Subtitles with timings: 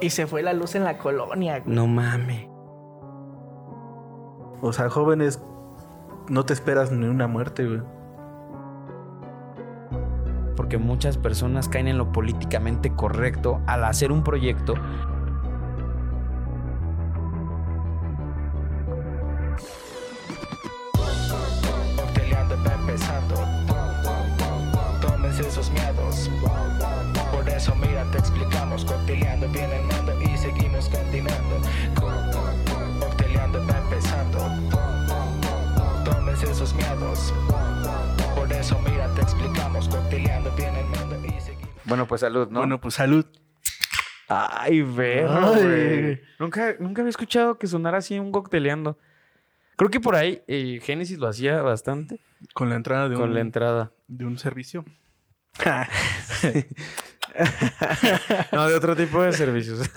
[0.00, 1.74] Y se fue la luz en la colonia, güey.
[1.74, 2.46] No mames.
[4.60, 5.42] O sea, jóvenes,
[6.28, 7.82] no te esperas ni una muerte, güey.
[10.56, 14.74] Porque muchas personas caen en lo políticamente correcto al hacer un proyecto.
[42.18, 42.60] Pues salud, ¿no?
[42.60, 43.24] Bueno, pues salud.
[44.28, 46.20] Ay, güey.
[46.38, 48.98] Nunca, nunca había escuchado que sonara así un cocteleando.
[49.76, 52.18] Creo que por ahí eh, Génesis lo hacía bastante
[52.52, 53.92] Con la entrada de, con un, la entrada.
[54.08, 54.84] de un servicio.
[58.52, 59.88] No, de otro tipo de servicios.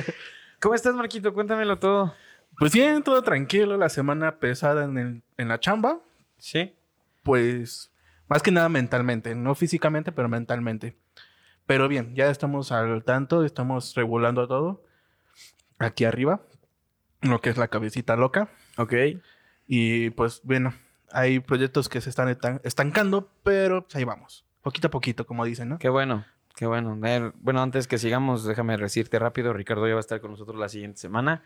[0.60, 1.32] ¿Cómo estás, Marquito?
[1.32, 2.14] Cuéntamelo todo.
[2.58, 3.76] Pues bien, todo tranquilo.
[3.76, 6.00] La semana pesada en, el- en la chamba.
[6.38, 6.74] ¿Sí?
[7.22, 7.92] Pues
[8.28, 9.34] más que nada mentalmente.
[9.34, 10.96] No físicamente, pero mentalmente.
[11.68, 13.44] Pero bien, ya estamos al tanto.
[13.44, 14.82] Estamos regulando todo.
[15.78, 16.40] Aquí arriba.
[17.20, 18.48] Lo que es la cabecita loca.
[18.78, 18.94] Ok.
[19.66, 20.72] Y pues bueno,
[21.12, 24.46] hay proyectos que se están estancando, pero pues, ahí vamos.
[24.62, 25.78] Poquito a poquito, como dicen, ¿no?
[25.78, 26.24] Qué bueno,
[26.56, 26.98] qué bueno.
[27.42, 30.70] Bueno, antes que sigamos, déjame decirte rápido, Ricardo ya va a estar con nosotros la
[30.70, 31.42] siguiente semana.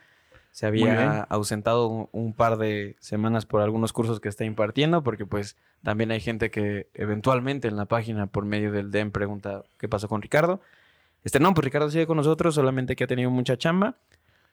[0.53, 5.25] Se había ausentado un, un par de semanas por algunos cursos que está impartiendo, porque
[5.27, 9.89] pues también hay gente que eventualmente en la página por medio del DEM pregunta qué
[9.89, 10.61] pasó con Ricardo.
[11.25, 13.97] Este no, pues Ricardo sigue con nosotros, solamente que ha tenido mucha chamba.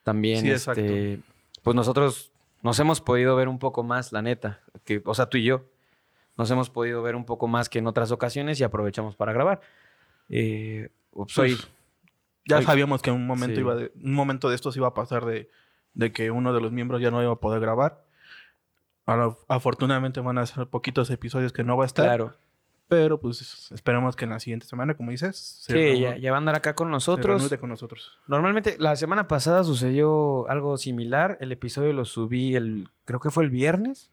[0.03, 1.19] También, Sí, este,
[1.63, 2.31] pues nosotros
[2.63, 5.65] nos hemos podido ver un poco más, la neta, que, o sea, tú y yo,
[6.37, 9.59] nos hemos podido ver un poco más que en otras ocasiones y aprovechamos para grabar.
[10.29, 10.89] Eh,
[11.27, 11.67] soy, Pues,
[12.45, 13.61] ya sabíamos que un momento sí.
[13.61, 15.49] iba de- un momento de estos iba a pasar de,
[15.99, 18.03] de que uno de los miembros ya no iba a poder grabar.
[19.05, 22.05] Ahora, afortunadamente van a ser poquitos episodios que no va a estar.
[22.05, 22.35] claro.
[22.87, 26.37] Pero pues esperamos que en la siguiente semana, como dices, se Sí, ya, ya va
[26.37, 27.47] a andar acá con nosotros.
[27.59, 28.17] con nosotros.
[28.25, 31.37] Normalmente, la semana pasada sucedió algo similar.
[31.39, 34.09] El episodio lo subí el, creo que fue el viernes,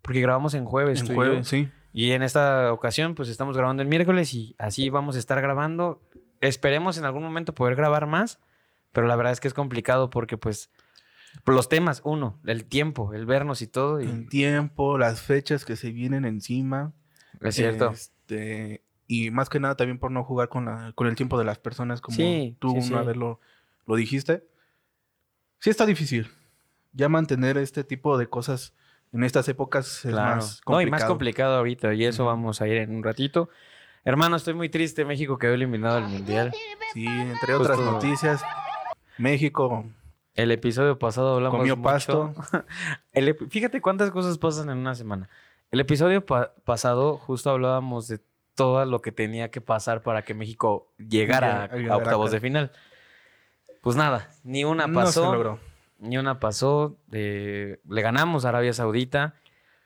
[0.00, 1.02] porque grabamos en jueves.
[1.02, 1.44] En jueves, yo.
[1.44, 1.68] sí.
[1.92, 6.00] Y en esta ocasión, pues estamos grabando el miércoles y así vamos a estar grabando.
[6.40, 8.38] Esperemos en algún momento poder grabar más,
[8.92, 10.70] pero la verdad es que es complicado porque, pues,
[11.44, 14.00] los temas, uno, el tiempo, el vernos y todo.
[14.00, 16.92] Y, El tiempo, las fechas que se vienen encima.
[17.40, 17.90] es cierto.
[17.90, 21.44] Este, y más que nada también por no jugar con, la, con el tiempo de
[21.44, 23.06] las personas, como Sí, tú sí, una sí.
[23.08, 23.40] vez lo,
[23.86, 24.44] lo dijiste.
[25.60, 26.28] Sí está difícil.
[26.92, 28.74] Ya mantener este tipo de cosas
[29.12, 30.36] en estas épocas es Claro.
[30.36, 30.90] más No, y complicado.
[30.90, 33.48] más complicado ahorita, y eso vamos a ir en un ratito.
[34.04, 35.04] Hermano, estoy muy triste.
[35.04, 36.52] México quedó eliminado del mundial.
[36.92, 38.42] Sí, entre otras Justo- noticias,
[39.18, 39.84] México
[40.36, 42.34] El episodio pasado hablamos comió mucho- pasto.
[43.12, 45.28] El ep- fíjate cuántas cosas pasan en una semana.
[45.70, 48.20] El episodio pa- pasado justo hablábamos de
[48.54, 52.30] todo lo que tenía que pasar para que México llegara a, Llega- llegara a octavos
[52.30, 52.70] de final.
[53.80, 55.32] Pues nada, ni una No se pasó.
[55.32, 55.58] logró.
[55.98, 56.96] Ni una pasó.
[57.12, 59.34] eh, le ganamos a Arabia Saudita,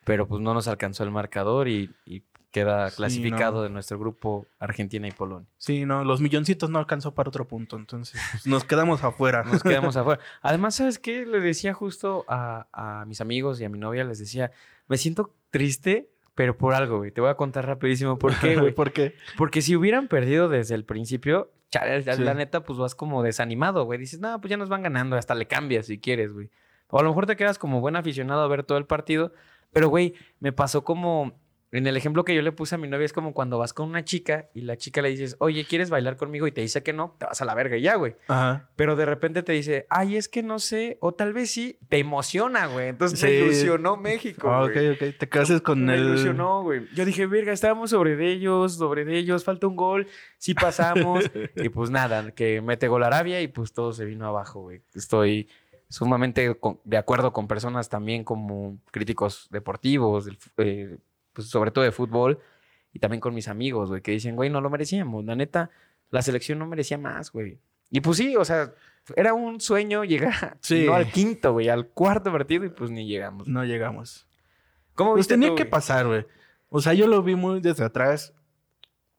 [0.04, 3.62] pero pues no nos alcanzó el marcador y, y queda Sí, clasificado no.
[3.62, 5.48] de nuestro grupo Argentina y Polonia.
[5.56, 9.42] Sí, no, los milloncitos no alcanzó para otro punto, entonces pues, nos quedamos afuera.
[9.50, 10.20] Nos quedamos afuera.
[10.42, 11.24] Además, ¿sabes qué?
[11.26, 14.50] Le decía justo a, a mis amigos y a mi novia, les decía,
[14.88, 17.10] me siento triste, pero por algo, güey.
[17.12, 18.72] Te voy a contar rapidísimo por qué, güey.
[18.74, 19.14] ¿Por qué?
[19.36, 22.22] Porque si hubieran perdido desde el principio, chale, Sí.
[22.22, 23.98] la neta, pues vas como desanimado, güey.
[23.98, 26.50] Dices, no, pues ya nos van ganando, hasta le cambias si quieres, güey.
[26.88, 29.32] O a lo mejor te quedas como buen aficionado a ver todo el partido,
[29.72, 31.38] pero, güey, me pasó como...
[31.72, 33.88] En el ejemplo que yo le puse a mi novia es como cuando vas con
[33.88, 36.48] una chica y la chica le dices, oye, ¿quieres bailar conmigo?
[36.48, 38.16] Y te dice que no, te vas a la verga y ya, güey.
[38.26, 38.68] Ajá.
[38.74, 41.98] Pero de repente te dice, ay, es que no sé, o tal vez sí, te
[41.98, 42.88] emociona, güey.
[42.88, 43.34] Entonces me Sí.
[43.36, 44.88] ilusionó México, Ah, güey.
[44.90, 45.16] ok, ok.
[45.18, 46.00] Te cases con Me el...
[46.06, 46.88] ilusionó, güey.
[46.94, 51.24] Yo dije, verga, estábamos sobre de ellos, sobre de ellos, falta un gol, sí pasamos.
[51.54, 54.82] y pues nada, que mete gol Arabia y pues todo se vino abajo, güey.
[54.94, 55.48] Estoy
[55.88, 60.98] sumamente de acuerdo con personas también como críticos deportivos, eh,
[61.40, 62.38] pues sobre todo de fútbol,
[62.92, 65.24] y también con mis amigos, güey, que dicen, güey, no lo merecíamos.
[65.24, 65.70] La neta,
[66.10, 67.58] la selección no merecía más, güey.
[67.90, 68.72] Y pues sí, o sea,
[69.16, 70.84] era un sueño llegar Sí.
[70.86, 73.46] no al quinto, güey, al cuarto partido y pues ni llegamos.
[73.48, 74.26] No llegamos.
[74.94, 75.70] ¿Cómo Pues viste tenía tú, que güey?
[75.70, 76.26] pasar, güey.
[76.68, 78.34] O sea, yo lo vi muy desde atrás.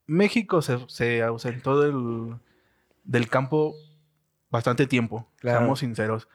[0.05, 2.35] México se, se ausentó del,
[3.03, 3.73] del campo
[4.49, 5.59] bastante tiempo, Claro.
[5.59, 6.27] seamos sinceros.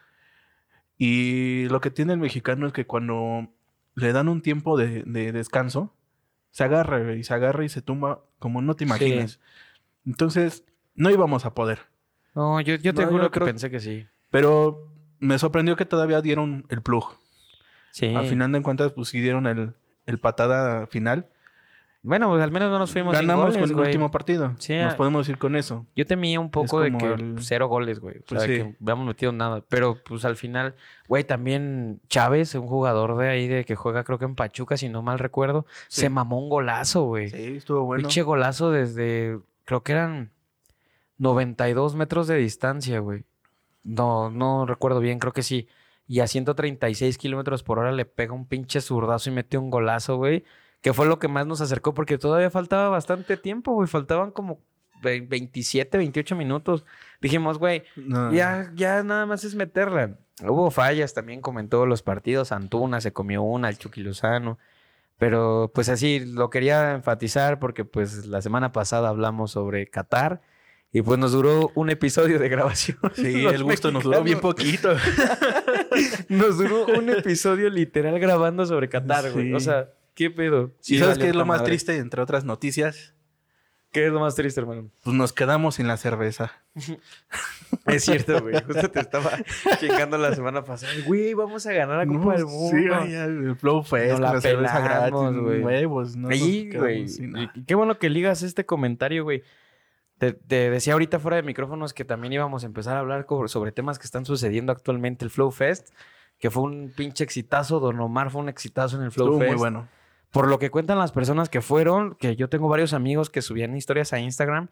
[0.98, 3.48] Y lo que tiene el mexicano es que cuando
[3.96, 5.92] le dan un tiempo de, de descanso,
[6.52, 9.40] se agarra y se agarra y se tumba como no te imaginas.
[10.06, 10.64] Entonces,
[10.94, 11.80] no íbamos a poder.
[12.34, 14.06] No, yo, yo te No, juro yo que creo- pensé que sí.
[14.30, 17.16] Pero me sorprendió que todavía dieron el plug.
[17.90, 18.14] Sí.
[18.14, 19.74] Al final de cuentas, pues sí dieron el,
[20.06, 21.28] el patada final.
[22.06, 24.54] Bueno, pues al menos no nos fuimos sin Ganamos goles, con el último partido.
[24.58, 24.96] Sí, Nos ah.
[24.96, 25.86] podemos ir con eso.
[25.96, 28.18] Yo temía un poco de que el- cero goles, güey.
[28.18, 28.62] O Pues sea, sí.
[28.62, 29.62] que habíamos metido nada.
[29.68, 30.76] Pero pues al final,
[31.08, 34.88] güey, también Chávez, un jugador de ahí de que juega creo que en Pachuca, si
[34.88, 36.02] no mal recuerdo, Sí.
[36.02, 37.28] se mamó un golazo, güey.
[37.30, 38.02] Sí, estuvo bueno.
[38.02, 40.30] Pinche golazo desde, creo que eran
[41.18, 43.24] 92 metros de distancia, güey.
[43.82, 45.68] No, no recuerdo bien, creo que sí.
[46.08, 50.16] Y a 136 kilómetros por hora le pega un pinche zurdazo y mete un golazo,
[50.16, 50.44] güey.
[50.86, 53.88] Que fue lo que más nos acercó porque todavía faltaba bastante tiempo, güey.
[53.88, 54.60] Faltaban como
[55.02, 56.84] ve- 27, 28 minutos.
[57.20, 58.32] Dijimos, güey, No.
[58.32, 60.16] ya, ya nada más es meterla.
[60.44, 62.52] Hubo fallas también, como en todos los partidos.
[62.52, 64.58] Antuna se comió una, el Chucky Lozano.
[65.18, 70.40] Pero pues así, lo quería enfatizar porque pues la semana pasada hablamos sobre Qatar
[70.92, 72.98] y pues nos duró un episodio de grabación.
[73.16, 75.02] Sí, Los el gusto nos duró bien mexicanos.
[75.02, 76.26] poquito.
[76.28, 79.46] Nos duró un episodio literal grabando sobre Qatar, güey.
[79.48, 79.52] Sí.
[79.54, 80.72] O sea, ¿qué pedo?
[80.84, 81.70] ¿Y sabes qué es lo más madre.
[81.70, 83.14] triste, entre otras noticias?
[83.92, 84.90] ¿Qué es lo más triste, hermano?
[85.02, 86.52] Pues nos quedamos sin la cerveza.
[87.86, 88.54] Es cierto, güey.
[88.64, 89.30] Justo te estaba
[89.80, 90.92] chingando la semana pasada.
[91.06, 92.76] Güey, vamos a ganar la Copa No, del Mundo.
[92.76, 95.62] Sí, ay, el Flow Fest, la la, cerveza gratis, güey.
[95.62, 96.16] huevos.
[96.16, 97.06] No Ahí, güey.
[97.66, 99.42] Qué bueno que ligas este comentario, güey.
[100.18, 103.72] Te, te decía ahorita fuera de micrófonos que también íbamos a empezar a hablar sobre
[103.72, 105.24] temas que están sucediendo actualmente.
[105.24, 105.90] El Flow Fest,
[106.38, 107.80] que fue un pinche exitazo.
[107.80, 109.50] Don Omar fue un exitazo en el Flow Estuvo Fest.
[109.52, 109.88] muy bueno.
[110.36, 113.74] Por lo que cuentan las personas que fueron, que yo tengo varios amigos que subían
[113.76, 114.68] historias a Instagram,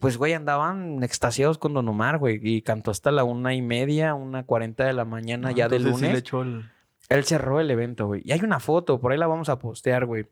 [0.00, 2.40] pues, güey, andaban extasiados con Don Omar, güey.
[2.42, 5.94] Y cantó hasta la una y media, una cuarenta de la mañana ya Ah, Entonces
[5.96, 6.12] sí lunes.
[6.14, 6.68] le echó el-
[7.08, 8.22] Él cerró el evento, güey.
[8.24, 10.26] Y hay una foto, por ahí la vamos a postear, güey.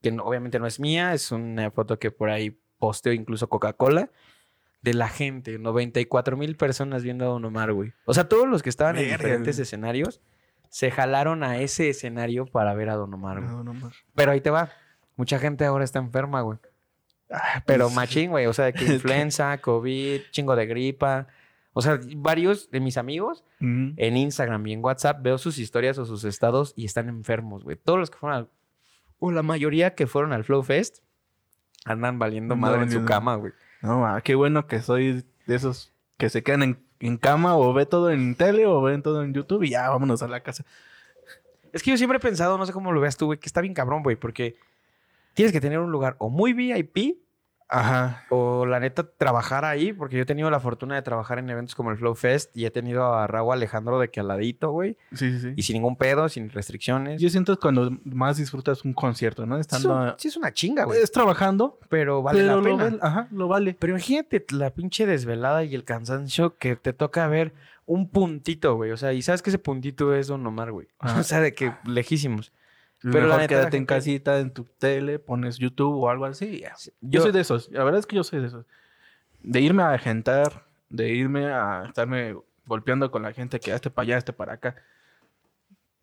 [0.00, 4.10] Que no- obviamente no es mía, es una foto que por ahí posteó incluso Coca-Cola.
[4.80, 7.92] De la gente, 94 mil personas viendo a Don Omar, güey.
[8.06, 9.62] O sea, todos los que estaban en diferentes güey.
[9.62, 10.20] escenarios
[10.70, 13.52] se jalaron a ese escenario para ver a Don Omar, güey.
[13.52, 13.92] No, no más.
[14.14, 14.70] Pero ahí te va.
[15.16, 16.58] Mucha gente ahora está enferma, güey.
[17.28, 18.46] Ah, Pero pues, machín, güey.
[18.46, 21.26] O sea, de que influenza, COVID, chingo de gripa.
[21.72, 26.04] O sea, varios de mis amigos en Instagram y en WhatsApp veo sus historias o
[26.04, 27.76] sus estados y están enfermos, güey.
[27.76, 28.48] Todos los que fueron al...
[29.18, 30.98] O la mayoría que fueron al Flow Fest
[31.84, 33.52] andan valiendo Andan madre en su cama, güey.
[33.82, 37.72] No, ah, qué bueno que soy de esos que se quedan en, en cama o
[37.72, 40.64] ve todo en tele o ven todo en YouTube y ya vámonos a la casa.
[41.72, 43.60] Es que yo siempre he pensado, no sé cómo lo veas tú, güey, que está
[43.60, 44.56] bien cabrón, güey, porque
[45.34, 47.18] tienes que tener un lugar o muy VIP
[47.70, 48.24] Ajá.
[48.30, 51.74] o la neta trabajar ahí, porque yo he tenido la fortuna de trabajar en eventos
[51.74, 54.96] como el Flow Fest y he tenido a Raúl Alejandro de que al ladito, güey,
[55.12, 55.52] Sí, sí, sí.
[55.56, 57.20] y sin ningún pedo, sin restricciones.
[57.20, 59.54] Yo siento que cuando más disfrutas un concierto, ¿no?
[59.56, 59.94] Sí es, Estando...
[59.96, 62.84] un- sí es una chinga, güey, Es trabajando, pero vale pero la lo pena.
[62.84, 62.98] vale.
[63.02, 63.76] Ajá, lo vale.
[63.78, 67.52] Pero imagínate la pinche desvelada y el cansancio que te toca ver
[67.86, 68.90] un puntito, güey.
[68.92, 70.88] O sea, y sabes que ese puntito es Don Omar, güey.
[70.98, 71.18] Ajá.
[71.20, 72.52] O sea, de que lejísimos.
[73.02, 76.46] Pero mejor quédate en casita, en tu tele, pones YouTube o algo así.
[76.46, 76.74] y ya.
[76.76, 77.70] Yo, Yo, soy de esos.
[77.70, 78.66] La verdad es que yo soy de esos.
[79.42, 82.36] De irme a agentar, de irme a estarme
[82.66, 84.76] golpeando con la gente que este para allá, este para acá.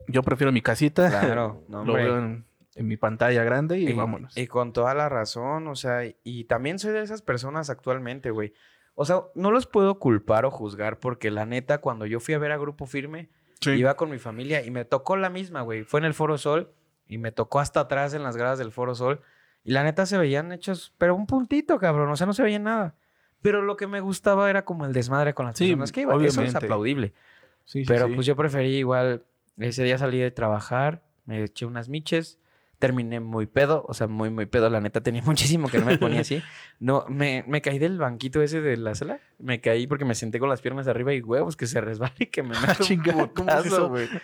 [0.07, 1.09] Yo prefiero mi casita.
[1.09, 2.45] Claro, no, lo veo en,
[2.75, 4.35] en mi pantalla grande y, y, vámonos.
[4.37, 8.53] y con toda la razón, o sea, y también soy de esas personas actualmente, güey.
[8.95, 12.39] O sea, no los puedo culpar o juzgar porque la neta, cuando yo fui a
[12.39, 13.29] ver a Grupo Firme,
[13.59, 13.71] Sí.
[13.71, 15.83] iba con mi familia y me tocó la misma, güey.
[15.83, 16.71] Fue en el Foro Sol
[17.07, 19.21] y me tocó hasta atrás en las gradas del Foro Sol.
[19.63, 22.09] Y la neta se veían hechos, pero un puntito, cabrón.
[22.09, 22.95] O sea, no se veía nada.
[23.41, 26.15] Pero lo que me gustaba era como el desmadre con las Sí, personas que iban.
[26.17, 26.65] Eso es obviamente.
[26.65, 27.13] aplaudible.
[27.65, 29.23] Sí, sí, Pero pues yo preferí igual,
[29.57, 32.39] ese día salí de trabajar, me eché unas miches,
[32.79, 35.97] terminé muy pedo, o sea, muy, muy pedo, la neta tenía muchísimo que no me
[35.97, 36.41] ponía así.
[36.79, 40.39] No, me, me caí del banquito ese de la sala, me caí porque me senté
[40.39, 43.21] con las piernas arriba y huevos que se resbala y que me meto un ¿cómo
[43.23, 43.89] es putazo, eso?
[43.89, 44.07] güey.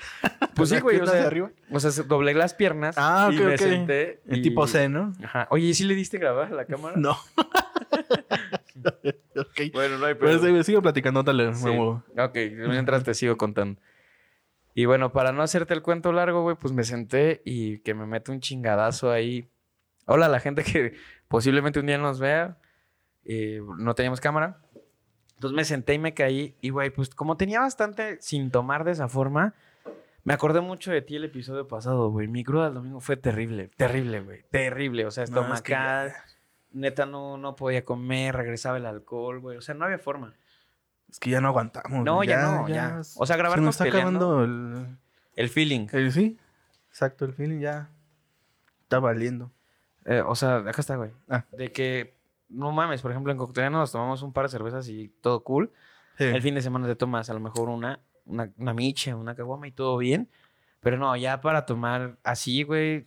[0.56, 1.50] Pues sí, ¿Las güey, o sea, arriba?
[1.72, 4.22] o sea, se- doblé las piernas Ah, y me senté.
[4.28, 5.12] En y- tipo C, ¿no?
[5.24, 5.48] Ajá.
[5.50, 6.96] Oye, ¿y si le diste grabar a la cámara?
[6.96, 7.18] No.
[9.36, 9.62] ok.
[9.74, 11.70] Bueno, no hay sí, sigo platicando, dale, Sí.
[11.70, 12.38] Ok,
[12.70, 13.80] mientras te sigo contando.
[14.74, 18.06] Y bueno, para no hacerte el cuento largo, güey, pues me senté y que me
[18.06, 19.50] mete un chingadazo ahí.
[20.06, 20.96] Hola la gente que
[21.28, 22.58] posiblemente un día nos vea.
[23.26, 24.60] Eh, no teníamos cámara.
[25.36, 26.56] Entonces me senté y me caí.
[26.62, 29.54] Y, güey, pues como tenía bastante sin tomar de esa forma,
[30.24, 32.28] me acordé mucho de ti el episodio pasado, güey.
[32.28, 34.44] Mi cruda del domingo fue terrible, terrible, güey.
[34.50, 35.06] Terrible.
[35.06, 36.08] O sea, No, es que estomacada.
[36.10, 36.16] ya-
[36.72, 39.58] Neta, no, no podía comer, regresaba el alcohol, güey.
[39.58, 40.34] O sea, no había forma.
[41.14, 42.04] Es que ya no aguantamos.
[42.04, 43.00] No, ya no, ya.
[43.18, 44.32] O sea, grabar Se nos está peleando.
[44.32, 44.98] acabando el,
[45.36, 45.86] El feeling.
[45.92, 46.40] el- Sí,
[46.90, 47.92] exacto, el feeling ya
[48.82, 49.52] está valiendo.
[50.06, 51.12] Eh, o sea, acá está, güey.
[51.30, 51.46] Ah.
[51.52, 52.18] De que,
[52.50, 55.72] no mames, por ejemplo, en Cocteliano nos tomamos un par de cervezas y todo cool.
[56.18, 56.24] Sí.
[56.24, 59.68] El fin de semana te tomas a lo mejor una, una, una miche, una caguama
[59.68, 60.30] y todo bien.
[60.80, 63.06] Pero no, ya para tomar así, güey,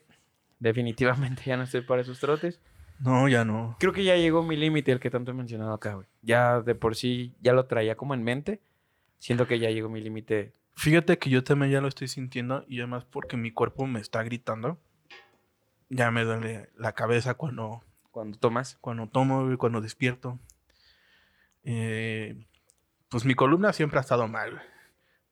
[0.61, 2.61] definitivamente ya no estoy para esos trotes.
[3.01, 3.77] No, ya no.
[3.79, 6.07] Creo que ya llegó mi límite, el que tanto he mencionado acá, güey.
[6.23, 8.61] Ya de por sí, ya lo traía como en mente.
[9.19, 10.53] Siento que ya llegó mi límite.
[10.75, 14.23] Fíjate que yo también ya lo estoy sintiendo y además porque mi cuerpo me está
[14.23, 14.79] gritando.
[15.89, 18.77] Ya me duele la cabeza cuando, Cuando tomas.
[18.81, 20.39] cuando tomo, güey, cuando despierto.
[21.65, 22.47] Eh,
[23.09, 24.63] pues mi columna siempre ha estado mal.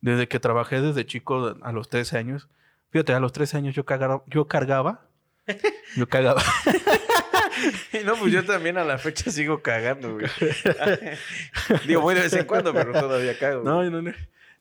[0.00, 2.48] Desde que trabajé desde chico a los 13 años.
[2.90, 3.84] Fíjate, a los 13 años yo,
[4.26, 5.08] yo cargaba.
[5.96, 6.42] Yo cagaba.
[8.04, 10.26] No, pues yo también a la fecha sigo cagando, güey.
[11.86, 13.62] Digo, muy de vez en cuando, pero todavía cago.
[13.62, 14.12] No, no, no.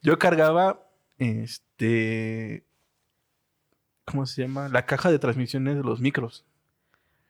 [0.01, 0.85] Yo cargaba,
[1.17, 2.63] este,
[4.05, 4.69] ¿cómo se llama?
[4.69, 6.45] La caja de transmisiones de los micros.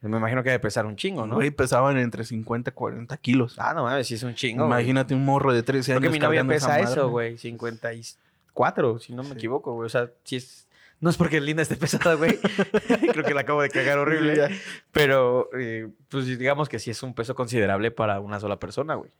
[0.01, 1.35] Me imagino que debe pesar un chingo, ¿no?
[1.35, 3.55] Güey, pesaban entre 50 y 40 kilos.
[3.57, 4.65] Ah, no mames, sí es un chingo.
[4.67, 4.81] güey.
[4.81, 6.07] Imagínate un morro de 13 Creo años.
[6.11, 6.83] que mi novia pesa madre.
[6.83, 7.37] eso, güey.
[7.37, 9.35] 54, si no me Sí.
[9.35, 9.85] equivoco, güey.
[9.85, 10.67] O sea, sí es.
[10.99, 12.39] No es porque Linda esté pesada, güey.
[13.11, 14.35] Creo que la acabo de cagar horrible.
[14.35, 14.49] Ya.
[14.91, 19.11] Pero, eh, pues digamos que sí es un peso considerable para una sola persona, güey.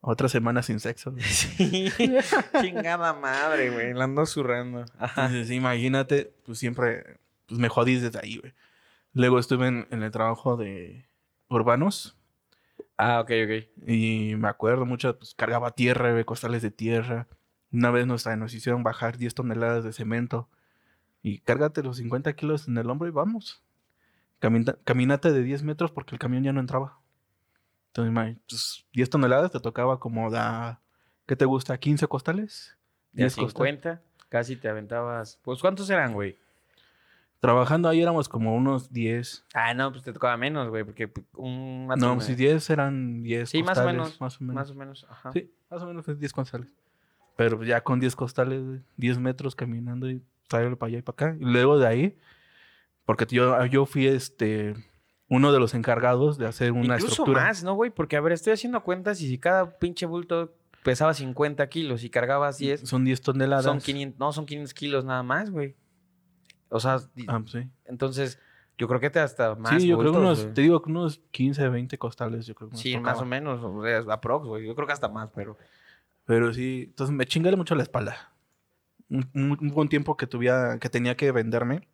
[0.00, 1.12] Otra semana sin sexo.
[1.12, 1.22] güey.
[1.24, 1.90] Sí.
[2.60, 3.92] Chingada madre, güey.
[3.94, 4.84] La ando zurrando.
[4.98, 5.26] Ajá.
[5.26, 8.54] Entonces, imagínate, pues siempre, pues me jodí desde ahí, güey.
[9.12, 11.06] Luego estuve en, en el trabajo de
[11.48, 12.14] urbanos
[12.96, 13.88] Ah, ok, ok.
[13.88, 17.26] y me acuerdo mucho, pues cargaba tierra, güey, costales de tierra.
[17.72, 20.48] Una vez nos, nos hicieron bajar 10 toneladas de cemento
[21.22, 23.62] y cárgate los 50 kilos en el hombro y vamos.
[24.38, 26.98] Camina, caminate de 10 metros porque el camión ya no entraba.
[27.88, 30.80] Entonces, imag- pues, 10 toneladas te tocaba como da,
[31.26, 31.78] ¿qué te gusta?
[31.80, 32.76] ¿15 costales?
[33.12, 33.74] De a 10 costales.
[33.80, 35.40] 50, casi te aventabas.
[35.42, 36.36] Pues, ¿cuántos eran, güey?
[37.40, 39.44] Trabajando ahí éramos como unos 10.
[39.54, 41.86] Ah, no, pues te tocaba menos, güey, porque un...
[41.96, 44.20] No, si 10 eran 10 Sí, más o costales, menos.
[44.20, 44.54] Más o menos.
[44.56, 45.32] Más o menos, ajá.
[45.32, 46.68] Sí, más o menos es 10 costales.
[47.36, 51.14] Pero ya con 10 costales, güey, 10 metros caminando y traerlo para allá y para
[51.30, 51.36] acá.
[51.40, 52.18] Y luego de ahí,
[53.04, 54.74] porque yo, yo fui este
[55.30, 57.42] uno de los encargados de hacer una Incluso estructura.
[57.44, 57.90] más, ¿no, güey?
[57.90, 62.08] Porque, a ver, estoy haciendo cuentas y si cada pinche bulto pesaba 50 kilos y
[62.10, 63.64] cargabas 10, Son 10 toneladas.
[63.64, 65.76] son 500, no, son 500 kilos nada más, güey.
[66.70, 67.68] O sea, Ah, pues sí.
[67.84, 68.38] entonces,
[68.78, 71.68] yo creo que te hasta más sí, yo creo unos, te digo que unos 15,
[71.68, 73.12] 20 costales, yo creo que Sí, tocaba.
[73.12, 74.66] más o menos, o sea, aprox, güey.
[74.66, 75.58] Yo creo que hasta más, pero...
[76.24, 78.32] Pero sí, entonces me chingué mucho la espalda.
[79.10, 81.86] Un, un- tiempo que tuviera, que tenía que venderme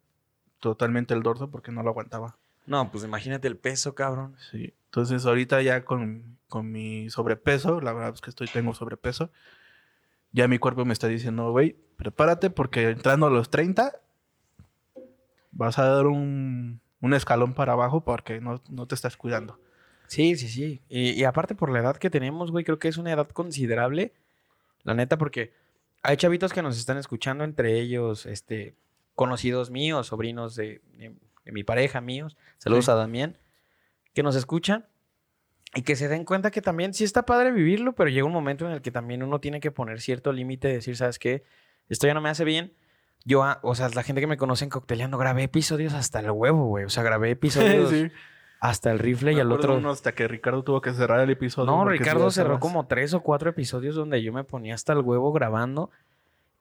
[0.61, 2.37] totalmente el dorso porque no lo aguantaba.
[2.67, 4.35] No, pues imagínate el peso, cabrón.
[4.51, 4.73] Sí.
[4.87, 9.31] Entonces ahorita ya con, con mi sobrepeso, la verdad es que estoy, tengo sobrepeso,
[10.33, 13.93] ya mi cuerpo me está diciendo, güey, prepárate porque entrando a los 30
[15.53, 19.61] vas a dar un, un escalón para abajo porque no, no te estás cuidando.
[20.07, 20.81] Sí, sí, sí.
[20.89, 24.13] Y, y aparte por la edad que tenemos, güey, creo que es una edad considerable.
[24.83, 25.53] La neta, porque
[26.05, 28.77] hay chavitos que nos están escuchando, entre ellos, este,
[29.15, 32.37] conocidos míos, sobrinos de, de- de mi pareja míos.
[32.59, 32.91] Saludos Sí.
[32.91, 33.37] a Damián,
[34.13, 34.87] que nos escuchan
[35.75, 38.65] y que se den cuenta que también sí está padre vivirlo, pero llega un momento
[38.67, 41.43] en el que también uno tiene que poner cierto límite, decir, ¿sabes qué?
[41.89, 42.73] Esto ya no me hace bien.
[43.25, 46.31] Yo, ah, o sea, la gente que me conoce en Cocteleando, grabé episodios hasta el
[46.31, 46.85] huevo, güey.
[46.85, 48.11] O sea, grabé episodios Sí.
[48.65, 49.77] Hasta el rifle y al otro...
[49.77, 51.71] uno hasta que Ricardo tuvo que cerrar el episodio.
[51.71, 55.33] No, Ricardo cerró como tres o cuatro episodios donde yo me ponía hasta el huevo
[55.33, 55.91] grabando.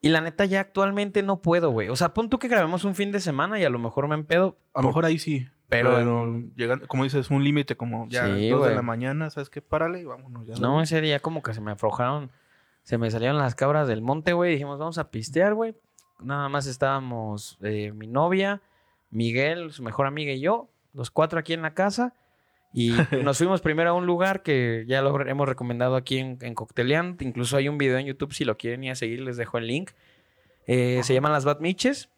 [0.02, 1.88] Y la neta, ya actualmente no puedo, güey.
[1.88, 4.16] O sea, pon tú que grabemos un fin de semana y a lo mejor me
[4.16, 4.58] empedo.
[4.74, 5.48] A lo mejor ahí sí.
[5.70, 9.50] Pero- Pero, llegando, como dices, un límite como ya Sí, dos de la mañana, ¿sabes
[9.50, 9.62] qué?
[9.62, 10.46] Párale y vámonos.
[10.46, 12.32] Ya No, ese día como que se me aflojaron.
[12.82, 14.52] Se me salieron las cabras del monte, güey.
[14.52, 15.74] Dijimos, vamos a pistear, güey.
[16.20, 18.62] Nada más estábamos eh, mi novia,
[19.10, 20.68] Miguel, su mejor amiga y yo.
[20.94, 22.14] Los cuatro aquí en la casa.
[22.74, 22.92] Y
[23.24, 27.22] nos fuimos primero a un lugar que ya lo hemos recomendado aquí en, en Cocteleant.
[27.22, 29.68] Incluso hay un video en YouTube, si lo quieren ir a seguir, les dejo el
[29.68, 29.92] link.
[30.66, 32.10] Eh, se llaman las Bad Miches.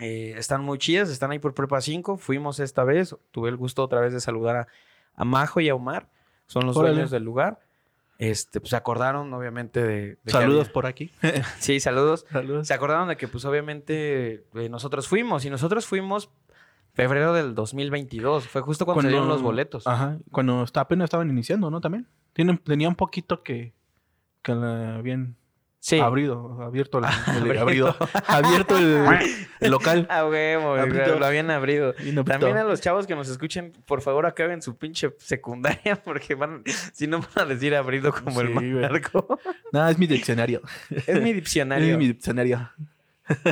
[0.00, 2.18] Eh, están muy chidas, están ahí por Prepa 5.
[2.18, 3.16] Fuimos esta vez.
[3.32, 4.66] Tuve el gusto otra vez de saludar a,
[5.16, 6.08] a Majo y a Omar.
[6.46, 6.94] Son los Órale.
[6.94, 7.60] dueños del lugar.
[8.18, 10.18] Este, pues se acordaron, obviamente, de.
[10.22, 11.10] de Saludos por aquí.
[11.58, 12.26] Sí, saludos.
[12.30, 12.66] Saludos.
[12.66, 15.44] Se acordaron de que, pues, obviamente, eh, nosotros fuimos.
[15.44, 16.30] Y nosotros fuimos
[16.98, 18.48] febrero del 2022.
[18.48, 19.86] Fue justo cuando, salieron los boletos.
[19.86, 20.18] Ajá.
[20.32, 21.80] Cuando está, apenas estaban iniciando, ¿no?
[21.80, 22.08] También.
[22.32, 23.72] Tienen, tenía un poquito que,
[24.42, 25.36] que la habían
[25.78, 26.00] sí.
[26.00, 27.60] abrido, abierto, el, el- Abierto.
[27.62, 29.06] abrido, abierto el,
[29.60, 30.08] el local.
[30.10, 31.94] Ah, huevo, lo habían abrido.
[32.24, 36.64] También a los chavos que nos escuchen, por favor, acaben su pinche secundaria, porque van,
[36.92, 39.38] si no van a decir abrido como el Sí, marco.
[39.72, 40.62] Nada, es mi diccionario.
[41.06, 41.92] es mi diccionario.
[41.92, 42.70] Es mi diccionario.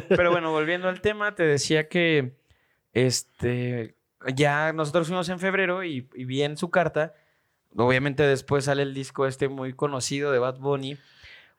[0.09, 2.33] Pero bueno, volviendo al tema, te decía que
[3.05, 3.95] este
[4.35, 7.15] ya nosotros fuimos en febrero y, y vi en su carta
[7.85, 10.99] obviamente después sale el disco este muy conocido de Bad Bunny,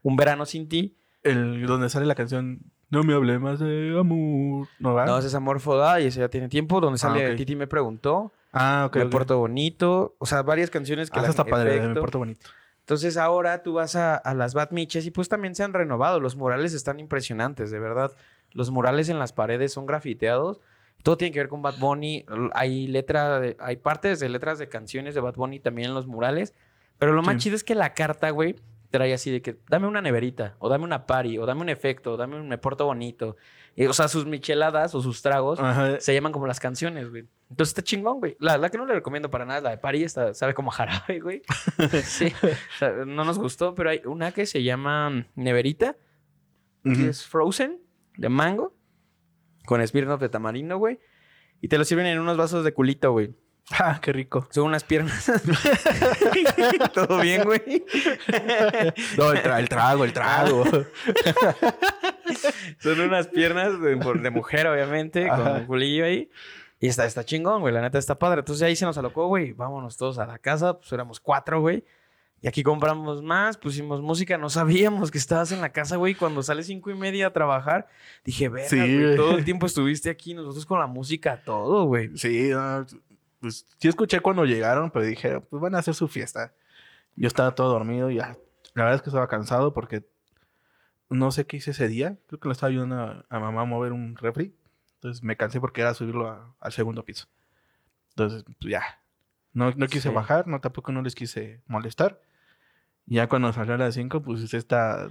[0.01, 0.96] Un Verano Sin Ti.
[1.24, 4.67] El, donde sale la canción No me hable más de amor.
[4.79, 5.06] ¿No va?
[5.06, 6.79] No, ese es Amor Foda y ese ya tiene tiempo.
[6.79, 7.38] Donde sale ok.
[7.38, 8.96] Titi me preguntó, ah, ok.
[8.96, 9.12] Me ok.
[9.12, 10.15] Porto Bonito.
[10.20, 12.48] O sea, varias canciones que Ah, la está padre, me porto bonito.
[12.79, 16.22] Entonces ahora tú vas a, a las Batmiches y pues también se han renovado.
[16.22, 18.13] Los murales están impresionantes, de verdad.
[18.53, 20.62] Los murales en las paredes son grafiteados.
[21.03, 22.25] Todo tiene que ver con Bad Bunny.
[22.53, 26.07] Hay letra, de- hay partes de letras de canciones de Bad Bunny también en los
[26.07, 26.53] murales.
[26.97, 28.55] Pero lo más chido es que la carta, güey,
[28.89, 32.13] trae así de que dame una neverita, o dame una party, o dame un efecto,
[32.13, 33.35] o dame un me porto bonito.
[33.75, 35.99] Y, o sea, sus micheladas o sus tragos Ajá.
[35.99, 37.25] se llaman como las canciones, güey.
[37.49, 38.35] Entonces está chingón, güey.
[38.39, 40.71] La, la que no le recomiendo para nada es la de París, está, sabe como
[40.71, 41.43] jarabe, güey.
[42.03, 42.33] sí.
[42.43, 45.95] O sea, no nos gustó, pero hay una que se llama Neverita,
[46.83, 47.79] que es Frozen,
[48.17, 48.73] de mango,
[49.67, 51.00] con Smirnoff de tamarindo, güey.
[51.62, 53.36] Y te lo sirven en unos vasos de culito, güey.
[53.71, 54.47] Ah, qué rico.
[54.50, 55.25] Son unas piernas.
[56.93, 57.62] Todo bien, güey.
[59.17, 60.63] No, el, tra- el trago, el trago.
[62.79, 66.29] Son unas piernas de, de mujer, obviamente, con un culillo ahí.
[66.79, 67.74] Y está, está chingón, güey.
[67.74, 68.39] La neta está padre.
[68.39, 69.53] Entonces ahí se nos alocó, güey.
[69.53, 70.77] Vámonos todos a la casa.
[70.79, 71.83] Pues éramos cuatro, güey.
[72.41, 74.38] Y aquí compramos más, pusimos música.
[74.38, 76.13] No sabíamos que estabas en la casa, güey.
[76.13, 77.88] Cuando sale cinco y media a trabajar,
[78.24, 79.03] dije, verga, Sí, güey.
[79.03, 79.15] güey.
[79.15, 80.34] Todo el tiempo estuviste aquí.
[80.36, 82.15] Nosotros con la música, todo, güey.
[82.15, 82.86] Sí, no,
[83.39, 86.53] pues sí escuché cuando llegaron, pero dije, pues van a hacer su fiesta.
[87.15, 88.38] Yo estaba todo dormido y ya.
[88.75, 90.06] La verdad es que estaba cansado porque
[91.10, 92.17] no sé qué hice ese día.
[92.27, 94.53] Creo que le estaba ayudando a, a mamá a mover un refri.
[94.96, 97.27] Entonces me cansé porque era subirlo a- al segundo piso.
[98.10, 98.84] Entonces, pues ya.
[99.53, 100.13] No, no quise Sí.
[100.15, 102.20] bajar, no tampoco no les quise molestar.
[103.07, 105.09] Ya cuando salió a las 5, pues esta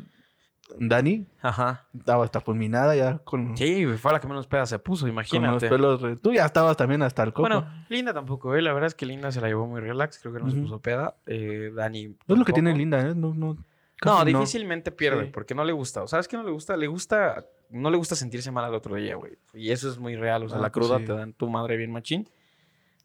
[0.78, 1.86] Dani Ajá.
[1.96, 5.32] estaba hasta fulminada ya con, Sí, fue la que menos peda se puso, con los
[5.32, 5.68] imagínate.
[5.68, 6.02] pelos.
[6.02, 7.42] re- Tú ya estabas también hasta el coco.
[7.48, 8.62] Bueno, Linda tampoco, ¿eh?
[8.62, 10.18] La verdad es que Linda se la llevó muy relax.
[10.18, 11.16] Creo que no se puso peda.
[11.26, 12.08] Eh, Dani.
[12.26, 13.14] No es lo que tiene linda, ¿eh?
[13.14, 13.56] No, no,
[14.04, 15.30] No, difícilmente pierde Sí.
[15.32, 16.02] porque no le gusta.
[16.02, 16.76] ¿O sabes qué no le gusta?
[16.76, 19.38] Le gusta, no le gusta sentirse mal al otro día, güey.
[19.54, 20.42] Y eso es muy real.
[20.42, 21.04] O sea, Ah, la pues cruda sí.
[21.06, 22.28] te dan tu madre bien machín.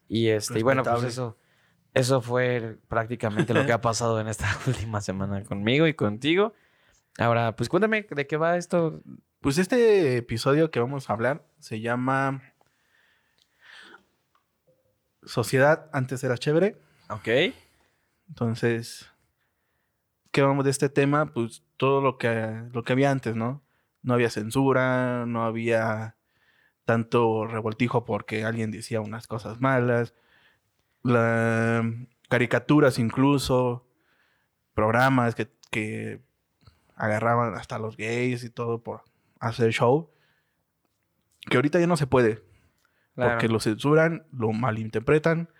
[0.08, 1.38] Y este, y bueno, pues eso,
[1.94, 6.54] eso fue prácticamente lo que ha pasado en esta última semana conmigo y contigo.
[7.18, 9.02] Ahora, pues cuéntame de qué va esto.
[9.40, 12.42] Pues este episodio que vamos a hablar se llama
[15.24, 16.76] Sociedad antes era chévere.
[17.10, 17.28] Ok.
[18.28, 19.10] Entonces,
[20.30, 21.32] ¿qué vamos de este tema?
[21.32, 23.62] Pues todo lo que, lo que había antes, ¿no?
[24.02, 26.16] No había censura, no había
[26.84, 30.14] tanto revoltijo porque alguien decía unas cosas malas,
[31.02, 31.84] la,
[32.28, 33.86] caricaturas incluso,
[34.74, 36.20] programas que, que
[36.96, 39.02] agarraban hasta los gays y todo por
[39.40, 40.10] hacer show,
[41.48, 42.42] que ahorita ya no se puede,
[43.14, 43.32] Claro.
[43.32, 45.50] porque lo censuran, lo malinterpretan,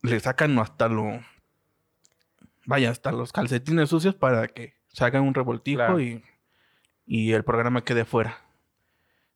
[0.00, 1.20] le sacan hasta lo.
[2.64, 6.00] Vaya, hasta los calcetines sucios para que se hagan un revoltijo Claro.
[6.00, 6.24] y,
[7.04, 8.38] y el programa quede fuera.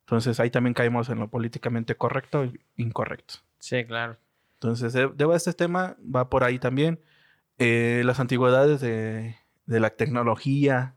[0.01, 3.35] Entonces ahí también caemos en lo políticamente correcto e incorrecto.
[3.59, 4.17] Sí, claro.
[4.59, 6.99] Entonces, de, de este tema va por ahí también.
[7.59, 10.95] Eh, las antigüedades de, de la tecnología,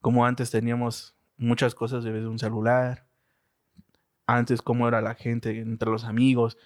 [0.00, 3.06] como antes teníamos muchas cosas desde un celular.
[4.26, 6.56] Antes, cómo era la gente entre los amigos,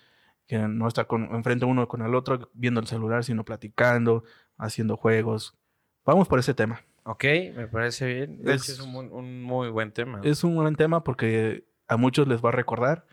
[0.47, 4.25] que no está con, enfrente uno con el otro viendo el celular, sino platicando,
[4.59, 5.57] haciendo juegos.
[6.05, 6.83] Vamos por ese tema.
[7.05, 7.25] Ok,
[7.57, 8.41] me parece bien.
[8.45, 10.21] Es- es un, un muy buen tema.
[10.25, 13.07] Es un buen tema porque a muchos les va a recordar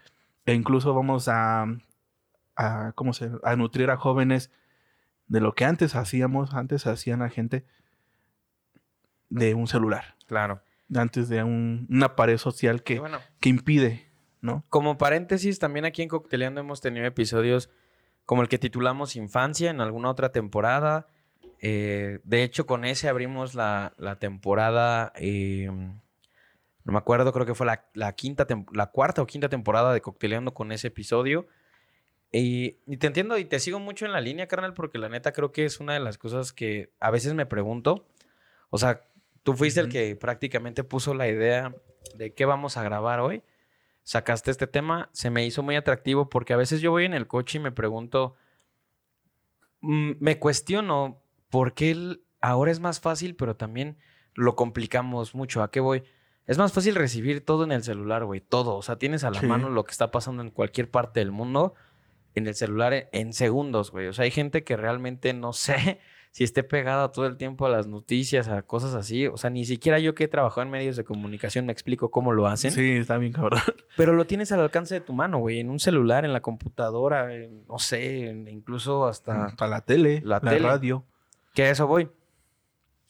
[0.45, 1.65] e incluso vamos a,
[2.55, 4.51] a, ¿cómo se, a nutrir a jóvenes
[5.27, 7.65] de lo que antes hacíamos, antes hacían la gente
[9.29, 10.61] de un celular, Claro.
[10.93, 14.09] antes de un- una pared social que, bueno, que impide,
[14.41, 14.65] ¿no?
[14.69, 17.69] Como paréntesis, también aquí en Cocteleando hemos tenido episodios
[18.25, 21.07] como el que titulamos Infancia en alguna otra temporada.
[21.59, 25.69] Eh, de hecho, con ese abrimos la, la temporada, eh,
[26.83, 30.01] no me acuerdo, creo que fue la, la quinta, la cuarta o quinta temporada de
[30.01, 31.47] Cocteleando con ese episodio.
[32.31, 35.33] Y, y te entiendo y te sigo mucho en la línea, carnal, porque la neta
[35.33, 38.07] creo que es una de las cosas que a veces me pregunto.
[38.69, 39.01] O sea,
[39.43, 41.75] tú fuiste el que prácticamente puso la idea
[42.15, 43.43] de qué vamos a grabar hoy
[44.03, 47.27] sacaste este tema, se me hizo muy atractivo porque a veces yo voy en el
[47.27, 48.35] coche y me pregunto,
[49.81, 53.97] mm, me cuestiono por qué el- ahora es más fácil, pero también
[54.33, 55.61] lo complicamos mucho.
[55.61, 56.03] ¿A qué voy?
[56.47, 58.75] Es más fácil recibir todo en el celular, güey, todo.
[58.75, 59.45] O sea, tienes a la Sí.
[59.45, 61.75] mano lo que está pasando en cualquier parte del mundo
[62.35, 64.07] en el celular en, en segundos, güey.
[64.07, 65.99] O sea, hay gente que realmente no sé
[66.33, 69.27] si esté pegado todo el tiempo a las noticias, a cosas así.
[69.27, 72.31] O sea, ni siquiera yo que he trabajado en medios de comunicación me explico cómo
[72.31, 72.71] lo hacen.
[72.71, 73.59] Sí, está bien cabrón.
[73.97, 75.59] Pero lo tienes al alcance de tu mano, güey.
[75.59, 79.47] En un celular, en la computadora, en- no sé, en- incluso hasta...
[79.47, 80.65] Hasta la tele, La la, tele.
[80.67, 81.03] radio.
[81.53, 82.09] Que a eso voy.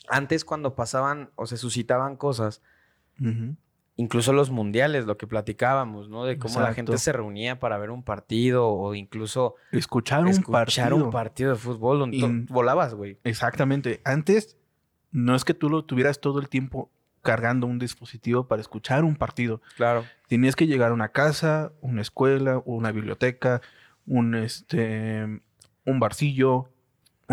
[0.08, 2.64] Antes cuando pasaban o se suscitaban cosas,
[3.20, 3.56] Ujú.
[3.96, 6.26] Incluso los mundiales, lo que platicábamos, ¿no?
[6.26, 10.90] De cómo la gente se reunía para ver un partido o incluso Escuchar un escuchar
[10.90, 10.96] partido.
[11.06, 13.18] un partido de fútbol donde Y- volabas, güey.
[13.24, 14.02] Exactamente.
[14.04, 14.58] Antes
[15.12, 16.90] no es que tú lo tuvieras todo el tiempo
[17.22, 19.62] cargando un dispositivo para escuchar un partido.
[19.76, 20.06] Claro.
[20.28, 23.62] Tenías que llegar a una casa, una escuela, una biblioteca,
[24.08, 25.42] un este
[25.86, 26.70] un barcillo,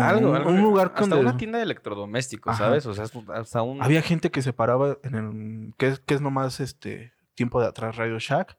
[0.01, 0.49] Algo, un, algo.
[0.49, 2.65] un lugar hasta donde una tienda de electrodomésticos, Ajá.
[2.65, 2.85] ¿sabes?
[2.85, 3.81] O sea, hasta un...
[3.81, 7.67] había gente que se paraba en el que es, que es nomás este tiempo de
[7.67, 8.57] atrás Radio Shack,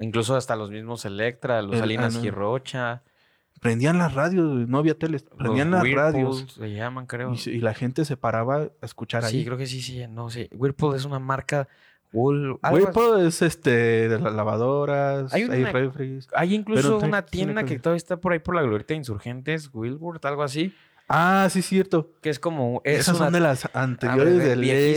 [0.00, 2.22] Incluso hasta los mismos Electra, los El- Salinas ah, no.
[2.22, 3.02] Girocha,
[3.60, 7.32] prendían las radios, no había teles, prendían los las Whirlpool, radios se llaman, creo.
[7.32, 9.44] y, la gente se paraba a escuchar Sí, ahí.
[9.44, 10.50] creo que sí, sí, no sé.
[10.52, 11.68] Whirlpool es una marca...
[12.14, 15.92] Wool, algo es este de las lavadoras, Hay hay, una-.
[16.34, 18.94] Hay incluso Pero tiene- una tienda que que- todavía está por ahí por la glorieta
[18.94, 20.72] de Insurgentes, Wilbur, algo así,
[21.06, 22.12] Ah, sí, cierto.
[22.22, 22.80] que es como...
[22.82, 24.52] Es Esas una son de las anteriores bebé, de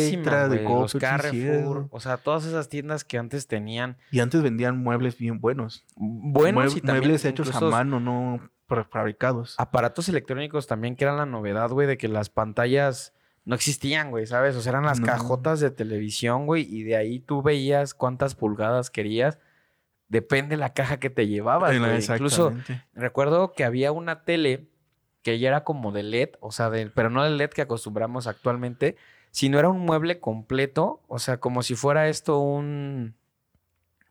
[0.05, 4.21] Electra, de los Coppel, sí, Carrefour, o sea, todas esas tiendas que antes tenían Y
[4.21, 5.83] antes vendían muebles bien buenos.
[5.97, 8.39] buenos y también muebles hechos a incluso mano, no
[8.89, 9.55] fabricados.
[9.57, 13.13] aparatos electrónicos también que eran la novedad, güey, de que las pantallas
[13.47, 14.57] no existían, güey, ¿sabes?
[14.57, 15.05] O sea, eran las No.
[15.05, 19.39] cajotas de televisión, güey, y de ahí tú veías cuántas pulgadas querías.
[20.09, 21.99] Depende la caja que te llevabas, Ay, no, güey.
[22.03, 22.53] Incluso
[22.93, 24.67] recuerdo que había una tele
[25.21, 28.27] que ya era como de LED, o sea, de, pero no el LED que acostumbramos
[28.27, 28.97] actualmente,
[29.31, 33.15] sino era un mueble completo, o sea, como si fuera esto un,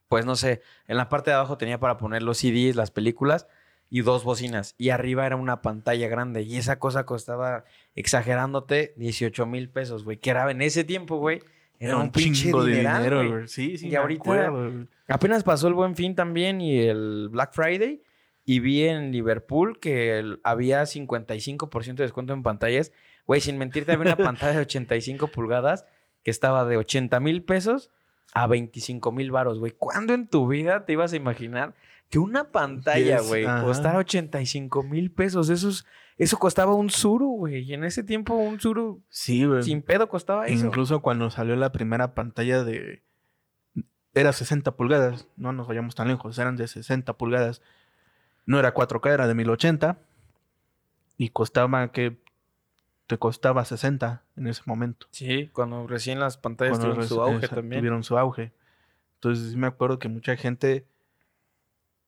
[0.09, 3.47] pues no sé, en la parte de abajo tenía para poner los CDs, las películas
[3.91, 9.47] y dos bocinas, y arriba era una pantalla grande, y esa cosa costaba, exagerándote, 18
[9.47, 11.41] mil pesos, güey, que era en ese tiempo, güey,
[11.79, 13.49] era, un, pinche chingo de dineral, dinero, güey.
[13.49, 14.87] Sí, sí, Y me ahorita- acuerdo.
[15.09, 18.03] Apenas pasó el Buen Fin también y el Black Friday.
[18.47, 22.93] Y vi en Liverpool que el- había 55% de descuento en pantallas.
[23.27, 25.85] Güey, sin mentirte, había una pantalla de 85 pulgadas
[26.25, 27.91] que estaba de 80 mil pesos
[28.33, 29.73] a 25 mil varos, güey.
[29.77, 31.75] ¿Cuándo en tu vida te ibas a imaginar
[32.09, 33.65] que una pantalla, Yes, güey, ajá.
[33.65, 35.49] costara 85 mil pesos?
[35.51, 35.85] Eso, es-
[36.19, 37.59] eso costaba un suru, güey.
[37.63, 40.67] Y en ese tiempo un suru Sí, sin pedo costaba eso.
[40.67, 43.03] Incluso cuando salió la primera pantalla de...
[44.15, 45.29] Era 60 pulgadas.
[45.37, 46.39] No nos vayamos tan lejos.
[46.39, 47.61] Eran de 60 pulgadas.
[48.47, 49.99] No era 4K, era de 1080.
[51.19, 52.19] Y costaba que...
[53.09, 55.07] Te costaba 60 en ese momento.
[55.13, 57.81] Sí, cuando recién las pantallas Cuando tuvieron su auge también.
[57.81, 58.53] Tuvieron su auge.
[59.15, 60.87] Entonces sí me acuerdo que mucha gente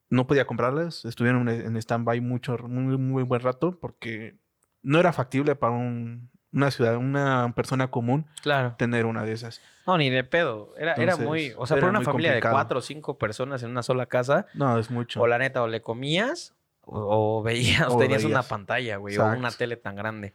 [0.09, 1.05] no podía comprarlas.
[1.05, 4.37] Estuvieron en stand-by mucho, muy, muy buen rato porque
[4.81, 8.73] no era factible para un- una ciudad, una persona común Claro.
[8.77, 9.61] tener una de esas.
[9.85, 10.73] No, ni de pedo.
[10.79, 11.53] Era, era muy.
[11.57, 14.79] O sea, para una familia de cuatro o cinco personas en una sola casa, No,
[14.79, 15.21] es mucho.
[15.21, 19.25] o la neta, o le comías, o, o veías, o tenías una pantalla, güey, o
[19.25, 20.33] una tele tan grande.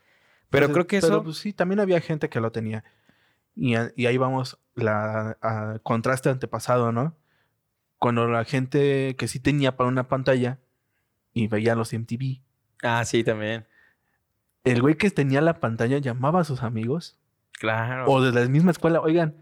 [0.51, 1.25] Pero Entonces, creo que pero, eso.
[1.25, 2.85] pues, sí, también había gente que lo tenía.
[3.57, 7.17] Y, y ahí vamos, la a contraste antepasado, ¿no?
[8.05, 10.59] Cuando la gente que sí tenía para una pantalla
[11.33, 12.43] y veía los MTV,
[12.83, 13.67] Ah, sí, también.
[14.65, 17.19] el güey que tenía la pantalla llamaba a sus amigos
[17.53, 18.05] Claro.
[18.13, 19.37] o de la misma escuela, oigan,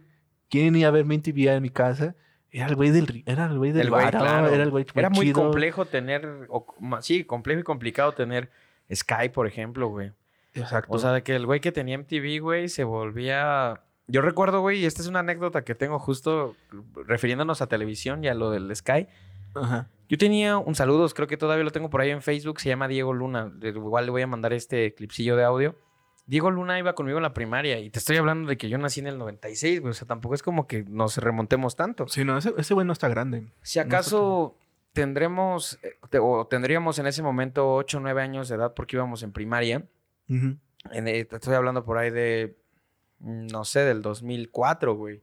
[0.49, 2.15] ¿quieren ir a ver MTV en mi casa?
[2.53, 4.49] Era el güey del, era el güey del El güey, varo, claro.
[4.49, 5.43] era el güey Era muy chido.
[5.43, 6.47] complejo tener.
[6.49, 6.65] o-
[7.01, 8.53] sí, complejo y complicado tener
[8.95, 10.13] Sky, por ejemplo, güey.
[10.55, 10.93] Exacto.
[10.95, 13.81] O sea, de que el güey que tenía MTV, güey, se volvía.
[14.13, 16.55] Yo recuerdo, güey, y esta es una anécdota que tengo justo
[17.07, 19.09] refiriéndonos a televisión y a lo del Sky.
[19.55, 19.89] Ajá.
[20.07, 22.89] Yo tenía un saludos, creo que todavía lo tengo por ahí en Facebook, se llama
[22.89, 23.51] Diego Luna.
[23.63, 25.79] Igual le voy a mandar este clipsillo de audio.
[26.27, 29.01] Diego Luna iba conmigo en la primaria y te estoy hablando de que yo nací
[29.01, 29.93] en el 96, güey.
[29.93, 32.07] O sea, tampoco es como que nos remontemos tanto.
[32.09, 33.47] Sí, no, ese, ese güey no está grande.
[33.63, 34.59] Si acaso
[34.93, 39.23] tendremos eh, o tendríamos en ese momento 8 o 9 años de edad porque íbamos
[39.23, 39.87] en primaria.
[40.29, 40.61] En,
[41.09, 42.57] eh, estoy hablando por ahí de,
[43.23, 45.23] no sé, del 2004, güey.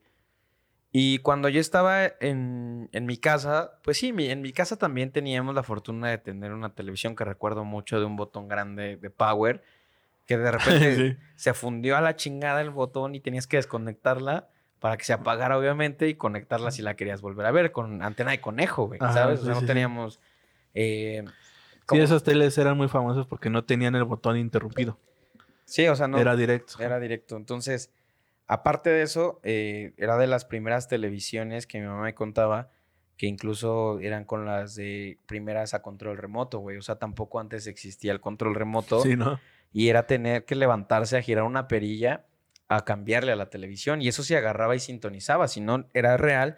[0.92, 5.12] Y cuando yo estaba en, en mi casa, pues sí, mi- en mi casa también
[5.12, 9.10] teníamos la fortuna de tener una televisión que recuerdo mucho de un botón grande de
[9.12, 9.64] power,
[10.26, 11.18] que de repente Sí.
[11.36, 14.48] se fundió a la chingada el botón y tenías que desconectarla
[14.80, 18.32] para que se apagara, obviamente, y conectarla si la querías volver a ver con antena
[18.32, 19.42] de conejo, güey, Ajá, ¿sabes?
[19.42, 20.20] O sea, no sí, teníamos...
[20.74, 21.24] eh,
[21.92, 24.98] Sí, esos teles eran muy famosos porque no tenían el botón interrumpido.
[25.70, 26.18] Sí, o sea, no...
[26.18, 26.76] Era directo.
[26.80, 27.38] Era directo.
[27.38, 27.92] Entonces,
[28.48, 32.70] aparte de eso, eh, era de las primeras televisiones que mi mamá me contaba
[33.18, 36.78] que incluso eran con las de primeras a control remoto, güey.
[36.78, 39.02] O sea, tampoco antes existía el control remoto.
[39.02, 39.40] Sí, ¿no?
[39.72, 42.26] y era tener que levantarse a girar una perilla
[42.68, 46.58] a cambiarle a la televisión y eso se agarraba y sintonizaba, si no era real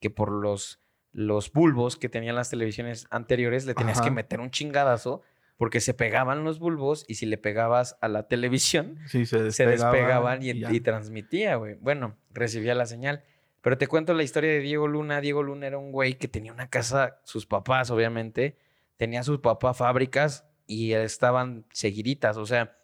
[0.00, 0.80] que por los,
[1.12, 4.04] los bulbos que tenían las televisiones anteriores le tenías Ajá.
[4.04, 5.22] que meter un chingadazo
[5.62, 9.64] porque se pegaban los bulbos y si le pegabas a la televisión Sí, se se
[9.64, 10.42] despegaban.
[10.42, 11.76] y, y transmitía, güey.
[11.80, 13.22] Bueno, recibía la señal.
[13.60, 15.20] Pero te cuento la historia de Diego Luna.
[15.20, 18.56] Diego Luna era un güey que tenía una casa, sus papás, obviamente,
[18.96, 22.38] tenía sus papás fábricas y estaban seguiditas.
[22.38, 22.76] O sea,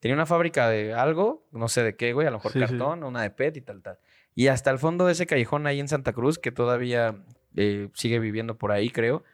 [0.00, 2.64] tenía una fábrica de algo, no sé de qué, güey, a lo mejor Sí, sí.
[2.64, 3.98] cartón, una de PET y tal, tal.
[4.34, 7.16] Y hasta el fondo de ese callejón ahí en Santa Cruz, que todavía
[7.54, 9.24] eh, sigue viviendo por ahí, creo,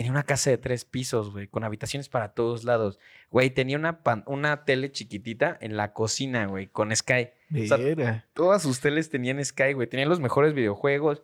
[0.00, 2.98] tenía una casa de tres pisos, güey, con habitaciones para todos lados.
[3.30, 7.28] Güey, tenía una, pan- una tele chiquitita en la cocina, güey, con Sky.
[7.52, 8.26] O sea.
[8.32, 9.86] Todas sus teles tenían Sky, güey.
[9.88, 11.22] Tenían los mejores videojuegos.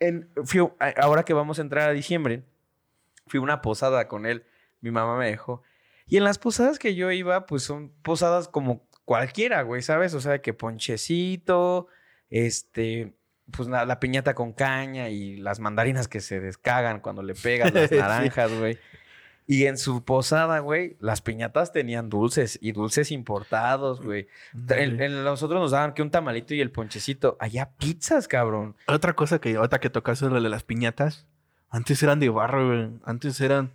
[0.00, 0.68] En, fui
[1.00, 2.42] ahora que vamos a entrar a diciembre,
[3.26, 4.44] fui a una posada con él.
[4.82, 5.62] Mi mamá me dejó.
[6.06, 10.12] Y en las posadas que yo iba, pues son posadas como cualquiera, güey, ¿sabes?
[10.12, 11.86] O sea, que ponchecito,
[12.28, 13.15] este,
[13.50, 17.72] pues la, la piñata con caña y las mandarinas que se descagan cuando le pegas,
[17.74, 17.96] las Sí.
[17.96, 18.78] naranjas, güey.
[19.48, 24.26] Y en su posada, güey, las piñatas tenían dulces y dulces importados, güey.
[24.70, 27.36] En, en nosotros nos daban que un tamalito y el ponchecito.
[27.38, 28.74] Allá pizzas, cabrón.
[28.88, 31.26] Otra cosa que ahorita que tocaste lo de las piñatas,
[31.70, 32.90] antes eran de barro, güey.
[33.04, 33.72] Antes eran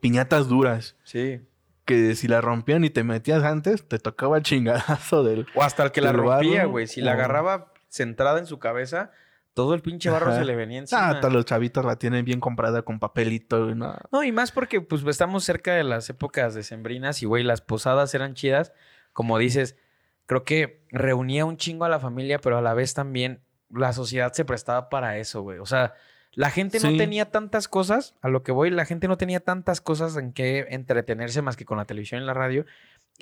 [0.00, 0.96] piñatas duras.
[1.04, 1.42] Sí.
[1.84, 5.46] Que si la rompían y te metías antes, te tocaba el chingadazo del.
[5.54, 6.86] O hasta el que la rompía, güey.
[6.86, 9.10] Si la agarraba centrada en su cabeza,
[9.54, 10.38] todo el pinche barro Ajá.
[10.38, 11.08] se le venía Ah, encima.
[11.10, 13.94] hasta los chavitos la tienen bien comprada con papelito, güey, no.
[14.10, 18.14] No, y más porque pues estamos cerca de las épocas decembrinas y, güey, las posadas
[18.14, 18.72] eran chidas.
[19.12, 19.76] Como dices,
[20.24, 24.32] creo que reunía un chingo a la familia, pero a la vez también la sociedad
[24.32, 25.58] se prestaba para eso, güey.
[25.58, 25.92] O sea,
[26.34, 29.82] la gente no tenía tantas cosas, a lo que voy, la gente no tenía tantas
[29.82, 32.64] cosas en que entretenerse más que con la televisión y la radio.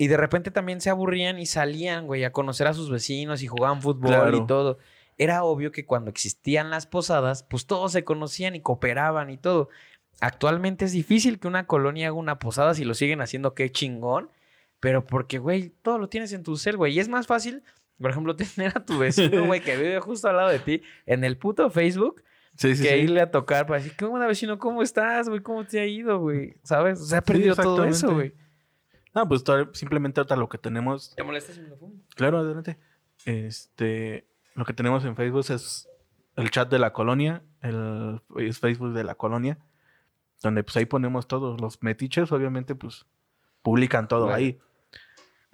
[0.01, 3.47] Y de repente también se aburrían y salían, güey, a conocer a sus vecinos y
[3.47, 4.79] jugaban fútbol y todo.
[5.19, 9.69] Era obvio que cuando existían las posadas, pues todos se conocían y cooperaban y todo.
[10.19, 14.31] Actualmente es difícil que una colonia haga una posada si lo siguen haciendo, qué chingón.
[14.79, 16.95] Pero porque, güey, todo lo tienes en tu cel, güey.
[16.95, 17.61] Y es más fácil,
[17.99, 21.23] por ejemplo, tener a tu vecino, güey, que vive justo al lado de ti, en
[21.23, 22.23] el puto Facebook,
[22.55, 22.95] Sí, sí, que sí.
[22.95, 24.57] irle a tocar para decir, ¿qué onda, vecino?
[24.57, 25.41] ¿Cómo estás, güey?
[25.41, 26.55] ¿Cómo te ha ido, güey?
[26.63, 26.99] ¿Sabes?
[27.01, 28.33] O sea, ha perdido todo eso, güey.
[29.13, 29.43] No, pues
[29.73, 31.13] simplemente ahorita lo que tenemos.
[31.15, 31.77] ¿Te molesta si me lo?
[32.15, 32.77] Claro, adelante.
[33.25, 34.27] Este.
[34.55, 35.89] Lo que tenemos en Facebook es
[36.35, 37.43] el chat de la colonia.
[37.61, 39.57] El es Facebook de la colonia.
[40.41, 41.59] Donde pues ahí ponemos todos.
[41.59, 43.05] Los metiches, obviamente, pues
[43.61, 44.59] publican todo ahí.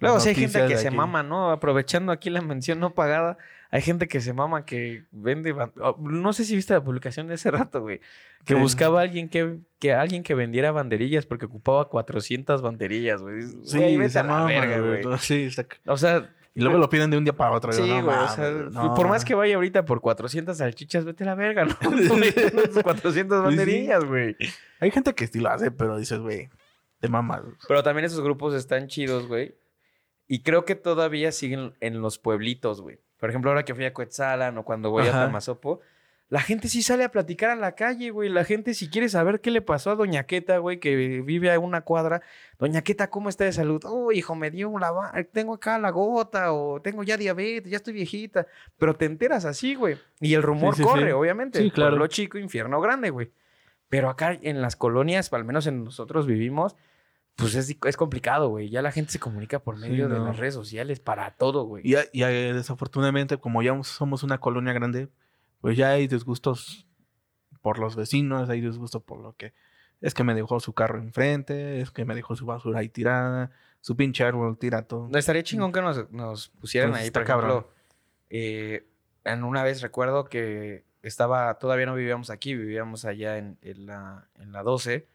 [0.00, 0.96] Luego, sí hay gente que se aquí.
[0.96, 1.50] mama, ¿no?
[1.50, 3.36] Aprovechando aquí la mención no pagada,
[3.70, 5.52] hay gente que se mama que vende.
[5.80, 8.00] oh, No sé si viste la publicación de ese rato, güey.
[8.44, 8.60] Que Sí.
[8.60, 13.42] buscaba a alguien que, que alguien que vendiera banderillas porque ocupaba 400 banderillas, güey.
[13.64, 15.02] Sí, Güey, vete se a la mama, verga, güey.
[15.02, 15.18] güey.
[15.18, 17.72] Sí, está- O sea, Y luego lo piden de un día para otro.
[17.72, 18.00] sí, güey.
[18.02, 18.94] no o sea, no.
[18.94, 21.74] por más que vaya ahorita por 400 salchichas, vete a la verga, ¿no?
[22.72, 23.26] Tus 400 Sí, sí.
[23.56, 24.36] banderillas, güey.
[24.80, 26.48] Hay gente que sí lo hace, pero dices, güey,
[27.00, 27.42] te mamas.
[27.66, 29.54] Pero también esos grupos están chidos, güey.
[30.28, 32.98] Y creo que todavía siguen en los pueblitos, güey.
[33.18, 35.22] Por ejemplo, ahora que fui a Coetzalan o cuando voy Ajá.
[35.22, 35.80] a Tamazopo,
[36.28, 38.28] la gente sí sale a platicar a la calle, güey.
[38.28, 41.58] La gente si quiere saber qué le pasó a Doña Queta, güey, que vive a
[41.58, 42.20] una cuadra.
[42.58, 43.80] Doña Queta, ¿cómo está de salud?
[43.86, 44.90] Oh, hijo, me dio la...
[44.92, 48.46] va- Tengo acá la gota o tengo ya diabetes, ya estoy viejita.
[48.78, 49.96] Pero te enteras así, güey.
[50.20, 51.12] Y el rumor Sí, sí, corre, sí.
[51.12, 51.58] obviamente.
[51.62, 51.92] Sí, claro.
[51.92, 53.30] Pueblo chico, infierno grande, güey.
[53.88, 56.76] Pero acá en las colonias, al menos en nosotros vivimos,
[57.38, 58.68] pues es, es complicado, güey.
[58.68, 61.82] Ya la gente se comunica por Sí, medio de las redes sociales para todo, güey.
[61.86, 65.08] Y, y, eh, desafortunadamente, como ya somos una colonia grande,
[65.60, 66.88] pues ya hay disgustos
[67.62, 69.54] por los vecinos, hay disgusto por lo que
[70.00, 73.52] es que me dejó su carro enfrente, es que me dejó su basura ahí tirada,
[73.80, 75.08] su pinche árbol tira todo.
[75.08, 77.50] No, estaría chingón que nos, nos pusieran Pues ahí, está por cabrón.
[77.50, 77.72] ejemplo,
[78.30, 78.86] eh,
[79.24, 84.28] en una vez recuerdo que estaba, todavía no vivíamos aquí, vivíamos allá en, en la,
[84.36, 85.06] en la 12,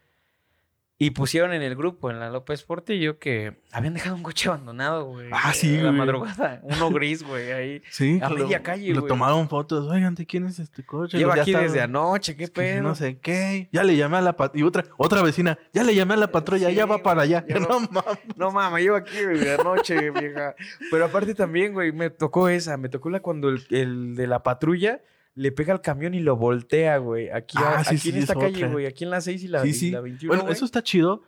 [0.96, 5.06] y pusieron en el grupo, en la López Portillo, que habían dejado un coche abandonado,
[5.06, 5.28] güey.
[5.32, 5.98] Ah, sí, a La güey.
[5.98, 7.82] madrugada, uno gris, güey, ahí.
[7.90, 9.08] Sí, a lo- media calle, Lo güey.
[9.08, 11.18] tomaron fotos, oigan, ¿de quién es este coche?
[11.18, 12.80] Lleva aquí desde anoche, qué pedo.
[12.82, 13.68] No sé qué.
[13.72, 16.28] Ya le llamé a la pat- y otra otra vecina, ya le llamé a la
[16.30, 17.44] patrulla, Sí, ya va güey, para allá.
[17.68, 18.18] No mames.
[18.36, 20.54] No mames, llevo aquí güey, de anoche, vieja.
[20.92, 22.76] Pero aparte también, güey, me tocó esa.
[22.76, 25.00] Me tocó la cuando el, el de la patrulla
[25.34, 27.28] le pega al camión y lo voltea, güey.
[27.30, 28.68] Aquí, a- Ah, sí, aquí sí, en esta es calle, otra.
[28.72, 28.86] güey.
[28.86, 29.90] Aquí en la 6 y la, Sí, y sí.
[29.90, 30.52] la 21, Bueno, güey.
[30.54, 31.22] eso está chido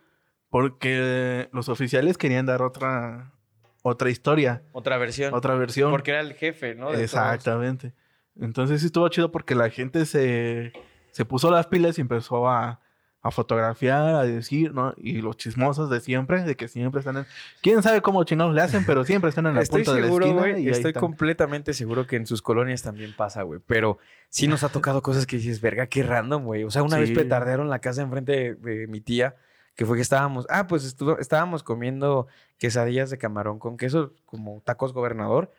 [0.49, 3.33] porque los oficiales querían dar otra
[3.83, 5.33] otra historia, Otra versión.
[5.33, 5.91] otra versión.
[5.91, 6.91] Porque era el jefe, ¿no?
[6.91, 7.35] De todos.
[12.49, 12.81] a
[13.31, 14.93] fotografiar, a decir, ¿no?
[14.97, 17.25] Y los chismosos de siempre, de que siempre están en...
[17.61, 18.85] ¿Quién sabe cómo chingados le hacen?
[18.85, 20.41] Pero siempre están en la Estoy punta de la seguro, esquina.
[20.41, 20.63] güey.
[20.65, 21.01] y Estoy están.
[21.01, 23.59] completamente seguro que en sus colonias también pasa, güey.
[23.65, 23.97] Pero
[24.29, 26.63] sí nos ha tocado cosas que dices, verga, qué random, güey.
[26.63, 27.15] O sea, una vez Sí.
[27.15, 29.35] petardearon la casa enfrente de, de mi tía,
[29.75, 34.61] que fue que estábamos, ah, pues estuvo- estábamos comiendo quesadillas de camarón con queso, como
[34.65, 35.51] tacos gobernador.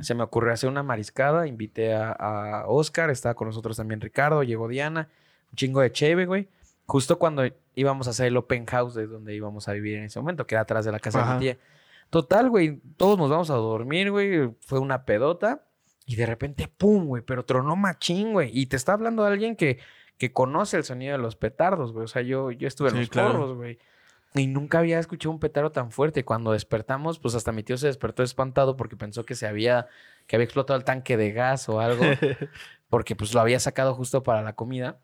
[0.00, 4.42] Se me ocurrió hacer una mariscada, invité a, a Oscar, estaba con nosotros también Ricardo,
[4.42, 5.08] llegó Diana,
[5.50, 6.48] un chingo de cheve, güey.
[6.86, 7.42] Justo cuando
[7.74, 10.54] íbamos a hacer el open house de donde íbamos a vivir en ese momento, que
[10.54, 11.58] era atrás de la casa de mi tía.
[12.10, 14.50] Total, güey, todos nos vamos a dormir, güey.
[14.60, 15.64] Fue una pedota
[16.06, 17.22] y de repente, ¡pum, güey!
[17.22, 18.50] Pero tronó machín, güey.
[18.56, 19.78] Y te está hablando de alguien que,
[20.16, 22.04] que conoce el sonido de los petardos, güey.
[22.04, 23.32] O sea, yo, yo estuve en Sí, los claro.
[23.32, 23.78] porros, güey.
[24.34, 26.24] Y nunca había escuchado un petardo tan fuerte.
[26.24, 29.88] Cuando despertamos, pues hasta mi tío se despertó espantado porque pensó que se había,
[30.28, 32.04] que había explotado el tanque de gas o algo.
[32.88, 34.98] porque pues lo había sacado justo para la comida.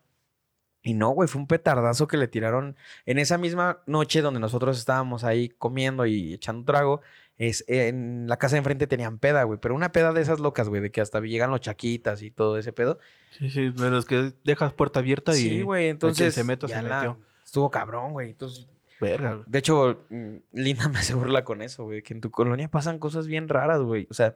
[0.83, 4.79] Y no, güey, fue un petardazo que le tiraron en esa misma noche donde nosotros
[4.79, 7.01] estábamos ahí comiendo y echando trago.
[7.39, 10.69] Es, en la casa de enfrente tenían peda, güey, pero una peda de esas locas,
[10.69, 12.99] güey, de que hasta llegan los chaquitas y todo ese pedo.
[13.31, 15.37] Sí, sí, de los que dejas puerta abierta y...
[15.37, 17.19] Sí, güey, entonces se meta, se la- metió.
[17.45, 18.31] estuvo cabrón, güey.
[18.31, 18.69] Entonces,
[19.01, 19.45] Verga, güey.
[19.47, 22.99] de hecho, mm, Linda me hace burla con eso, güey, que en tu colonia pasan
[22.99, 24.07] cosas bien raras, güey.
[24.11, 24.35] O sea,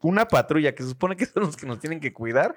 [0.00, 2.54] una patrulla que se supone que son los que nos tienen que cuidar,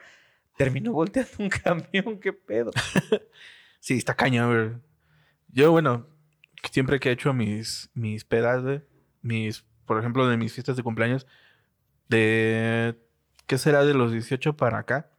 [0.57, 2.71] terminó volteando un camión, qué pedo.
[3.79, 4.81] Sí, está cañón, güey.
[5.49, 6.07] Yo, bueno,
[6.71, 8.81] siempre que he hecho mis, mis pedas, güey,
[9.21, 11.25] mis, por ejemplo, de mis fiestas de cumpleaños,
[12.09, 12.99] de,
[13.45, 15.09] ¿qué será de los 18 para acá?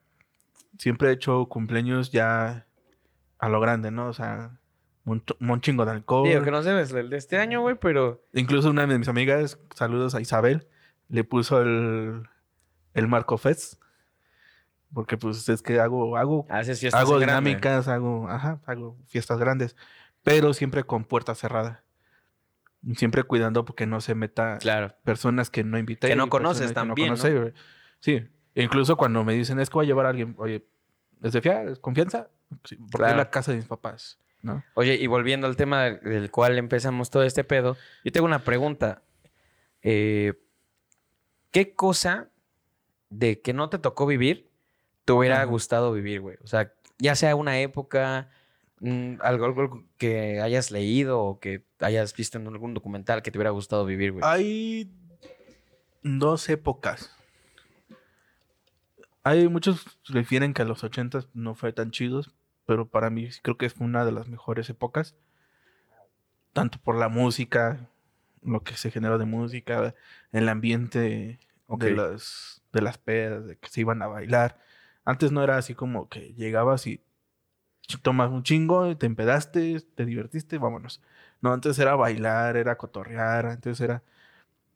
[0.77, 2.67] Siempre he hecho cumpleaños ya
[3.39, 4.09] a lo grande, ¿no?
[4.09, 4.59] O sea,
[5.05, 6.29] un chingo de alcohol.
[6.29, 8.23] Digo que no sé, es el de este año, güey, pero...
[8.35, 10.67] Incluso una de mis amigas, saludos a Isabel,
[11.09, 12.29] le puso el,
[12.93, 13.81] el Marco Fest.
[14.93, 17.51] Porque pues es que hago, hago Haces fiestas hago grande.
[17.51, 19.77] dinámicas, hago, ajá, hago fiestas grandes,
[20.23, 21.85] pero siempre con puerta cerrada.
[22.97, 24.95] Siempre cuidando porque no se meta Claro.
[25.05, 26.09] personas que no invité.
[26.09, 27.15] Que no conoces también.
[28.01, 28.25] Sí,
[28.55, 30.65] e incluso cuando me dicen es que voy a llevar a alguien, oye,
[31.23, 31.69] ¿es de fiar?
[31.69, 32.29] ¿Es confianza?
[32.65, 33.13] Sí, porque Claro.
[33.13, 34.63] es la casa de mis papás, ¿no?
[34.75, 38.39] Oye, y volviendo al tema del- del cual empezamos todo este pedo, yo tengo una
[38.45, 39.03] pregunta.
[39.83, 40.33] Eh,
[41.51, 42.29] ¿Qué cosa
[43.11, 44.48] de que no te tocó vivir
[45.09, 46.37] te hubiera gustado vivir, güey?
[46.45, 48.29] O sea, ya sea una época,
[48.81, 53.39] mm, algo, algo que hayas leído o que hayas visto en algún documental que te
[53.39, 54.23] hubiera gustado vivir, güey.
[54.23, 54.93] Hay
[56.03, 57.11] dos épocas.
[59.23, 62.31] Hay muchos refieren que a los 80 no fue tan chidos,
[62.67, 65.17] pero para mí creo que fue una de las mejores épocas.
[66.53, 67.89] Tanto por la música,
[68.43, 69.95] lo que se generó de música,
[70.33, 71.85] el ambiente Ok.
[71.85, 74.59] de las de las pedas, de que se iban a bailar.
[75.09, 77.01] Antes no era así como que llegabas y
[78.03, 81.01] tomas un chingo, te empedaste, te divertiste, vámonos.
[81.41, 84.03] No, antes era bailar, era cotorrear, antes era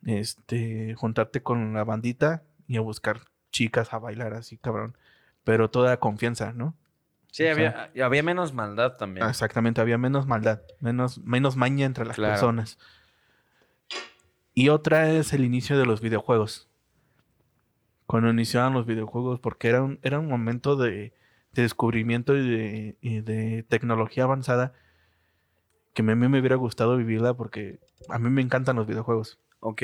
[0.06, 4.96] este juntarte con la bandita y a buscar chicas a bailar así, cabrón.
[5.44, 6.74] Pero toda confianza, ¿no?
[7.30, 9.28] sí, o había, había menos maldad también.
[9.28, 12.32] Exactamente, había menos maldad, menos, menos maña entre las Claro.
[12.32, 12.78] personas.
[14.54, 16.71] Y otra es el inicio de los videojuegos.
[18.12, 21.14] Cuando iniciaban los videojuegos, porque era un, era un momento de,
[21.52, 24.74] de descubrimiento y de, y de tecnología avanzada
[25.94, 29.38] que a mí me hubiera gustado vivirla porque a mí me encantan los videojuegos.
[29.60, 29.80] Ok.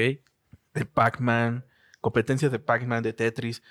[0.74, 1.64] De Pac-Man,
[2.02, 3.62] competencias de Pac-Man, de Tetris,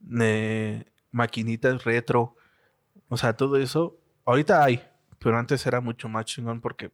[0.00, 2.34] de maquinitas retro.
[3.08, 3.96] O sea, todo eso.
[4.24, 4.82] Ahorita hay,
[5.20, 6.90] pero antes era mucho más chingón porque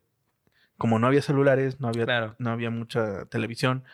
[0.77, 2.37] como no había celulares, no había, Claro.
[2.39, 3.85] no había mucha televisión,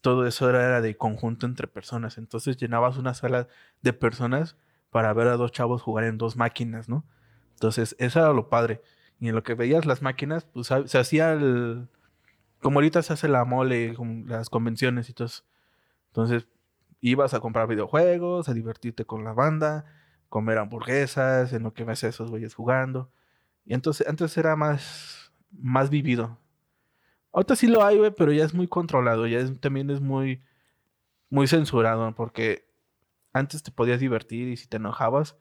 [0.00, 2.18] todo eso era, de conjunto entre personas.
[2.18, 3.48] Entonces llenabas una sala
[3.82, 4.56] de personas
[4.90, 7.04] para ver a dos chavos jugar en dos máquinas, ¿no?
[7.60, 8.80] Entonces, eso era lo padre.
[9.20, 11.88] Y en lo que veías las máquinas, pues se hacía el...
[12.62, 13.94] Como ahorita se hace la mole,
[14.26, 15.28] las convenciones y todo.
[16.08, 16.48] Entonces,
[17.00, 19.84] ibas a comprar videojuegos, a divertirte con la banda,
[20.28, 23.12] comer hamburguesas, en lo que ves a esos güeyes jugando.
[23.66, 26.39] Y entonces, antes era más, más vivido.
[27.32, 30.42] Ahorita sí lo hay, güey, pero ya es muy controlado, ya es- también es muy,
[31.28, 32.68] muy censurado, porque
[33.32, 35.36] antes te podías divertir y si te enojabas,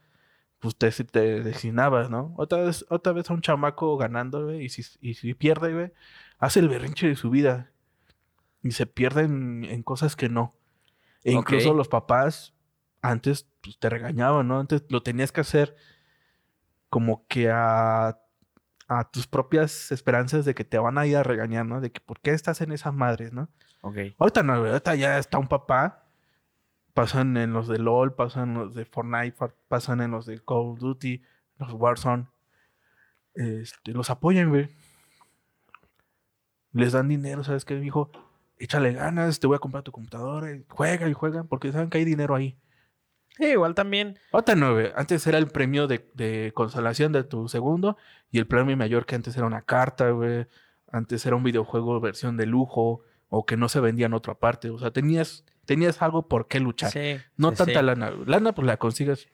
[0.59, 2.33] pues te, te designabas, ¿no?
[2.37, 5.91] Otra vez, otra vez a un chamaco ganando, güey, y si, y si pierde, güey,
[6.37, 7.71] hace el berrinche de su vida.
[8.61, 10.53] Y se pierde en, cosas que no.
[11.23, 12.53] E incluso los papás
[13.01, 14.59] antes pues, te regañaban, ¿no?
[14.59, 15.75] Antes lo tenías que hacer
[16.89, 18.19] como que a,
[18.89, 21.79] a tus propias esperanzas de que te van a ir a regañar, ¿no?
[21.79, 23.47] De que por qué estás en esas madres, ¿no?
[23.81, 23.97] Ok.
[24.17, 26.07] Ahorita no, ahorita ya está un papá.
[26.95, 29.37] Pasan en los de LOL, pasan en los de Fortnite,
[29.67, 31.21] pasan en los de Call of Duty,
[31.59, 32.27] los Warzone.
[33.35, 34.69] este, los apoyan, güey.
[36.73, 37.75] Les dan dinero, ¿sabes qué?
[37.75, 38.11] Dijo,
[38.57, 41.99] échale ganas, te voy a comprar tu computadora, y juega y juega, porque saben que
[41.99, 42.57] hay dinero ahí.
[43.39, 44.19] Sí, igual también.
[44.31, 44.91] Otra güey.
[44.95, 47.97] Antes era el premio de, de consolación de tu segundo
[48.31, 50.45] y el premio mayor que antes era una carta, güey.
[50.91, 54.69] Antes era un videojuego versión de lujo o que no se vendía en otra parte.
[54.69, 56.91] O sea, tenías, tenías algo por qué luchar.
[56.91, 57.17] Sí.
[57.37, 57.85] no sí, tanta sí.
[57.85, 58.11] lana.
[58.25, 59.29] Lana, pues la consigues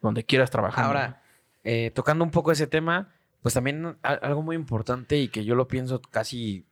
[0.00, 0.86] donde quieras trabajar.
[0.86, 1.22] Ahora,
[1.62, 3.12] eh, tocando un poco ese tema,
[3.42, 6.64] pues también algo muy importante y que yo lo pienso casi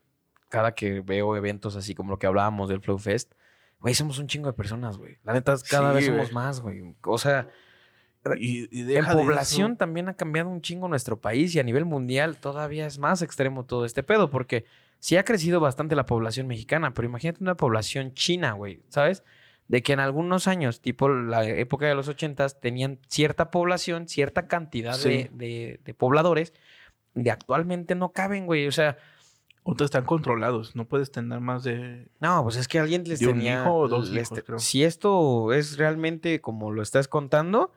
[0.48, 3.34] cada que veo eventos así como lo que hablábamos del Flow Fest.
[3.80, 5.18] Güey, somos un chingo de personas, güey.
[5.24, 6.34] La neta, cada Sí, vez somos güey.
[6.34, 6.94] más, güey.
[7.04, 7.48] O sea,
[8.36, 9.78] Y, y en de población eso.
[9.78, 13.64] también ha cambiado un chingo nuestro país y a nivel mundial todavía es más extremo
[13.64, 14.64] todo este pedo porque
[14.98, 19.22] sí ha crecido bastante la población mexicana, pero imagínate una población china, güey, ¿sabes?
[19.68, 24.48] De que en algunos años, tipo la época de los ochentas, tenían cierta población, cierta
[24.48, 25.08] cantidad Sí.
[25.08, 26.52] de, de- de pobladores,
[27.14, 28.66] y actualmente no caben, güey.
[28.66, 28.98] O sea,
[29.70, 30.74] Otros están controlados.
[30.74, 32.08] No puedes tener más de.
[32.20, 33.60] no, pues es que alguien les De un tenía...
[33.62, 34.58] hijo o dos hijos, te- creo.
[34.58, 37.70] Si esto es realmente como lo estás contando,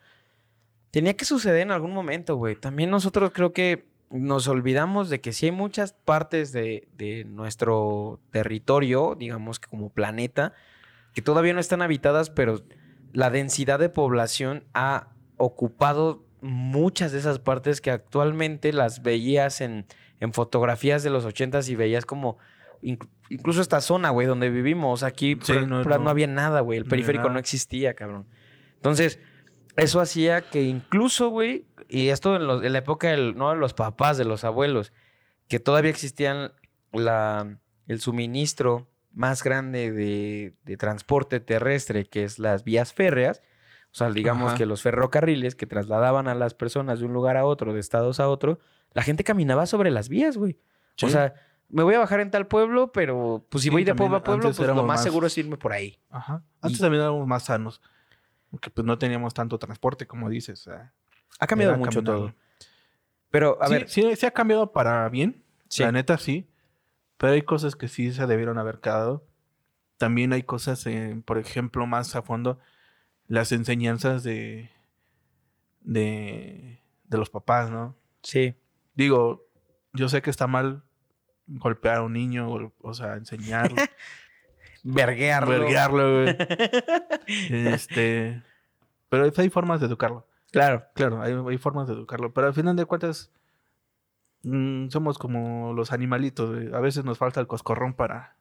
[0.91, 2.55] tenía que suceder en algún momento, güey.
[2.55, 8.19] También nosotros creo que nos olvidamos de que sí hay muchas partes de, de nuestro
[8.31, 10.53] territorio, digamos que como planeta,
[11.13, 12.61] que todavía no están habitadas, pero
[13.13, 19.85] la densidad de población ha ocupado muchas de esas partes que actualmente las veías en,
[20.21, 22.37] en fotografías de los ochentas y veías como
[22.81, 25.03] inc- incluso esta zona, güey, donde vivimos.
[25.03, 26.79] Aquí Sí, no- pra- no, no- había nada, güey.
[26.79, 28.25] El periférico no existía, cabrón.
[28.75, 29.19] Entonces,
[29.75, 33.57] eso hacía que incluso, güey, y esto en, los- en la época del- no de
[33.57, 34.93] los papás, de los abuelos,
[35.49, 36.53] que todavía existían
[36.93, 37.57] la,
[37.87, 43.41] el suministro más grande de, de transporte terrestre, que es las vías férreas,
[43.91, 44.57] o sea, digamos Ajá.
[44.57, 48.21] que los ferrocarriles que trasladaban a las personas de un lugar a otro, de estados
[48.21, 48.59] a otro,
[48.93, 50.59] la gente caminaba sobre las vías, güey.
[51.03, 51.33] O sea,
[51.69, 54.23] me voy a bajar en tal pueblo, pero pues si Sí, voy de pueblo a
[54.23, 55.99] pueblo, pues lo más más- seguro es irme por ahí.
[56.09, 56.43] Ajá.
[56.61, 57.81] Antes Y- también éramos más sanos.
[58.49, 60.67] Porque pues no teníamos tanto transporte, como dices.
[60.67, 60.93] o sea,
[61.39, 62.33] Ha cambiado mucho todo.
[63.29, 65.43] Pero, a sí, ver, sí, sí ha cambiado para bien.
[65.77, 66.49] La neta sí.
[67.17, 69.25] Pero hay cosas que sí se debieron haber quedado.
[69.97, 72.59] También hay cosas, eh, por ejemplo, más a fondo,
[73.27, 74.69] las enseñanzas de,
[75.81, 77.95] de, de los papás, ¿no?
[78.23, 78.55] sí.
[79.01, 79.47] Digo,
[79.93, 80.83] yo sé que está mal
[81.47, 83.75] golpear a un niño, o, sea, enseñarlo,
[84.83, 85.49] Verguearlo.
[85.49, 86.37] verguearlo, güey.
[87.49, 88.43] este,
[89.09, 90.27] pero hay formas de educarlo.
[90.51, 90.85] Claro.
[90.93, 93.31] Claro, hay, hay formas de educarlo, pero al final de cuentas
[94.43, 96.71] mm, somos como los animalitos, güey.
[96.71, 98.35] a veces nos falta el coscorrón para...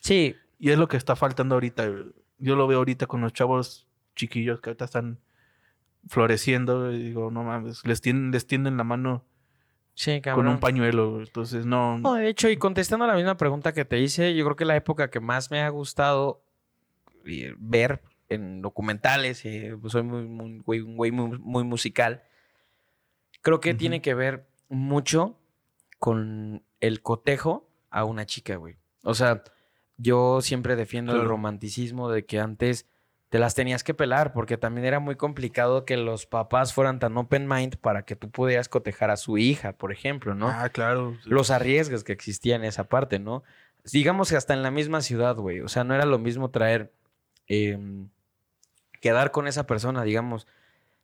[0.00, 1.86] Sí, Y es lo que está faltando ahorita.
[1.86, 2.06] güey.
[2.38, 3.86] Yo lo veo ahorita con los chavos
[4.16, 5.20] chiquillos que ahorita están
[6.08, 6.90] floreciendo.
[6.90, 9.24] Y digo, no mames, les tienden, les tienden la mano
[9.94, 11.20] sí, con un pañuelo.
[11.20, 11.98] Entonces, no...
[11.98, 14.76] No, de hecho, y contestando la misma pregunta que te hice, yo creo que la
[14.76, 16.44] época que más me ha gustado
[17.24, 22.22] eh, ver en documentales, eh, pues soy muy, muy, güey, un güey muy, muy musical,
[23.42, 23.78] creo que Ujú.
[23.78, 25.38] tiene que ver mucho
[25.98, 28.76] con el cotejo a una chica, güey.
[29.04, 29.44] O sea,
[29.98, 32.86] yo siempre defiendo el romanticismo de que antes
[33.32, 37.16] te las tenías que pelar, porque también era muy complicado que los papás fueran tan
[37.16, 40.50] open mind para que tú pudieras cotejar a su hija, por ejemplo, ¿no?
[40.50, 41.16] Ah, claro.
[41.24, 43.42] los arriesgues que existían en esa parte, ¿no?
[43.90, 45.60] Digamos que hasta en la misma ciudad, güey.
[45.62, 46.92] O sea, no era lo mismo traer,
[47.46, 48.10] em,
[49.00, 50.46] quedar con esa persona, digamos.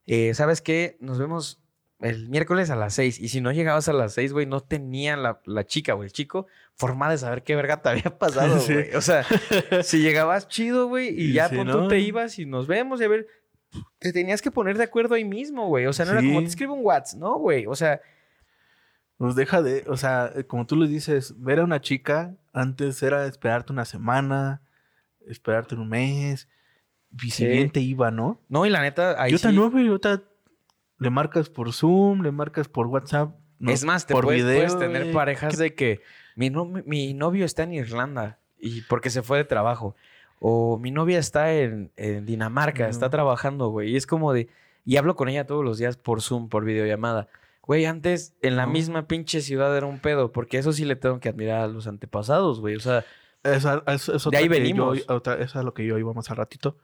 [0.04, 0.98] eh, ¿Sabes qué?
[1.00, 1.62] Nos vemos
[2.00, 3.18] el miércoles a las seis.
[3.18, 6.12] Y si no llegabas a las seis, güey, no tenía la, la chica o el
[6.12, 8.72] chico forma de saber qué verga te había pasado, Sí.
[8.74, 8.94] güey.
[8.94, 9.24] O sea,
[9.82, 13.00] si llegabas chido, güey, y Y ya si no- tú te ibas y nos vemos
[13.00, 13.26] y a ver...
[13.98, 15.84] Te tenías que poner de acuerdo ahí mismo, güey.
[15.84, 17.66] O sea, no era como te escribo un WhatsApp, ¿no, güey?
[17.66, 18.00] O sea,
[19.18, 23.02] Nos deja de, o sea, eh, como tú le dices, ver a una chica antes
[23.02, 24.62] era esperarte una semana,
[25.26, 26.48] esperarte un mes,
[27.20, 27.46] y si Sí.
[27.46, 28.40] bien te iba, ¿no?
[28.48, 30.22] no, y la neta, ahí y ahorita sí- no, güey, ahorita
[30.98, 33.34] le marcas por Zoom, le marcas por WhatsApp.
[33.58, 35.14] no, es más, te por puedes, video, puedes tener güey.
[35.14, 36.00] parejas de que
[36.36, 39.94] mi, no- mi novio está en Irlanda y porque se fue de trabajo.
[40.40, 43.90] O mi novia está en, en Dinamarca, está trabajando, güey.
[43.90, 44.48] Y es como de...
[44.84, 47.26] Y hablo con ella todos los días por Zoom, por videollamada.
[47.62, 51.18] Güey, antes en la misma pinche ciudad era un pedo, porque eso sí le tengo
[51.20, 52.76] que admirar a los antepasados, güey.
[52.76, 53.04] O sea,
[53.42, 55.04] Esa- es- es De otra ahí que yo- venimos.
[55.08, 56.78] otra- esa es a lo que yo iba más al ratito.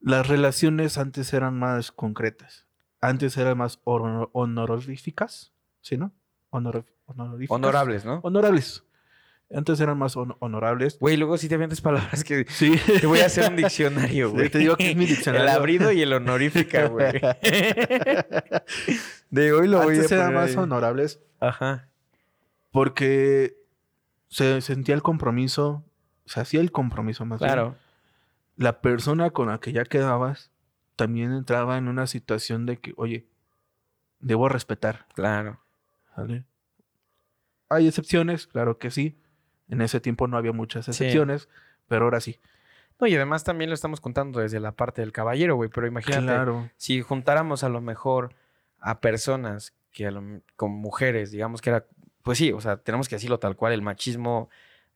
[0.00, 2.63] Las relaciones antes eran más concretas.
[3.04, 6.12] Antes eran más honor- honoríficas, ¿sí, no?
[6.50, 7.54] Honor- honoríficas.
[7.54, 8.20] honorables, ¿no?
[8.22, 8.84] Honorables.
[9.54, 10.98] Antes eran más hon- honorables.
[10.98, 12.46] Güey, luego sí te avientas palabras que...
[12.48, 12.80] Sí.
[13.00, 14.48] Te voy a hacer un diccionario, güey.
[14.48, 15.46] Te digo que es mi diccionario.
[15.48, 17.20] El abrido y el honorífica, güey.
[19.30, 20.56] De hoy lo voy Antes a eran poner más ahí.
[20.56, 21.88] honorables Ajá.
[22.70, 23.56] porque
[24.28, 25.84] se sentía el compromiso,
[26.26, 27.52] se hacía el compromiso más bien.
[27.52, 27.74] Claro.
[28.56, 30.50] La persona con la que ya quedabas
[30.96, 33.26] también entraba en una situación de que, oye,
[34.20, 35.06] debo respetar.
[35.14, 35.60] Claro.
[36.14, 36.44] ¿Sale?
[37.68, 39.18] Hay excepciones, claro que sí.
[39.68, 41.48] En ese tiempo no había muchas excepciones,
[41.88, 42.38] pero ahora sí.
[43.00, 45.70] No, y además también lo estamos contando desde la parte del caballero, güey.
[45.70, 46.70] Pero imagínate, Claro.
[46.76, 48.34] si juntáramos a lo mejor
[48.78, 51.86] a personas que a lo- con mujeres, digamos que era,
[52.22, 54.48] pues sí, o sea, tenemos que decirlo tal cual, el machismo,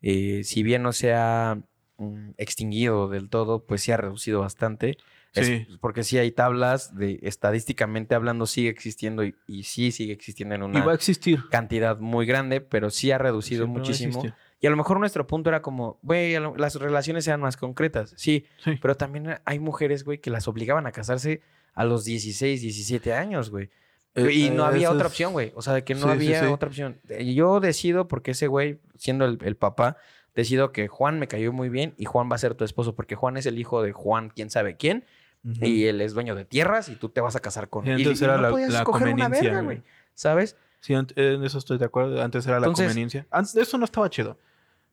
[0.03, 1.59] eh, si bien no se ha
[1.96, 4.99] mm, extinguido del todo, pues sí ha reducido bastante.
[5.34, 10.54] Es- porque sí hay tablas de estadísticamente hablando sigue existiendo y, y sí sigue existiendo
[10.54, 11.40] en Y una va a existir.
[11.50, 14.22] cantidad muy grande, pero sí ha reducido Siempre muchísimo.
[14.60, 18.44] Y a lo mejor nuestro punto era como, güey, las relaciones sean más concretas, sí,
[18.64, 18.72] Sí.
[18.82, 21.42] pero también hay mujeres, güey, que las obligaban a casarse
[21.74, 23.70] a los 16, 17 años, güey.
[24.16, 25.52] Eh, y no eh, había otra es- opción, güey.
[25.54, 26.46] O sea, de que no Sí, había sí.
[26.46, 26.98] otra opción.
[27.08, 29.96] Eh, Yo decido, porque ese güey, siendo el, el papá,
[30.34, 33.14] decido que Juan me cayó muy bien y Juan va a ser tu esposo, porque
[33.14, 35.04] Juan es el hijo de Juan, quién sabe quién,
[35.45, 37.99] Y él es dueño de tierras y tú te vas a casar con él.
[38.01, 39.82] entonces y, y era no la- podías la escoger una conveniencia, verga, güey.
[40.14, 40.57] ¿Sabes?
[40.80, 42.22] Sí, en eso estoy de acuerdo.
[42.22, 43.26] Antes era la conveniencia.
[43.30, 44.39] Antes, eso no estaba chido.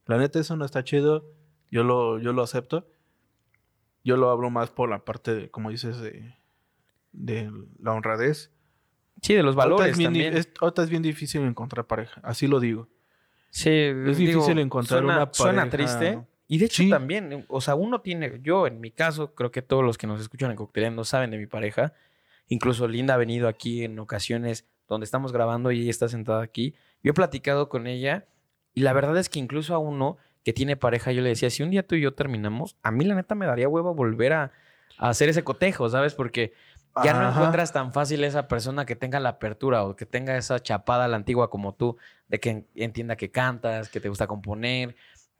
[0.06, 1.26] La neta, eso no está chido.
[1.72, 2.88] Yo lo, yo lo acepto.
[4.04, 6.36] Yo lo hablo más por la parte, de, como dices, de,
[7.12, 8.52] de la honradez.
[9.22, 10.38] Sí, de los Ahorita valores es bien, también.
[10.38, 12.22] es, ahorita es bien difícil encontrar pareja.
[12.24, 12.88] Así lo digo.
[13.50, 16.28] Sí, Es difícil encontrar suena, una Suena pareja- triste.
[16.48, 16.89] Y de hecho Sí.
[16.89, 20.22] también, o sea, uno tiene, yo en mi caso, creo que todos los que nos
[20.22, 21.93] escuchan en Cocteleando saben de mi pareja.
[22.48, 26.76] Incluso Linda ha venido aquí en ocasiones donde estamos grabando y ella está sentada aquí.
[27.02, 28.26] Yo he platicado con ella
[28.76, 31.64] y la verdad es que incluso a uno que tiene pareja, yo le decía, si
[31.64, 34.52] un día tú y yo terminamos, a mí la neta me daría huevo volver a,
[35.00, 36.14] a hacer ese cotejo, ¿sabes?
[36.14, 36.54] Porque
[37.04, 40.62] ya no encuentras tan fácil esa persona que tenga la apertura o que tenga esa
[40.62, 44.28] chapada a la antigua como tú, de que en- entienda que cantas, que te gusta
[44.28, 44.96] componer,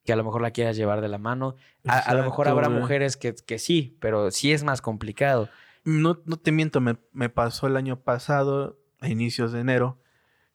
[0.06, 1.56] que a lo mejor la quieras llevar de la mano.
[1.86, 5.50] A, a lo mejor habrá mujeres que, que sí, pero sí es más complicado.
[5.84, 10.00] No, no te miento, me, me pasó el año pasado, a inicios de enero.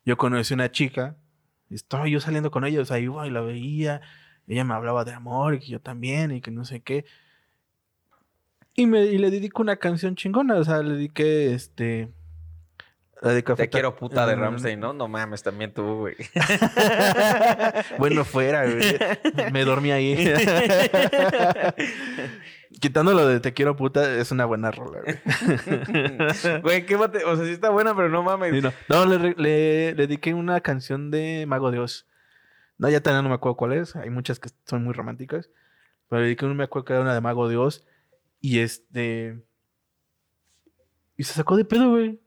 [0.04, 1.16] Yo conocí una chica,
[1.68, 4.00] estaba yo saliendo con ella, o sea, iba y la veía,
[4.46, 7.04] ella me hablaba de amor y que yo también y que no sé qué.
[8.74, 12.12] Y, me, y le dedico una canción chingona, o sea, le dediqué este.
[13.56, 14.92] Te quiero puta de Ramstein, ¿no?
[14.94, 16.16] No mames, también tú, güey.
[17.98, 18.96] bueno, fuera, güey.
[19.52, 20.16] Me dormí ahí.
[22.80, 25.18] Quitando lo de Te quiero puta, es una buena rola, güey.
[26.62, 28.52] Güey, qué mate- O sea, sí está buena, pero no mames.
[28.54, 32.06] Sí, no, No, le, re- le- le dediqué una canción de Mago de Oz.
[32.78, 33.96] No, ya también no me acuerdo cuál es.
[33.96, 35.50] Hay muchas que son muy románticas.
[36.08, 37.84] Pero le dediqué una, me acuerdo que era una de Mago de Oz.
[38.40, 39.42] Y este.
[41.16, 42.18] Y se sacó de pedo, güey.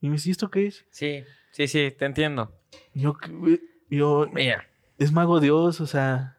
[0.00, 0.84] Y me dice, ¿y esto qué es?
[0.90, 2.52] Sí, sí, sí, te entiendo.
[2.94, 3.16] Yo,
[3.88, 4.66] yo, Mira.
[4.98, 6.36] es Mago de Oz, o sea.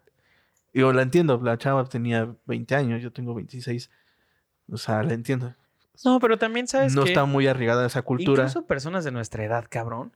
[0.74, 1.40] Yo la entiendo.
[1.44, 3.90] La chava tenía 20 años, yo tengo 26.
[4.72, 5.54] O sea, la entiendo.
[6.06, 8.44] No, pero también sabes No que está muy arraigada esa cultura.
[8.44, 10.14] incluso personas de nuestra edad, cabrón,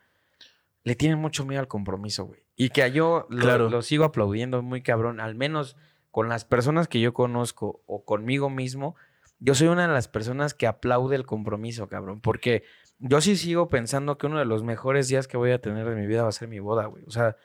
[0.83, 2.39] le tienen mucho miedo al compromiso, güey.
[2.55, 3.69] Y que yo lo, Claro.
[3.69, 5.75] lo sigo aplaudiendo muy cabrón, al menos
[6.09, 8.95] con las personas que yo conozco o conmigo mismo,
[9.39, 12.63] yo soy una de las personas que aplaude el compromiso, cabrón, porque
[12.99, 15.95] yo sí sigo pensando que uno de los mejores días que voy a tener de
[15.95, 17.03] mi vida va a ser mi boda, güey.
[17.07, 17.35] O sea,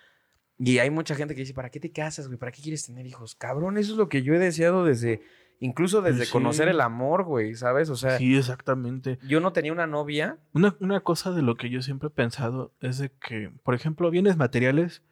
[0.58, 2.38] y hay mucha gente que dice, ¿para qué te casas, güey?
[2.38, 3.34] ¿Para qué quieres tener hijos?
[3.34, 5.22] Cabrón, eso es lo que yo he deseado desde,
[5.58, 6.32] incluso desde Sí.
[6.32, 7.88] conocer el amor, güey, ¿sabes?
[7.90, 9.18] O sea, Sí, exactamente.
[9.26, 10.38] yo no tenía una novia.
[10.52, 14.10] Una, una cosa de lo que yo siempre he pensado es de que, por ejemplo,
[14.10, 15.02] bienes materiales,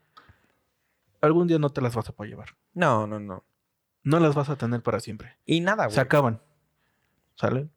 [1.20, 2.48] algún día no te las vas a poder llevar.
[2.74, 3.44] No, no, no.
[4.04, 5.36] No las vas a tener para siempre.
[5.44, 5.94] Y nada, güey.
[5.94, 6.40] Se acaban.
[7.34, 7.68] ¿Sale?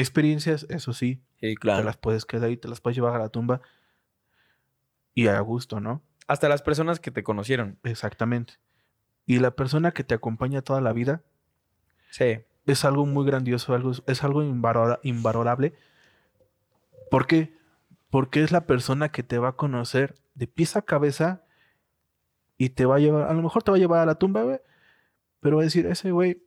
[0.00, 3.28] Experiencias, eso sí, Sí, te las puedes quedar y te las puedes llevar a la
[3.28, 3.60] tumba.
[5.14, 6.02] Y a gusto, ¿no?
[6.26, 7.78] Hasta las personas que te conocieron.
[7.82, 8.54] Exactamente.
[9.26, 11.22] Y la persona que te acompaña toda la vida
[12.10, 12.40] Sí.
[12.66, 15.74] es algo muy grandioso, algo, es algo invalora- invalorable.
[17.10, 17.56] ¿Por qué?
[18.10, 21.42] Porque es la persona que te va a conocer de pies a cabeza
[22.56, 24.42] y te va a llevar, a lo mejor te va a llevar a la tumba,
[24.42, 24.60] güey,
[25.40, 26.42] pero va a decir, ese güey,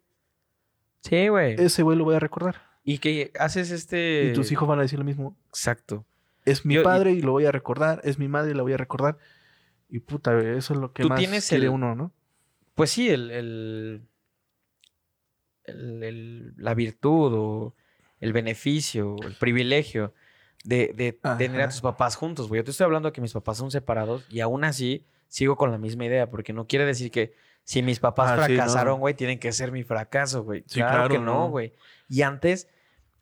[1.01, 1.55] Sí, güey.
[1.59, 2.70] ese güey lo voy a recordar.
[2.83, 4.29] Y que haces este...
[4.31, 5.35] Y tus hijos van a decir lo mismo.
[5.49, 6.05] Exacto.
[6.45, 8.73] Es mi Yo- padre y lo voy a recordar, es mi madre y la voy
[8.73, 9.17] a recordar.
[9.89, 12.11] Y puta, eso es lo que Tú más tienes quiere el- uno, ¿no?
[12.75, 13.29] Pues sí, el...
[13.31, 14.01] el,
[15.65, 17.75] el- el- la virtud o
[18.19, 20.13] el beneficio, el privilegio
[20.63, 22.59] de, de tener a tus papás juntos, güey.
[22.59, 25.77] Yo te estoy hablando que mis papás son separados y aún así sigo con la
[25.77, 27.33] misma idea, porque no quiere decir que
[27.63, 28.99] si mis papás Ah, sí, fracasaron, no.
[28.99, 30.63] güey, tienen que ser mi fracaso, güey.
[30.67, 31.49] Sí, claro, claro, que no, no.
[31.49, 31.73] güey.
[32.09, 32.67] Y antes,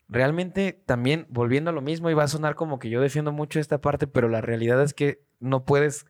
[0.07, 3.79] realmente también, volviendo a lo mismo, va a sonar como que yo defiendo mucho esta
[3.81, 6.05] parte, pero la realidad es que no puedes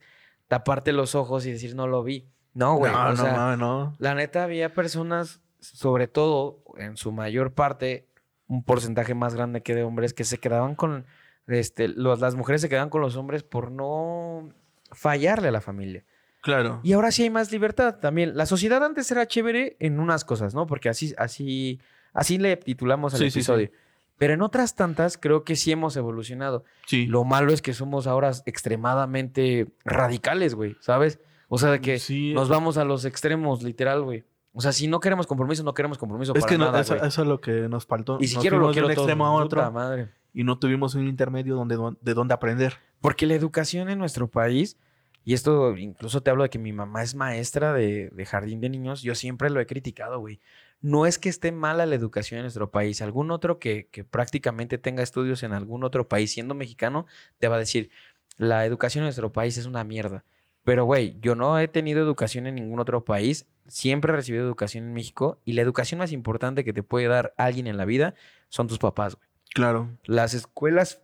[0.48, 2.30] taparte los ojos y decir no lo vi.
[2.54, 2.92] No, güey.
[2.92, 3.96] no, o no, sea, no, no.
[4.00, 8.08] la neta había personas, sobre todo en su mayor parte,
[8.48, 11.06] un porcentaje más grande que de hombres, que se quedaban con,
[11.48, 14.50] este, los, las mujeres se quedaban con los hombres por no
[14.92, 16.04] fallarle a la familia.
[16.42, 16.80] Claro.
[16.84, 18.36] Y ahora sí hay más libertad también.
[18.38, 20.66] La sociedad antes era chévere en unas cosas, ¿no?
[20.68, 21.80] Porque así, así,
[22.14, 23.40] así le titulamos al Sí, sí, sí.
[23.40, 23.72] episodio.
[24.18, 26.64] Pero en otras tantas creo que sí hemos evolucionado.
[26.86, 27.06] Sí.
[27.06, 31.20] Lo malo es que somos ahora extremadamente radicales, güey, ¿sabes?
[31.48, 32.34] O sea, de que Sí.
[32.34, 34.24] nos vamos a los extremos, literal, güey.
[34.54, 36.96] O sea, si no queremos compromiso, no queremos compromiso es para que no, nada, eso,
[36.96, 38.18] eso es lo que nos faltó.
[38.20, 39.06] Y si Nos quiero lo quiero de un todo.
[39.06, 40.10] extremo a otro madre.
[40.34, 42.78] y no tuvimos un intermedio donde, de dónde aprender.
[43.02, 44.78] Porque la educación en nuestro país,
[45.26, 48.70] y esto incluso te hablo de que mi mamá es maestra de, de jardín de
[48.70, 50.40] niños, yo siempre lo he criticado, güey.
[50.82, 53.02] No es que esté mala la educación en nuestro país.
[53.02, 57.06] Algún otro que, que prácticamente tenga estudios en algún otro país, siendo mexicano,
[57.38, 57.90] te va a decir,
[58.38, 60.24] la educación en nuestro país es una mierda.
[60.64, 63.46] Pero, güey, yo no he tenido educación en ningún otro país.
[63.68, 65.42] Siempre he recibido educación en México.
[65.44, 68.14] Y la educación más importante que te puede dar alguien en la vida
[68.48, 69.98] son tus papás, güey Claro.
[70.06, 71.02] las escuelas,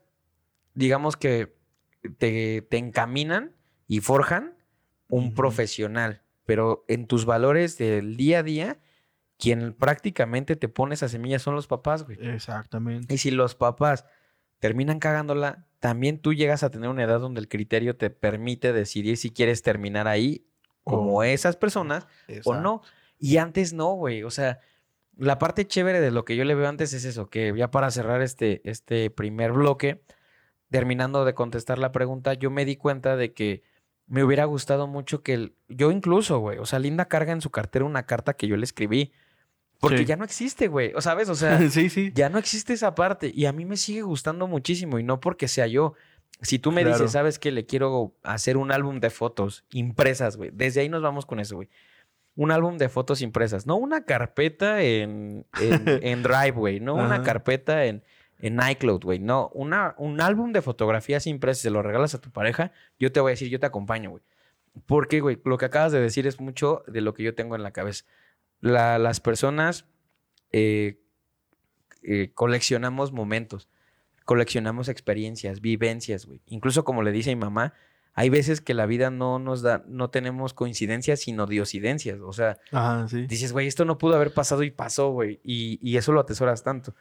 [0.76, 1.53] digamos que
[2.18, 3.55] te, te encaminan
[3.88, 4.56] y forjan
[5.10, 8.80] un profesional, pero en tus valores del día a día,
[9.38, 12.18] quien prácticamente te pone esa semilla son los papás, güey.
[12.30, 13.14] Exactamente.
[13.14, 14.06] Y si los papás
[14.60, 19.18] terminan cagándola, también tú llegas a tener una edad donde el criterio te permite decidir
[19.18, 20.48] si quieres terminar ahí
[20.84, 21.24] como Oh.
[21.24, 22.08] esas personas
[22.46, 22.82] o no.
[23.20, 24.24] Y antes no, güey.
[24.24, 24.60] O sea,
[25.18, 27.92] la parte chévere de lo que yo le veo antes es eso, que ya para
[27.92, 30.02] cerrar este, este primer bloque,
[30.70, 33.64] terminando de contestar la pregunta, yo me di cuenta de que
[34.08, 37.49] me hubiera gustado mucho que el- yo incluso, güey, o sea, Linda carga en su
[37.49, 39.12] cartera una carta que yo le escribí.
[39.80, 40.06] Porque Sí.
[40.06, 40.93] ya no existe, güey.
[40.95, 42.12] O sabes, o sea, sí, sí.
[42.16, 45.47] ya no existe esa parte y a mí me sigue gustando muchísimo y no porque
[45.49, 45.93] sea yo.
[46.41, 46.97] Si tú me Claro.
[46.97, 50.49] dices, sabes que le quiero hacer un álbum de fotos impresas, güey.
[50.53, 51.70] Desde ahí nos vamos con eso, güey.
[52.36, 56.80] Un álbum de fotos impresas, no una carpeta en, en, en Drive, güey.
[56.80, 58.03] No una carpeta en,
[58.40, 59.20] en iCloud, güey.
[59.20, 63.20] No, una, un álbum de fotografías impresas, se lo regalas a tu pareja, yo te
[63.20, 64.24] voy a decir, yo te acompaño, güey.
[64.86, 67.64] Porque, güey, lo que acabas de decir es mucho de lo que yo tengo en
[67.64, 68.04] la cabeza.
[68.60, 69.86] La- las personas
[70.52, 71.00] eh,
[72.04, 73.70] eh, coleccionamos momentos,
[74.26, 76.42] coleccionamos experiencias, vivencias, güey.
[76.48, 77.74] Incluso como le dice mi mamá,
[78.14, 82.20] hay veces que la vida no nos da, no tenemos coincidencias, sino diosidencias.
[82.22, 83.28] O sea, Ajá, sí.
[83.28, 85.40] dices, güey, esto no pudo haber pasado y pasó, güey.
[85.44, 86.96] Y, y eso lo atesoras tanto.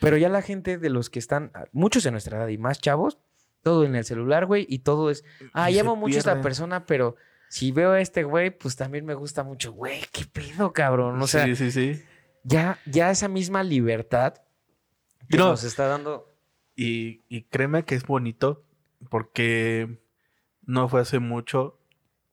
[0.00, 3.18] Pero ya la gente de los que están, muchos de nuestra edad y más chavos,
[3.62, 7.16] todo en el celular, güey, y todo es, ah, llamo mucho a esta persona, pero
[7.48, 9.72] si veo a este güey, pues también me gusta mucho.
[9.72, 11.20] Güey, qué pedo, cabrón.
[11.20, 12.02] O sea, sí, sí, sí.
[12.44, 14.34] ya, ya esa misma libertad
[15.28, 15.48] que No.
[15.50, 16.32] nos está dando.
[16.76, 18.64] Y, y créeme que es bonito
[19.08, 20.00] porque
[20.62, 21.80] no fue hace mucho,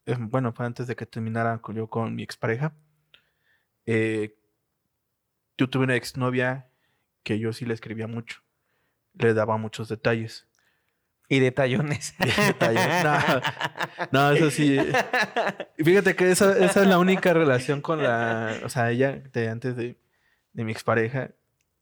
[0.05, 2.73] eh, bueno, fue antes de que terminara yo con mi expareja.
[3.85, 4.35] Eh,
[5.57, 6.69] yo tuve una exnovia
[7.23, 8.41] que yo sí le escribía mucho,
[9.13, 10.47] le daba muchos detalles.
[11.29, 12.13] Y detallones.
[12.19, 13.41] Detalles, no.
[14.11, 14.77] No, eso sí.
[15.77, 19.49] Y Fíjate que esa, esa es la única relación con la, o sea, ella de
[19.49, 19.97] antes de,
[20.51, 21.31] de mi expareja.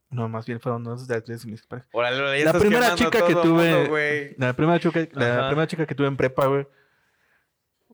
[0.10, 1.88] No, más bien fueron dos de antes de mi expareja.
[1.92, 4.36] Órale, ya La primera chica que tuve- mundo.
[4.38, 5.48] La primera chica, la Ajá.
[5.48, 6.68] primera chica que tuve en prepa, güey,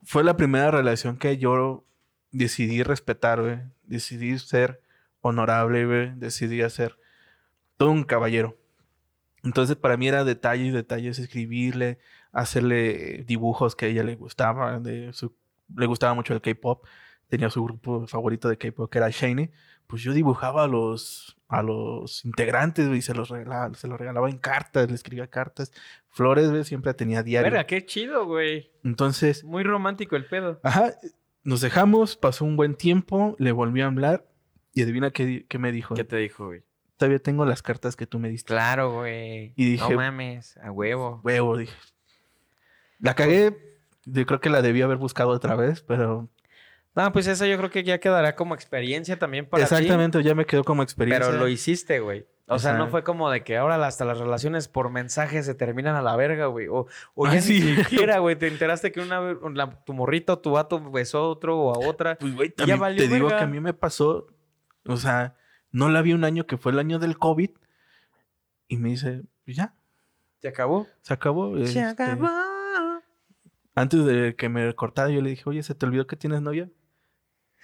[0.03, 1.85] fue la primera relación que yo
[2.31, 3.59] decidí respetar, güey.
[3.83, 4.81] Decidí ser
[5.21, 6.11] honorable, güey.
[6.15, 6.97] Decidí hacer
[7.77, 8.57] todo un caballero.
[9.43, 11.99] Entonces, para mí era detalles, detalles, escribirle,
[12.31, 14.79] hacerle dibujos que a ella le gustaba.
[14.79, 15.33] De su,
[15.75, 16.85] le gustaba mucho el K-pop.
[17.27, 19.49] Tenía su grupo favorito de K-pop que era Shiny.
[19.85, 24.29] Pues yo dibujaba a los, a los integrantes, y se los regalaba, se los regalaba
[24.29, 25.71] en cartas, le escribía cartas.
[26.09, 27.49] Flores, siempre tenía diario.
[27.49, 28.69] Verga, qué chido, güey.
[28.83, 30.59] Entonces, Muy romántico el pedo.
[30.63, 30.93] ajá,
[31.43, 34.25] nos dejamos, pasó un buen tiempo, le volví a hablar
[34.73, 35.95] y adivina qué, qué me dijo.
[35.95, 36.63] ¿Qué te dijo, güey?
[36.97, 38.47] Todavía tengo las cartas que tú me diste.
[38.53, 39.53] Claro, güey.
[39.55, 41.21] Y dije- No mames, a huevo.
[41.23, 41.73] Huevo, dije.
[42.99, 43.55] La cagué,
[44.05, 46.27] yo creo que la debí haber buscado otra vez, pero
[46.95, 49.71] No, pues eso yo creo que ya quedará como experiencia también para ti.
[49.75, 51.27] exactamente ya me quedó como experiencia.
[51.29, 52.25] Pero lo hiciste, güey.
[52.49, 55.95] O sea, no fue como de que ahora hasta las relaciones por mensaje se terminan
[55.95, 56.67] a la verga, güey.
[56.69, 57.59] O, o Ah, ya sí.
[57.59, 58.37] ni siquiera, güey.
[58.37, 59.19] Te enteraste que una
[59.53, 62.15] la- tu morrito tu vato besó a otro o a otra.
[62.17, 63.39] Pues, güey, Ya también valió te digo verga.
[63.39, 64.27] que a mí me pasó,
[64.87, 65.35] o sea,
[65.71, 67.49] no la vi un año que fue el año del COVID
[68.67, 69.73] y me dice, "Pues ya,
[70.39, 70.87] ¿Se acabó?
[71.01, 71.57] se acabó.
[71.57, 72.29] Se este, acabó.
[73.75, 76.69] Antes de que me cortara, yo le dije, oye, ¿se te olvidó que tienes novia?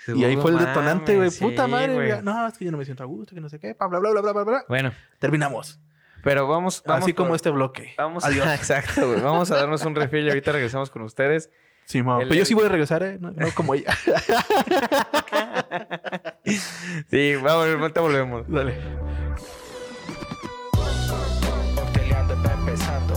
[0.08, 1.32] Y ahí fue el detonante, güey.
[1.32, 2.22] Puta madre, güey.
[2.24, 3.74] No, es que yo no me siento a gusto, que no sé qué.
[3.74, 4.66] Bla, bla, bla, bla, bla, bla.
[4.68, 5.80] Bueno, Terminamos.
[6.24, 7.94] pero vamos, vamos Así como este bloque.
[7.98, 8.48] Vamos, Adiós.
[8.54, 9.22] exacto, güey.
[9.22, 11.50] Vamos a darnos un refil y ahorita regresamos con ustedes.
[11.86, 12.00] Sí.
[12.00, 13.18] El- Pero yo sí voy a regresar, ¿eh?
[13.20, 13.96] No, no como ella.
[17.10, 18.44] Sí, vamos, ahorita volvemos.
[18.50, 18.76] Dale.
[21.94, 23.14] Peleando va empezando.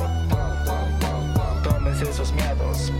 [1.62, 2.92] Tómense miedos.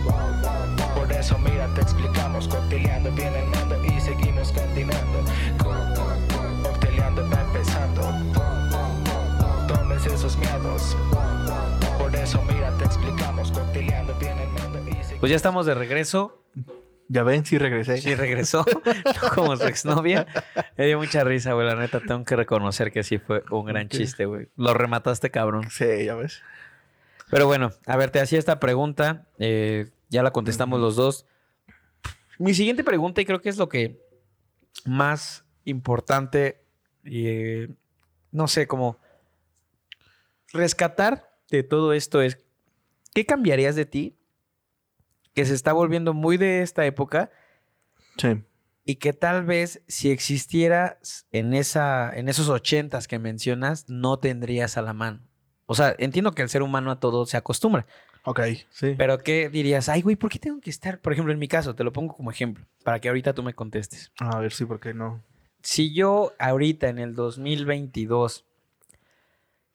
[0.95, 2.47] Por eso, mira, te explicamos.
[2.47, 5.23] Cocteleando viene el mando y seguimos continuando.
[6.63, 8.01] Cocteleando va empezando.
[9.67, 10.97] Tómense esos miedos.
[11.97, 13.51] Por eso, mira, te explicamos.
[13.51, 14.36] Cocteleando viene
[15.19, 16.43] Pues ya estamos de regreso.
[17.09, 18.01] Ya ven, sí regresé.
[18.01, 18.65] Sí, regresó
[19.21, 20.27] no como su exnovia.
[20.77, 21.65] Me dio mucha risa, güey.
[21.65, 24.49] La neta, tengo que reconocer que sí fue un gran chiste, güey.
[24.57, 25.69] Lo remataste, cabrón.
[25.71, 26.41] Sí, ya ves.
[27.29, 29.27] Pero bueno, a ver, te hacía esta pregunta.
[29.39, 31.25] eh, ya la contestamos los dos.
[32.39, 33.99] Mi siguiente pregunta, y creo que es lo que
[34.85, 36.63] más importante,
[37.03, 37.69] y, eh,
[38.31, 38.99] no sé, como
[40.53, 42.37] rescatar de todo esto es,
[43.13, 44.16] ¿qué cambiarías de ti?
[45.37, 47.29] Que se está volviendo muy de esta época
[48.17, 48.43] Sí.
[48.85, 54.77] y que tal vez si existieras en, esa, en esos ochentas que mencionas, no tendrías
[54.77, 55.19] a la mano.
[55.67, 57.85] O sea, entiendo que el ser humano a todo se acostumbra,
[58.23, 58.39] Ok,
[58.71, 58.95] sí.
[58.97, 59.89] pero ¿qué dirías?
[59.89, 60.99] Ay, güey, ¿por qué tengo que estar?
[61.01, 63.53] Por ejemplo, en mi caso, te lo pongo como ejemplo, para que ahorita tú me
[63.53, 64.11] contestes.
[64.19, 65.21] A ver, sí, porque no.
[65.61, 68.43] Si yo ahorita en el 2022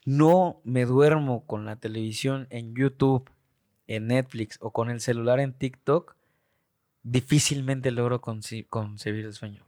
[0.04, 3.30] no me duermo con la televisión en YouTube,
[3.94, 6.14] en Netflix o con el celular en TikTok,
[7.02, 9.64] difícilmente logro conci- concebir el sueño.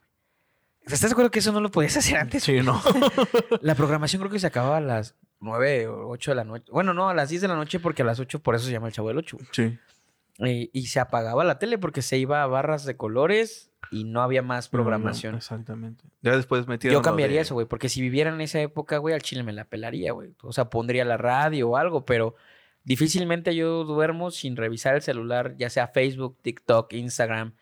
[0.83, 2.43] ¿Estás de acuerdo que eso no lo podías hacer antes?
[2.45, 2.81] Sí, no.
[3.63, 6.65] La programación creo que se acababa a las 9 o 8 de la noche.
[6.71, 8.73] Bueno, no, a las 10 de la noche porque a las 8 por eso se
[8.73, 9.39] llama el Chavo del 8.
[9.53, 9.79] sí.
[10.37, 14.43] Y se apagaba la tele porque se iba a barras de colores y no había
[14.43, 15.37] más programación.
[15.37, 16.03] Exactamente.
[16.23, 16.99] Ya después metieron.
[16.99, 19.53] Yo cambiaría de- eso, güey, porque si viviera en esa época, güey, al chile me
[19.53, 20.35] la pelaría, güey.
[20.43, 22.35] O sea, pondría la radio o algo, pero
[22.85, 27.55] difícilmente yo duermo sin revisar el celular, ya sea Facebook, TikTok, Instagram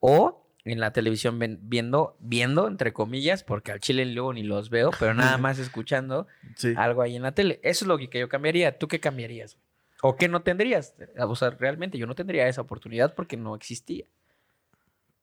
[0.00, 4.90] o en la televisión viendo, viendo, entre comillas, porque al chile luego ni los veo,
[4.98, 6.74] pero nada más escuchando Sí.
[6.76, 7.60] algo ahí en la tele.
[7.62, 8.76] Eso es lo que yo cambiaría.
[8.78, 9.58] ¿Tú qué cambiarías?
[10.02, 10.94] ¿O qué no tendrías?
[11.18, 14.04] O sea, realmente yo no tendría esa oportunidad porque no existía.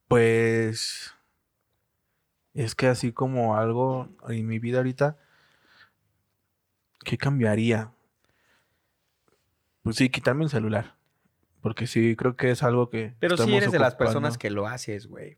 [0.08, 1.14] Pues.
[2.54, 5.18] Es que así como algo en mi vida ahorita.
[7.04, 7.91] ¿Qué cambiaría?
[9.84, 10.95] Pues sí, quitarme el celular.
[11.61, 13.13] Porque sí, creo que es algo que.
[13.19, 15.38] Pero sí eres de las personas que lo haces, güey.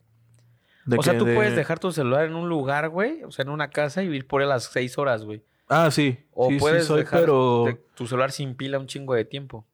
[0.98, 3.50] O sea, tú de- puedes dejar tu celular en un lugar, güey, o sea, en
[3.50, 5.44] una casa y ir por él a las seis horas, güey.
[5.68, 6.20] Ah, sí.
[6.32, 7.80] O sí, sí puedes soy, dejar pero.
[7.96, 9.66] tu celular sin pila un chingo de tiempo.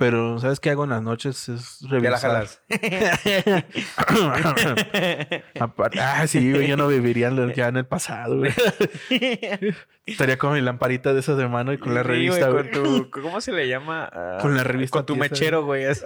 [0.00, 1.50] Pero, ¿sabes qué hago en las noches?
[1.50, 2.12] Es Ya revisar.
[2.12, 2.62] la jalas.
[5.60, 8.50] Aparte- ah, sí, güey, yo no viviría en lo- ya en el pasado, güey.
[10.06, 12.82] Estaría con mi lamparita de esas de mano y con la Sí, revista, güey, con
[12.82, 14.08] tu, ¿Cómo se le llama?
[14.10, 15.84] Ah, Con la revista Con tu tiesa, mechero, güey.
[15.84, 16.02] así.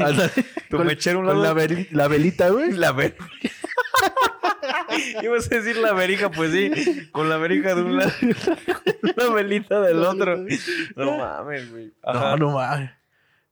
[0.71, 1.55] Tu Con- mechero un con lado.
[1.55, 2.73] la, veli- la velita, güey.
[2.73, 3.17] La ver...
[5.23, 7.09] Ibas a decir la verija, pues sí.
[7.13, 8.11] Con la verija de un lado.
[9.17, 10.37] la velita del otro.
[10.97, 11.93] No mames, güey.
[12.05, 12.91] No, no mames.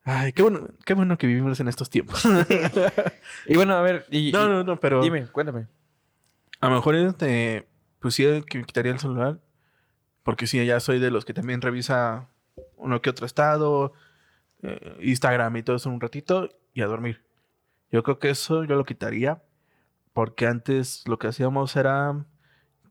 [0.05, 2.24] Ay, qué bueno, qué bueno que vivimos en estos tiempos.
[3.46, 5.66] Y bueno, a ver, y, no, no, no, pero dime, cuéntame.
[6.61, 9.40] a lo mejor este, pues sí, que me quitaría el celular.
[10.22, 12.28] Porque sí, ya soy de los que también revisa
[12.76, 13.92] uno que otro estado,
[14.62, 17.24] eh, Instagram y todo eso un ratito y a dormir.
[17.90, 19.42] Yo creo que eso yo lo quitaría.
[20.12, 22.26] Porque antes lo que hacíamos era.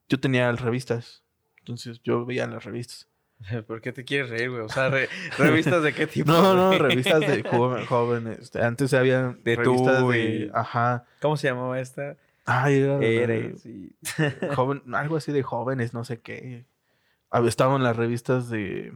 [0.09, 1.23] Yo tenía las revistas.
[1.59, 3.07] Entonces yo veía las revistas.
[3.67, 4.61] ¿Por qué te quieres reír, güey?
[4.61, 6.31] O sea, re- ¿revistas de qué tipo?
[6.31, 7.43] No, no, revistas de
[7.89, 8.55] jóvenes.
[8.55, 10.51] Antes había De revistas tú de.
[10.53, 11.05] Ajá.
[11.21, 12.17] ¿Cómo se llamaba esta?
[12.45, 12.97] Ay, era.
[13.03, 13.65] Eres.
[13.65, 13.95] y-
[14.55, 16.65] joven, algo así de jóvenes, no sé qué.
[17.45, 18.93] Estaban las revistas de.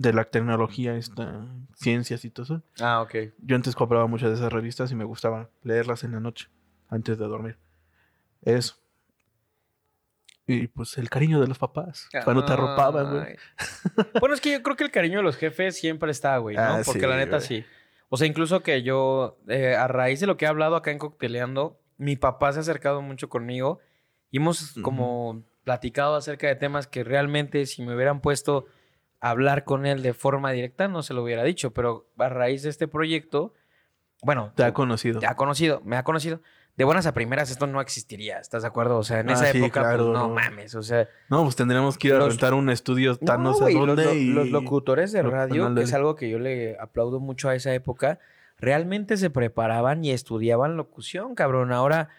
[0.00, 1.44] De la tecnología, esta,
[1.74, 2.62] ciencias y todo eso.
[2.80, 3.16] Ah, ok.
[3.42, 6.46] Yo antes compraba muchas de esas revistas y me gustaba leerlas en la noche,
[6.88, 7.58] antes de dormir.
[8.42, 8.76] Eso.
[10.48, 12.08] Y pues el cariño de los papás.
[12.24, 13.36] Cuando te arropaban, güey.
[14.18, 16.62] Bueno, es que yo creo que el cariño de los jefes siempre está, güey, ¿no?
[16.62, 17.64] Ah, Porque sí, la neta sí.
[18.08, 20.98] O sea, incluso que yo, eh, a raíz de lo que he hablado acá en
[20.98, 23.80] Cocteleando, mi papá se ha acercado mucho conmigo
[24.30, 28.64] y hemos como platicado acerca de temas que realmente si me hubieran puesto
[29.20, 32.62] a hablar con él de forma directa no se lo hubiera dicho, pero a raíz
[32.62, 33.52] de este proyecto,
[34.22, 35.20] bueno, Te ha conocido.
[35.20, 36.40] te ha conocido, me ha conocido.
[36.78, 38.96] De buenas a primeras esto no existiría, ¿estás de acuerdo?
[38.98, 40.28] O sea, en Ah, esa sí, época, pues, no no.
[40.30, 41.08] mames, o sea...
[41.28, 43.86] No, pues tendríamos que ir a Los- rentar un estudio tan no, sé güey, los,
[43.88, 44.26] dónde lo- y...
[44.30, 48.20] los locutores de radio, que es algo que yo le aplaudo mucho a esa época,
[48.58, 51.72] realmente se preparaban y estudiaban locución, cabrón.
[51.72, 52.10] Ahora,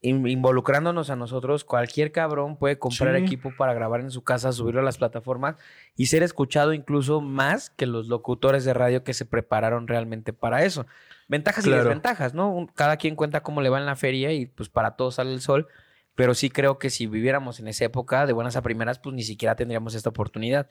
[0.00, 3.22] in- involucrándonos a nosotros, cualquier cabrón puede comprar Sí.
[3.24, 5.54] equipo para grabar en su casa, subirlo a las plataformas
[5.96, 10.64] y ser escuchado incluso más que los locutores de radio que se prepararon realmente para
[10.64, 10.86] eso.
[11.28, 12.66] Ventajas y desventajas, ¿no?
[12.74, 15.40] Cada quien cuenta cómo le va en la feria y pues para todos sale el
[15.40, 15.68] sol.
[16.14, 19.22] Pero sí creo que si viviéramos en esa época, de buenas a primeras, pues ni
[19.22, 20.68] siquiera tendríamos esta oportunidad.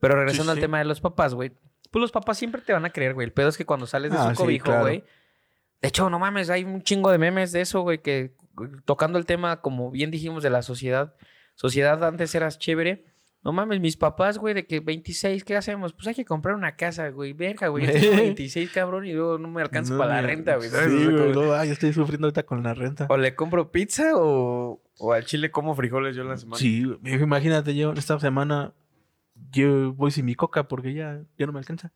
[0.00, 0.56] Pero regresando sí.
[0.58, 1.52] al tema de los papás, güey.
[1.90, 3.26] Pues los papás siempre te van a creer, güey.
[3.26, 4.82] El pedo es que cuando sales de Ah, su sí, cobijo, claro.
[4.82, 5.04] güey.
[5.82, 8.34] De hecho, no mames, hay un chingo de memes de eso, güey, que
[8.84, 11.14] tocando el tema, como bien dijimos, de la sociedad.
[11.54, 13.04] Sociedad antes eras chévere.
[13.46, 15.92] No mames, mis papás, güey, de que 26, ¿qué hacemos?
[15.92, 17.32] Pues hay que comprar una casa, güey.
[17.32, 17.86] Verga, güey.
[17.86, 20.68] Yo tengo 26, cabrón, y luego no me alcanza No, para la renta, güey.
[20.68, 20.74] Sí,
[21.04, 21.16] güey.
[21.16, 23.06] como- luego, ay, estoy sufriendo ahorita con la renta.
[23.08, 26.58] O le compro pizza o, o al chile como frijoles yo en la semana.
[26.58, 28.72] Sí, imagínate, yo esta semana
[29.52, 31.92] yo voy sin mi coca porque ya, ya no me alcanza.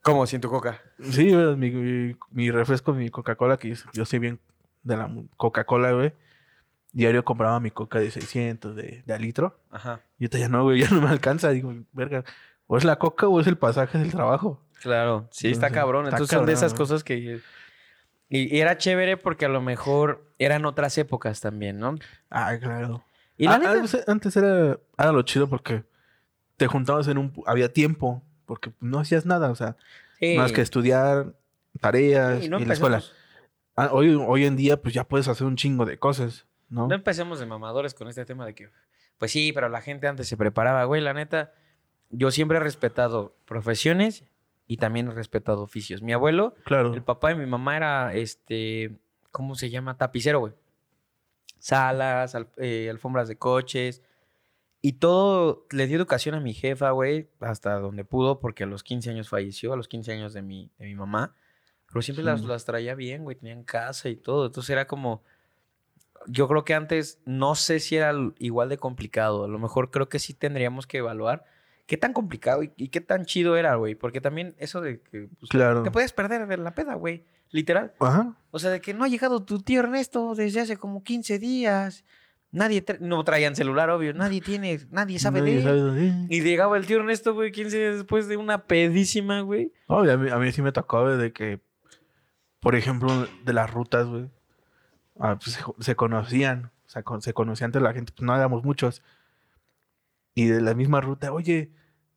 [0.00, 0.26] ¿Cómo?
[0.26, 0.80] Sin tu coca.
[1.02, 4.38] Sí, mi, mi, mi refresco, mi Coca-Cola, que yo, yo soy bien
[4.82, 6.14] de la Coca-Cola, güey.
[6.92, 9.58] Diario compraba mi coca de 600, de, de a litro.
[9.70, 10.00] Ajá.
[10.18, 11.50] Y ahorita ya no, güey, ya no me alcanza.
[11.50, 12.24] Digo, verga,
[12.66, 14.62] o es la coca o es el pasaje del trabajo.
[14.82, 16.04] Claro, sí, está cabrón.
[16.04, 17.40] está Entonces son de esas cosas que...
[18.28, 21.94] Y, y era chévere porque a lo mejor eran otras épocas también, ¿no?
[22.28, 23.04] Ah, claro.
[23.36, 25.84] Y la Ah, antes, antes era, era lo chido porque
[26.56, 27.32] te juntabas en un...
[27.46, 29.76] Había tiempo, porque no hacías nada, o sea,
[30.18, 30.34] Sí.
[30.36, 31.34] más que estudiar,
[31.80, 33.02] tareas Sí, y no la escuela.
[33.76, 36.88] Ah, hoy, hoy en día, pues ya puedes hacer un chingo de cosas, ¿no?
[36.88, 38.70] No empecemos de mamadores con este tema de que,
[39.18, 41.52] pues sí, pero la gente antes se preparaba, güey, la neta.
[42.10, 44.24] Yo siempre he respetado profesiones
[44.66, 46.02] y también he respetado oficios.
[46.02, 46.94] Mi abuelo, Claro.
[46.94, 48.96] el papá de mi mamá era, este,
[49.30, 49.96] ¿cómo se llama?
[49.96, 50.52] Tapicero, güey.
[51.58, 54.02] Salas, al- eh, alfombras de coches.
[54.82, 58.84] Y todo, le dio educación a mi jefa, güey, hasta donde pudo, porque a los
[58.84, 61.34] 15 años falleció, a los 15 años de mi, de mi mamá.
[61.88, 64.46] Pero siempre las, las traía bien, güey, tenían casa y todo.
[64.46, 65.22] Entonces era como,
[66.26, 69.44] yo creo que antes no sé si era igual de complicado.
[69.44, 71.44] A lo mejor creo que sí tendríamos que evaluar
[71.86, 73.94] qué tan complicado y, y qué tan chido era, güey.
[73.94, 75.82] Porque también eso de que pues, Claro.
[75.82, 77.24] te puedes perder de la peda, güey.
[77.50, 77.92] Literal.
[78.00, 78.36] Ajá.
[78.50, 82.04] O sea, de que no ha llegado tu tío Ernesto desde hace como 15 días.
[82.50, 84.14] Nadie tra- no traían celular, obvio.
[84.14, 85.64] Nadie tiene, nadie sabe Nadie de él.
[85.64, 89.72] sabe Y llegaba el tío Ernesto, güey, 15 días después de una pedísima, güey.
[89.88, 91.60] A, mí, a mí sí me tocó güey, de que,
[92.60, 94.28] por ejemplo, de las rutas, güey,
[95.20, 98.34] ah, pues, se, se conocían, o sea, con- se conocían entre la gente, pues no
[98.34, 99.02] éramos muchos.
[100.34, 101.70] Y de la misma ruta, oye,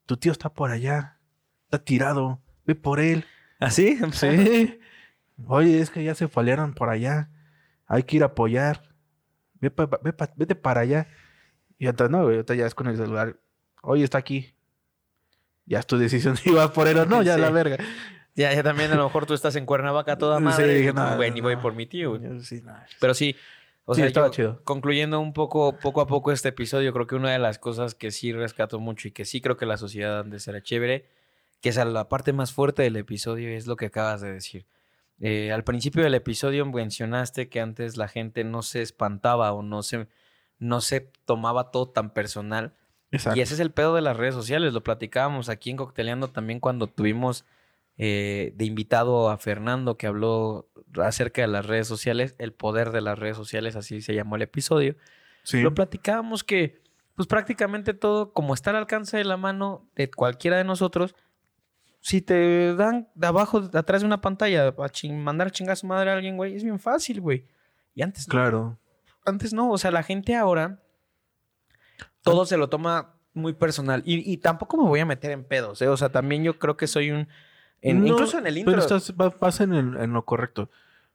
[0.06, 1.18] tu tío está por allá,
[1.66, 3.26] está tirado, ve por él.
[3.60, 3.97] ¿Así?
[4.14, 4.80] Sí.
[5.47, 7.30] Oye, es que ya se falearon por allá,
[7.88, 8.93] hay que ir a apoyar.
[9.62, 11.08] Ve pa- ve pa- vete para allá.
[11.78, 13.38] Y entonces, no, güey, ya es con el celular.
[13.82, 14.54] Oye, está aquí.
[15.66, 17.41] Ya es tu decisión si vas por él o no, ya Sí.
[17.41, 17.78] la verga.
[18.40, 20.74] Ya, ya también a lo mejor tú estás en Cuernavaca toda Sí, madre.
[20.76, 22.22] dije, y, no, güey, no, ni voy por mi tío, güey.
[22.24, 22.74] Yo sí, no.
[23.00, 23.36] Pero sí,
[23.86, 24.62] o Sí, sea, estaba yo, chido.
[24.64, 28.12] concluyendo un poco, poco a poco este episodio, creo que una de las cosas que
[28.12, 31.06] sí rescato mucho y que sí creo que la sociedad antes era chévere,
[31.62, 34.66] que es la parte más fuerte del episodio, es lo que acabas de decir.
[35.20, 39.84] Eh, al principio del episodio mencionaste que antes la gente no se espantaba o no
[39.84, 40.08] se,
[40.60, 42.74] no se tomaba todo tan personal.
[43.12, 43.38] Exacto.
[43.38, 44.72] Y ese es el pedo de las redes sociales.
[44.72, 47.44] Lo platicábamos aquí en Cocteleando también cuando tuvimos
[48.02, 50.70] eh, de invitado a Fernando que habló
[51.04, 54.41] acerca de las redes sociales, el poder de las redes sociales, así se llamó el
[54.41, 54.95] episodio.
[55.43, 55.62] Sí.
[55.62, 56.82] Lo platicábamos que,
[57.16, 61.14] pues prácticamente todo, como está al alcance de la mano de cualquiera de nosotros,
[62.02, 65.76] si te dan de abajo, de atrás de una pantalla, a chin- mandar chingar a
[65.76, 67.45] su madre a alguien, güey, es bien fácil, güey.
[67.93, 68.78] Y antes no Claro.
[69.26, 70.80] antes no, o sea, la gente ahora
[72.22, 74.02] todo se lo toma muy personal.
[74.06, 75.88] Y, y tampoco me voy a meter en pedos, ¿eh?
[75.88, 77.28] O sea, también yo creo que soy un...
[77.82, 78.72] en- No, incluso en el intro...
[78.72, 80.70] Pero estás, va- vas en, el- en lo correcto.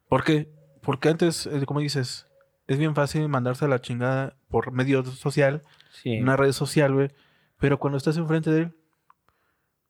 [0.09, 0.51] ¿Por qué?
[0.83, 2.27] Porque antes, eh, como dices,
[2.67, 6.21] es bien fácil mandarse a la chingada por medio social, sí.
[6.21, 7.11] una red social, güey.
[7.59, 8.77] Pero cuando estás enfrente de él,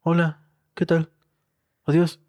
[0.02, 0.42] hola,
[0.74, 1.10] ¿qué tal?
[1.84, 2.20] Adiós.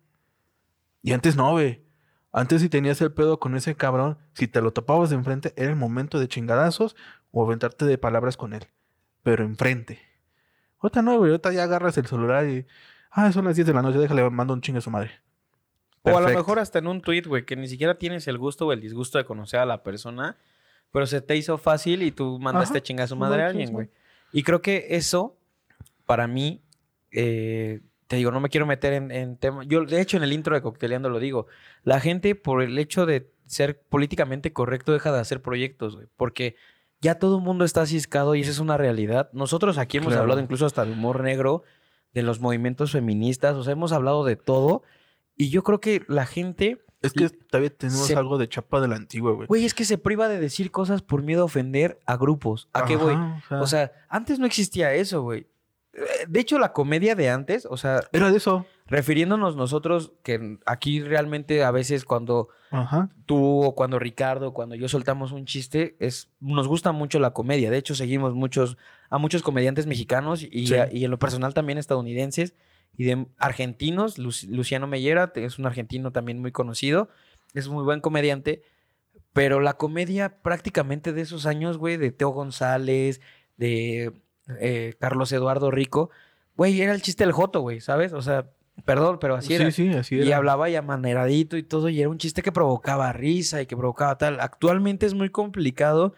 [1.02, 1.84] Y antes no, güey.
[2.32, 5.70] Antes si tenías el pedo con ese cabrón, si te lo topabas de enfrente, era
[5.70, 6.96] el momento de chingadazos
[7.32, 8.66] o aventarte de palabras con él.
[9.24, 10.00] Pero enfrente.
[10.80, 11.32] Otra no, güey.
[11.32, 12.66] Ahorita ya agarras el celular y...
[13.18, 15.12] Ah, son las 10 de la noche, déjale, mando un chingue a su madre.
[16.04, 18.68] O a lo mejor hasta en un tweet, güey, que ni siquiera tienes el gusto
[18.68, 20.38] o el disgusto de conocer a la persona,
[20.92, 23.04] pero se te hizo fácil y tú mandaste Ajá.
[23.04, 23.90] a su madre a alguien, güey.
[24.34, 25.38] Y creo que eso,
[26.06, 26.62] para mí,
[27.12, 29.66] eh, te digo, no me quiero meter en, en temas.
[29.68, 31.48] Yo, de hecho, en el intro de Cocteleando lo digo.
[31.84, 36.08] La gente, por el hecho de ser políticamente correcto, deja de hacer proyectos, güey.
[36.18, 36.56] Porque
[37.02, 39.30] ya todo el mundo está ciscado y esa es una realidad.
[39.34, 40.22] Nosotros aquí hemos Claro.
[40.24, 41.64] hablado incluso hasta de humor negro,
[42.16, 44.82] de los movimientos feministas, o sea, hemos hablado de todo.
[45.36, 48.88] Y yo creo que la gente, Es que todavía tenemos Se- algo de chapa de
[48.88, 49.48] la antigua, güey.
[49.48, 52.68] güey, es que se priva de decir cosas por miedo a ofender a grupos.
[52.74, 53.14] ¿A qué voy?
[53.14, 55.46] Ajá, O sea, antes no existía eso, güey.
[55.94, 58.66] Eh, De hecho, la comedia de antes, o sea, era de eso.
[58.88, 62.48] refiriéndonos nosotros, que aquí realmente a veces cuando
[62.78, 63.10] Ajá.
[63.26, 67.72] tú o cuando Ricardo, cuando yo soltamos un chiste, es, nos gusta mucho la comedia.
[67.72, 68.78] De hecho, seguimos muchos,
[69.10, 70.76] a muchos comediantes mexicanos y, Sí.
[70.76, 72.54] a- y en lo personal también estadounidenses
[72.98, 74.18] y de argentinos.
[74.18, 77.10] Lu- Luciano Mellera es un argentino también muy conocido,
[77.54, 78.62] es muy buen comediante.
[79.34, 83.20] Pero la comedia prácticamente de esos años, güey, de Teo González,
[83.58, 84.14] de
[84.62, 86.10] eh, Carlos Eduardo Rico,
[86.56, 88.14] güey, era el chiste del Joto, güey, ¿sabes?
[88.14, 88.50] O sea,
[88.84, 89.72] perdón, pero así era.
[89.72, 90.38] Sí, sí, así Y era.
[90.38, 94.18] hablaba ya maneradito y todo, y era un chiste que provocaba risa y que provocaba
[94.18, 94.40] tal.
[94.40, 96.14] Actualmente es muy complicado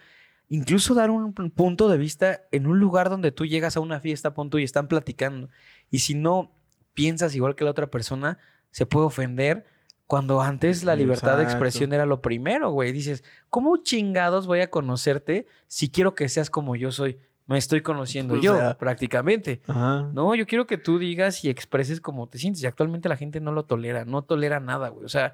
[0.50, 4.34] incluso dar un punto de vista en un lugar donde tú llegas a una fiesta,
[4.34, 5.50] punto, y están platicando.
[5.92, 6.52] Y si no
[6.94, 8.40] piensas igual que la otra persona,
[8.72, 9.66] se puede ofender.
[10.08, 12.94] Cuando antes la libertad de expresión era lo primero, güey.
[12.94, 17.20] Dices, ¿cómo chingados voy a conocerte si quiero que seas como yo soy?
[17.48, 19.62] Me estoy conociendo O yo, sea, prácticamente.
[19.68, 20.10] Ajá.
[20.14, 22.62] No, yo quiero que tú digas y expreses cómo te sientes.
[22.62, 25.06] Y actualmente la gente no lo tolera, no tolera nada, güey.
[25.06, 25.34] O sea,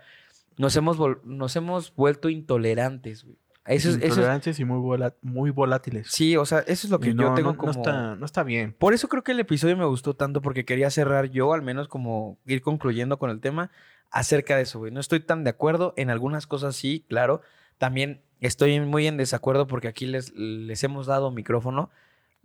[0.57, 3.37] nos hemos, vol- nos hemos vuelto intolerantes, güey.
[3.65, 6.07] Eso es, eso es- Intolerantes y muy, vola- muy volátiles.
[6.11, 7.71] sí, o sea, eso es lo que yo tengo no- como...
[7.71, 8.75] No está, no está bien.
[8.77, 11.87] Por eso creo que el episodio me gustó tanto, porque quería cerrar yo, al menos
[11.87, 13.71] como ir concluyendo con el tema
[14.11, 14.91] acerca de eso, güey.
[14.91, 15.93] No estoy tan de acuerdo.
[15.97, 17.41] En algunas cosas sí, claro.
[17.77, 21.89] También estoy muy en desacuerdo porque aquí les, les hemos dado micrófono.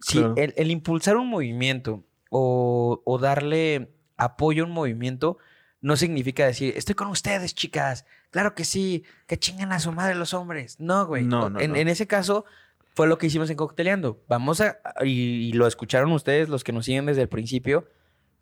[0.07, 0.35] Claro.
[0.37, 5.39] el, el impulsar un movimiento o, o darle apoyo a un movimiento
[5.81, 8.05] no significa decir, estoy con ustedes, chicas.
[8.31, 10.79] Claro que sí, que chingan a su madre los hombres.
[10.81, 11.24] No, güey.
[11.24, 11.76] No, no, en, no.
[11.76, 12.45] en ese caso,
[12.95, 14.20] fue lo que hicimos en Cocteleando.
[14.29, 17.89] Vamos a, y, y lo escucharon ustedes, los que nos siguen desde el principio.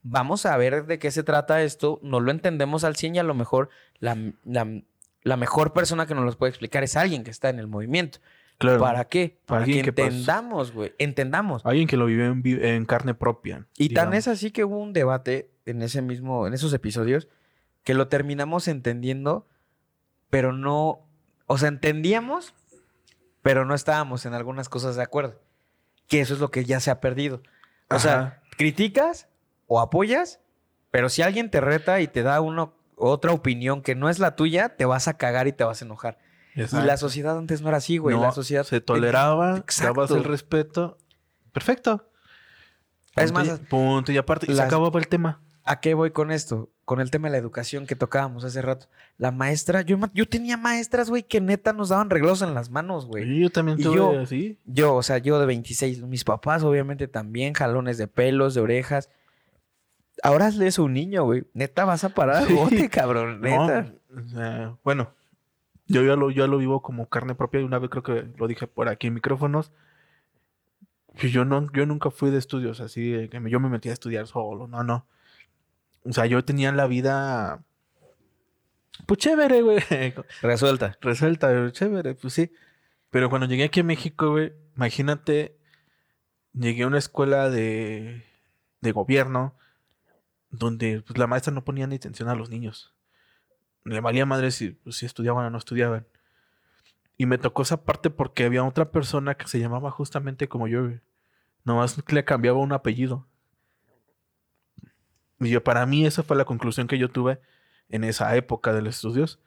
[0.03, 2.01] Vamos a ver de qué se trata esto.
[2.03, 3.69] No lo entendemos al 100 y a lo mejor
[3.99, 4.83] la, la-
[5.27, 8.21] la mejor persona que nos los puede explicar es alguien que está en el movimiento.
[8.59, 8.79] Claro.
[8.79, 9.41] ¿Para qué?
[9.45, 10.95] Para Alguien que que pas- entendamos, güey.
[10.99, 11.67] Entendamos.
[11.67, 13.67] Alguien que lo vive en, carne propia.
[13.77, 17.27] Y tan es así que hubo un debate en ese mismo, en esos episodios,
[17.83, 19.49] que lo terminamos entendiendo,
[20.31, 21.01] pero no,
[21.47, 22.55] o sea, entendíamos,
[23.43, 25.43] pero no estábamos en algunas cosas de acuerdo.
[26.07, 27.43] Que eso es lo que ya se ha perdido.
[27.91, 29.27] O sea, criticas
[29.67, 30.39] o apoyas,
[30.93, 34.35] pero si alguien te reta y te da uno, otra opinión que no es la
[34.37, 36.19] tuya, te vas a cagar y te vas a enojar.
[36.55, 38.17] Y la sociedad antes no era así, güey.
[38.17, 40.97] No, la sociedad se toleraba, dabas el respeto.
[41.53, 42.11] Perfecto.
[43.15, 45.43] Es más, y- punto y aparte, y se acababa el tema.
[45.65, 46.71] ¿A qué voy con esto?
[46.85, 48.87] Con el tema de la educación que tocábamos hace rato.
[49.19, 53.07] La maestra, yo, yo tenía maestras, güey, que neta nos daban reglos en las manos,
[53.07, 53.25] güey.
[53.29, 54.59] Y yo también tuve yo- así.
[54.65, 59.11] Yo, o sea, yo de 26, mis papás obviamente también, jalones de pelos, de orejas.
[60.23, 61.45] Ahora a un niño, güey.
[61.53, 62.55] Neta, vas a parar al Sí.
[62.55, 63.41] bote, cabrón.
[63.41, 63.93] Neta.
[64.09, 65.13] No, o sea, bueno,
[65.87, 68.47] yo ya lo, yo lo vivo como carne propia y una vez creo que lo
[68.47, 69.73] dije por aquí en micrófonos.
[71.15, 74.67] Yo, no, yo nunca fui de estudios así, que yo me metí a estudiar solo,
[74.69, 75.07] no, no.
[76.05, 77.63] O sea, yo tenía la vida,
[79.07, 79.79] pues chévere, güey.
[80.43, 80.97] Resuelta.
[81.01, 82.53] Resuelta, chévere, pues sí.
[83.11, 85.57] Pero cuando llegué aquí a México, güey, imagínate,
[86.53, 88.23] llegué a una escuela de,
[88.83, 89.55] de gobierno
[90.51, 92.95] donde pues, la maestra no ponía ni atención a los niños.
[93.85, 96.07] Le valía madre si, pues, si estudiaban o no estudiaban.
[97.17, 100.91] Y me tocó esa parte porque había otra persona que se llamaba justamente como yo.
[101.65, 103.27] Nomás le cambiaba un apellido.
[105.41, 107.41] Y yo, para mí esa fue la conclusión que yo tuve
[107.89, 109.41] en esa época de los estudios.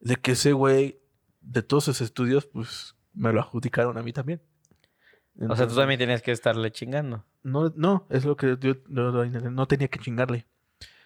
[0.00, 1.00] De que ese güey,
[1.40, 4.42] de todos sus estudios, pues me lo adjudicaron a mí también.
[5.38, 7.24] O sea, tú también tenías que estarle chingando.
[7.42, 10.46] No, no, es lo que yo no, tenía que chingarle.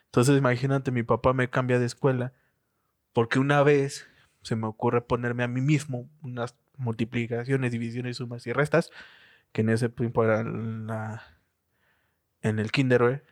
[0.06, 2.32] Entonces, imagínate, mi papá me cambia de escuela
[3.12, 4.06] porque una vez
[4.42, 8.90] se me ocurre ponerme a mí mismo unas multiplicaciones, divisiones, sumas y restas,
[9.52, 11.22] que en ese tiempo era en la,
[12.42, 13.24] en el kinder.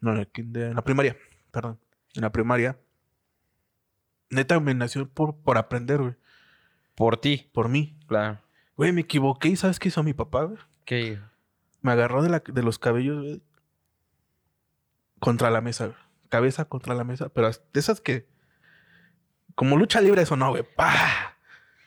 [0.00, 1.16] No, en el kinder, en la primaria,
[1.50, 1.78] perdón.
[2.14, 2.78] En la primaria.
[4.30, 6.14] Neta, me nació por, por aprender, güey.
[6.94, 7.50] Por ti.
[7.52, 7.98] Por mí.
[8.06, 8.40] Claro.
[8.78, 10.58] Güey, me equivoqué y ¿sabes qué hizo mi papá, güey?
[10.86, 11.18] ¿Qué?
[11.82, 13.42] Me agarró de, la- de los cabellos, güey,
[15.20, 15.98] Contra la mesa, güey.
[16.30, 17.28] Cabeza contra la mesa.
[17.28, 18.26] Pero de esas que...
[19.56, 20.62] Como lucha libre eso no, güey.
[20.76, 21.36] ¡Pah!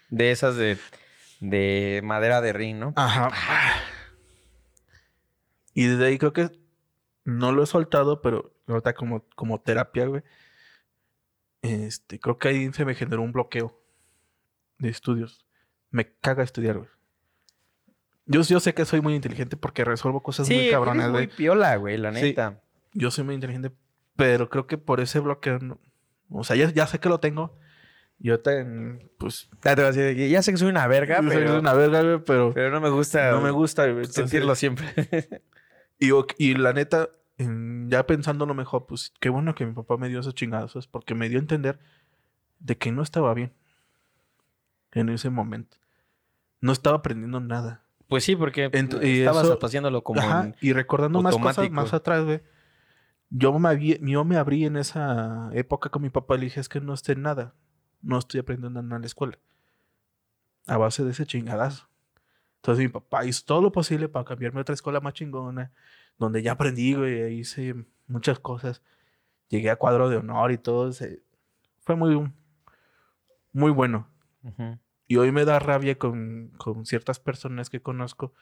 [0.10, 0.78] De esas de,
[1.40, 2.94] de madera de ring, ¿no?
[2.98, 3.30] Ajá.
[3.30, 3.74] ¡pah!
[5.74, 6.50] Y desde ahí creo que...
[7.24, 10.24] No lo he soltado, pero ahorita como, como terapia, güey.
[11.62, 13.80] Este, creo que ahí se me generó un bloqueo
[14.80, 15.46] de estudios.
[15.92, 16.90] Me caga estudiar, güey.
[18.26, 21.36] Yo, yo sé que soy muy inteligente porque resuelvo cosas muy cabronas, eres muy güey.
[21.38, 22.22] piola, güey, la Sí.
[22.22, 22.62] neta.
[22.94, 23.72] Yo soy muy inteligente,
[24.18, 25.80] Pero creo que por ese bloqueo, no-
[26.30, 27.58] o sea, ya, ya sé que lo tengo.
[28.20, 31.30] Yo ten, pues, Ya te voy a decir ya sé que soy una verga, soy
[31.30, 34.54] pero, una verga, güey, pero, pero no me gusta, no me gusta güey, entonces- sentirlo
[34.56, 34.86] siempre.
[35.98, 37.10] Y, y la neta,
[37.88, 41.30] ya pensándolo mejor, pues qué bueno que mi papá me dio esos chingadazos porque me
[41.30, 41.80] dio a entender
[42.60, 43.54] de que no estaba bien
[44.94, 45.78] en ese momento.
[46.60, 47.84] No estaba aprendiendo nada.
[48.08, 51.76] pues sí, porque Ent- y estabas eso- como Ajá, en- y recordando más cosas automático.
[51.76, 52.42] más atrás, güey.
[53.30, 56.60] Yo me, abrí, yo me abrí en esa época con mi papá y le dije,
[56.60, 57.54] es que no esté en nada.
[58.02, 59.40] No estoy aprendiendo nada en la escuela.
[60.68, 61.88] A base de ese chingadazo.
[62.58, 65.72] Entonces mi papá hizo todo lo posible para cambiarme a otra escuela más chingona,
[66.20, 67.76] donde ya aprendí, güey, hice
[68.08, 68.82] muchas cosas.
[69.48, 70.92] Llegué a cuadro de honor y todo.
[70.92, 71.24] se-
[71.80, 72.30] Fue muy,
[73.54, 74.08] muy bueno.
[74.44, 74.80] Ujú.
[75.08, 78.34] Y hoy me da rabia con, con ciertas personas que conozco,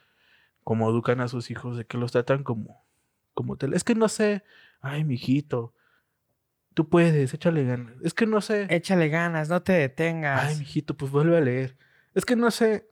[0.63, 2.85] como educan a sus hijos, de que los tratan como,
[3.33, 4.43] como tel- Es que no sé,
[4.81, 5.73] ay, mijito,
[6.75, 7.95] tú puedes, échale ganas.
[8.03, 10.43] Es que no sé, Échale ganas, no te detengas.
[10.43, 11.75] ay, mijito, pues vuelve a leer.
[12.13, 12.87] Es que no sé,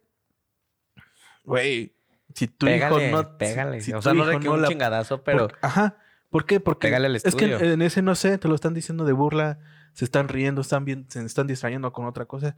[1.43, 1.93] güey,
[2.33, 3.37] si tu pégale, hijo no...
[3.37, 3.81] pégale.
[3.81, 5.97] si- si o sea, no hijo que un la- chingadazo, pero por- ajá,
[6.29, 6.59] ¿por qué?
[6.59, 7.59] Porque Pégale al es que estudio.
[7.59, 9.59] en, en ese no sé, te lo están diciendo de burla,
[9.93, 12.57] se están riendo, están bien, se están distrayendo con otra cosa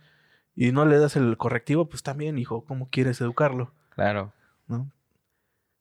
[0.56, 3.74] y no le das el correctivo, pues también, hijo, ¿cómo quieres educarlo?
[3.95, 4.34] claro.
[4.68, 4.89] ¿No?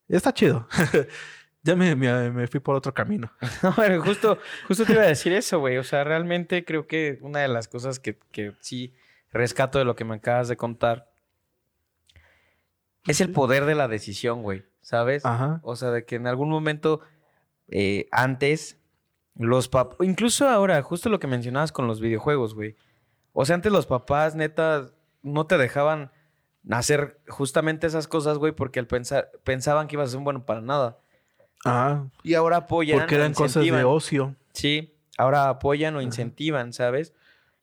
[0.09, 0.67] Está chido.
[1.63, 3.31] ya me, me- me fui por otro camino.
[3.63, 5.77] No, pero justo, justo te iba a decir eso, güey.
[5.77, 8.95] O sea, realmente creo que una de las cosas que, que sí
[9.31, 11.11] rescato de lo que me acabas de contar
[13.07, 14.65] es el poder de la decisión, güey.
[14.81, 15.27] ¿Sabes?
[15.27, 15.61] Ajá.
[15.63, 17.01] O sea, de que en algún momento
[17.69, 18.79] eh, antes
[19.37, 22.75] los papás, incluso ahora, justo lo que mencionabas con los videojuegos, güey.
[23.41, 24.91] O sea, antes los papás, neta,
[25.23, 26.11] no te dejaban
[26.69, 30.45] hacer justamente esas cosas, güey, porque al pensar, pensaban que ibas a ser un bueno
[30.45, 30.99] para nada.
[31.65, 32.09] Ajá.
[32.25, 32.99] Y ahora apoyan.
[32.99, 34.35] Porque eran cosas de ocio.
[34.53, 37.15] Sí, ahora apoyan o incentivan, ¿sabes?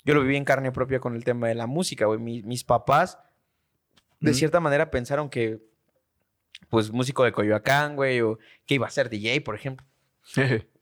[0.06, 2.20] Yo lo viví en carne propia con el tema de la música, güey.
[2.20, 3.20] Mi- mis papás,
[4.22, 5.60] de cierta manera, pensaron que,
[6.70, 9.86] pues, músico de Coyoacán, güey, o que iba a ser DJ, por ejemplo.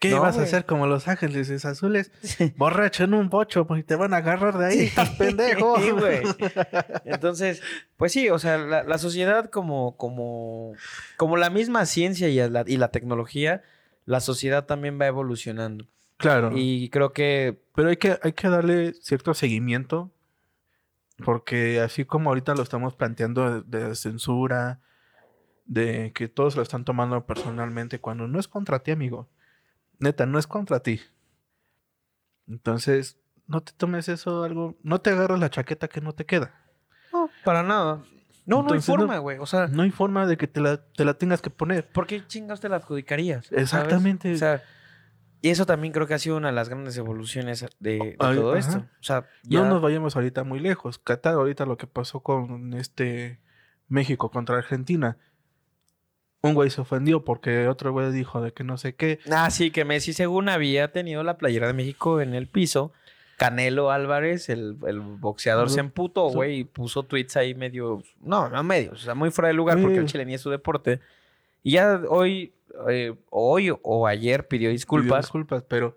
[0.00, 2.10] ¿Qué No, ibas a hacer como Los Ángeles Azules?
[2.56, 4.78] Borracho en un bocho, pues y te van a agarrar de ahí.
[4.86, 5.78] Estás pendejo.
[5.78, 6.22] Sí, güey.
[7.04, 7.62] Entonces,
[7.98, 10.72] pues sí, o sea, la, la sociedad como, como,
[11.18, 13.62] como la misma ciencia y la, y la tecnología,
[14.06, 15.86] la sociedad también va evolucionando.
[16.16, 16.52] Claro.
[16.54, 20.10] Y creo que Pero hay que, hay que darle cierto seguimiento.
[21.22, 24.80] Porque así como ahorita lo estamos planteando de, de censura,
[25.66, 29.28] de que todos lo están tomando personalmente, cuando no es contra ti, amigo.
[30.00, 31.00] Neta, no es contra ti.
[32.48, 36.52] Entonces, no te tomes eso algo, no te agarras la chaqueta que no te queda.
[37.12, 38.02] No, para nada.
[38.46, 39.38] No, Entonces, no hay no- forma, güey.
[39.38, 41.86] O sea, No hay forma de que te la, te la tengas que poner.
[41.90, 43.46] ¿por qué chingados te la adjudicarías?
[43.46, 43.62] ¿sabes?
[43.62, 44.32] Exactamente.
[44.32, 44.62] O sea,
[45.42, 48.36] y eso también creo que ha sido una de las grandes evoluciones de, de Ay,
[48.36, 48.58] todo ajá.
[48.58, 48.78] esto.
[48.78, 49.60] O sea, ya...
[49.62, 50.98] No nos vayamos ahorita muy lejos.
[50.98, 53.40] Qatar, ahorita lo que pasó con este
[53.88, 55.16] México contra Argentina.
[56.42, 59.18] Un güey se ofendió porque otro güey dijo de que no sé qué.
[59.30, 62.92] Ah, sí, que Messi según había tenido la playera de México en el piso.
[63.36, 68.02] Canelo Álvarez, el, el boxeador, se emputó, güey, y puso tweets ahí medio...
[68.20, 70.50] No, no medio, o sea, muy fuera de lugar porque el chile ni es su
[70.50, 71.00] deporte.
[71.62, 72.52] Y ya hoy,
[72.90, 75.24] eh, hoy o ayer pidió Pidió disculpas.
[75.24, 75.96] disculpas, pero.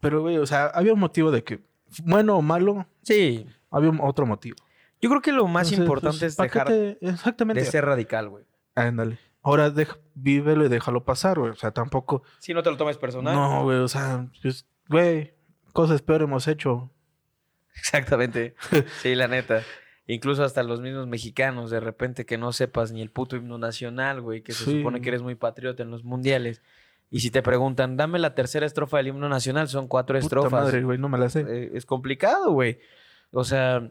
[0.00, 1.60] Pero, güey, o sea, había un motivo de que,
[2.04, 4.56] bueno o malo, Sí, había otro motivo.
[5.00, 7.60] yo creo que lo más Entonces, importante pues, es ¿para qué dejar te- Exactamente.
[7.62, 8.44] de ser radical, güey.
[8.88, 9.18] Ándale.
[9.42, 11.50] Ahora deja, vívelo y déjalo pasar, güey.
[11.50, 12.22] O sea, tampoco.
[12.38, 13.34] Si no te lo tomes personal.
[13.34, 15.34] No, güey, o sea, pues, güey,
[15.72, 16.90] cosas peor hemos hecho.
[17.74, 18.54] Exactamente.
[19.00, 19.62] Sí, la neta.
[20.06, 24.20] Incluso hasta los mismos mexicanos, de repente que no sepas ni el puto himno nacional,
[24.20, 24.78] güey, que se Sí.
[24.78, 26.62] supone que eres muy patriota en los mundiales.
[27.10, 30.52] Y si te preguntan, dame la tercera estrofa del himno nacional, son cuatro Puta estrofas.
[30.64, 31.44] madre, güey, no me la sé.
[31.48, 32.78] Eh, es complicado, güey.
[33.32, 33.90] O sea,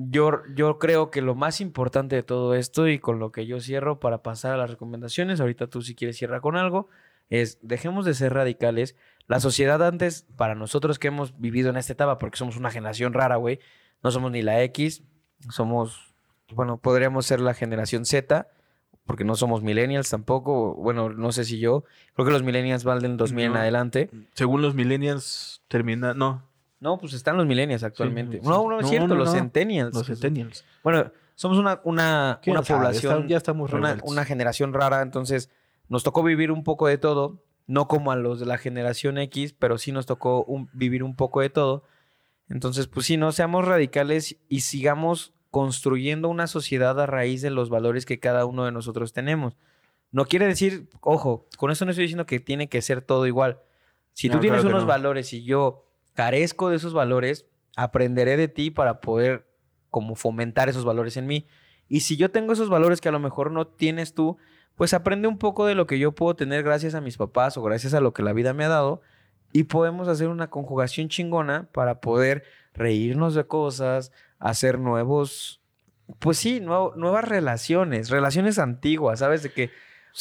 [0.00, 3.60] yo, yo creo que lo más importante de todo esto y con lo que yo
[3.60, 6.88] cierro para pasar a las recomendaciones, ahorita tú si quieres cierra con algo,
[7.30, 8.94] es dejemos de ser radicales.
[9.26, 13.12] La sociedad antes, para nosotros que hemos vivido en esta etapa, porque somos una generación
[13.12, 13.58] rara, güey,
[14.00, 15.02] no somos ni la X,
[15.50, 16.14] somos,
[16.54, 18.46] bueno, podríamos ser la generación Z,
[19.04, 21.82] porque no somos millennials tampoco, bueno, no sé si yo,
[22.14, 24.10] creo que los millennials van del 2000 en adelante.
[24.34, 26.14] Según los millennials, termina.
[26.14, 26.47] No,
[26.80, 28.40] No, pues están los millennials actualmente.
[28.40, 28.46] sí.
[28.46, 29.94] No, no es cierto, no, los centennials.
[29.94, 30.64] los centennials.
[30.84, 35.50] Bueno, somos una, una, ¿Quién una población, Está- ya estamos una, una generación rara, entonces
[35.88, 39.54] nos tocó vivir un poco de todo, no como a los de la generación X,
[39.58, 41.84] pero sí nos tocó un- vivir un poco de todo.
[42.48, 47.70] Entonces, pues sí, no seamos radicales y sigamos construyendo una sociedad a raíz de los
[47.70, 49.56] valores que cada uno de nosotros tenemos.
[50.12, 53.58] No quiere decir, ojo, con eso no estoy diciendo que tiene que ser todo igual.
[54.12, 54.88] Si tú tienes claro unos no.
[54.88, 55.84] valores y yo
[56.18, 57.46] carezco de esos valores,
[57.76, 59.46] aprenderé de ti para poder
[59.88, 61.46] como fomentar esos valores en mí.
[61.88, 64.36] Y si yo tengo esos valores que a lo mejor no tienes tú,
[64.74, 67.62] pues aprende un poco de lo que yo puedo tener gracias a mis papás o
[67.62, 69.00] gracias a lo que la vida me ha dado
[69.52, 72.42] y podemos hacer una conjugación chingona para poder
[72.74, 75.62] reírnos de cosas, hacer nuevos,
[76.18, 79.44] pues sí, nuevo- nuevas relaciones, relaciones antiguas, ¿sabes?
[79.44, 79.70] De que,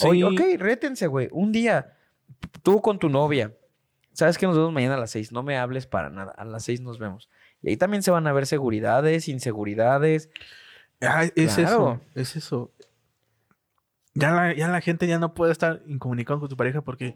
[0.09, 1.97] oye, ok, rétense, güey, un día,
[2.61, 3.51] tú con tu novia,
[4.17, 5.31] ¿sabes que nos vemos mañana a las seis?
[5.31, 7.29] No me hables para nada, a las seis nos vemos.
[7.61, 10.29] Y ahí también se van a ver seguridades, inseguridades.
[11.01, 11.55] Ah, es Claro.
[11.55, 12.71] eso, es eso.
[14.15, 17.15] Ya la, ya la gente ya no puede estar incomunicado con tu pareja porque...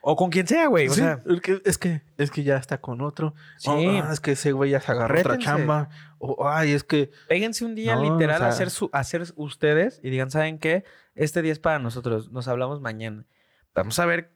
[0.00, 0.88] O con quien sea, güey.
[0.88, 1.20] O Sí, sea,
[1.64, 3.34] es, que, es que ya está con otro.
[3.58, 3.68] Sí.
[3.70, 5.90] Oh, ah, es que ese güey ya se agarró otra chamba.
[6.18, 7.10] O, ay, es que...
[7.28, 10.30] péguense un día No, literal o sea- a, hacer su, a hacer ustedes y digan,
[10.30, 10.84] ¿saben qué?
[11.14, 12.30] Este día es para nosotros.
[12.32, 13.26] Nos hablamos mañana.
[13.74, 14.30] Vamos a ver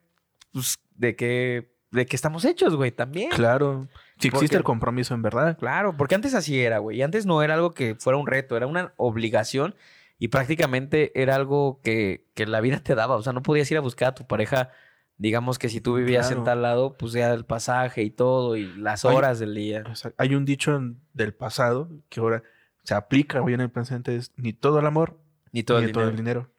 [0.53, 3.31] pues, de qué de qué estamos hechos, güey, también.
[3.31, 3.87] Claro.
[4.19, 5.57] Si Porque- existe el compromiso en verdad.
[5.59, 6.99] Claro, porque antes así era, güey.
[6.99, 9.75] Y antes no era algo que fuera un reto, era una obligación
[10.19, 13.17] y prácticamente era algo que, que la vida te daba.
[13.17, 14.71] O sea, no podías ir a buscar a tu pareja.
[15.19, 18.67] Digamos que si tú vivías en tal lado, pues ya el pasaje y todo y
[18.77, 19.85] las Hay- horas del día.
[19.91, 22.43] O sea, hay un dicho en- del pasado que ahora
[22.85, 24.17] se aplica hoy en el presente.
[24.17, 25.19] Es ni todo el amor,
[25.53, 26.11] Ni todo ni el todo dinero.
[26.11, 26.51] el dinero.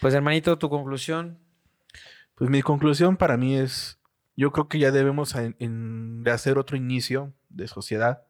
[0.00, 1.38] Pues hermanito, tu conclusión.
[2.34, 3.98] Pues mi conclusión para mí es,
[4.40, 8.22] yo creo que ya debemos en- en- de hacer otro inicio de sociedad,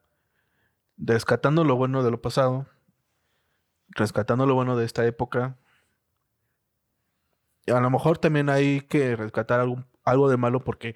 [0.97, 2.67] rescatando lo bueno de lo pasado,
[3.89, 5.55] rescatando lo bueno de esta época.
[7.65, 10.95] Y a lo mejor también hay que rescatar algún- algo de malo porque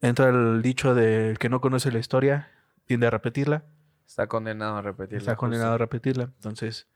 [0.00, 2.50] entra el dicho del que no conoce la historia,
[2.84, 3.64] tiende a repetirla,
[4.06, 5.16] Está condenado a repetir.
[5.18, 6.24] está condenado a repetirla.
[6.24, 6.86] Entonces,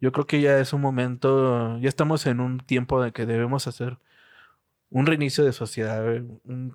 [0.00, 3.66] yo creo que ya es un momento, ya estamos en un tiempo de que debemos
[3.66, 3.98] hacer
[4.90, 6.04] un reinicio de sociedad,
[6.44, 6.74] un,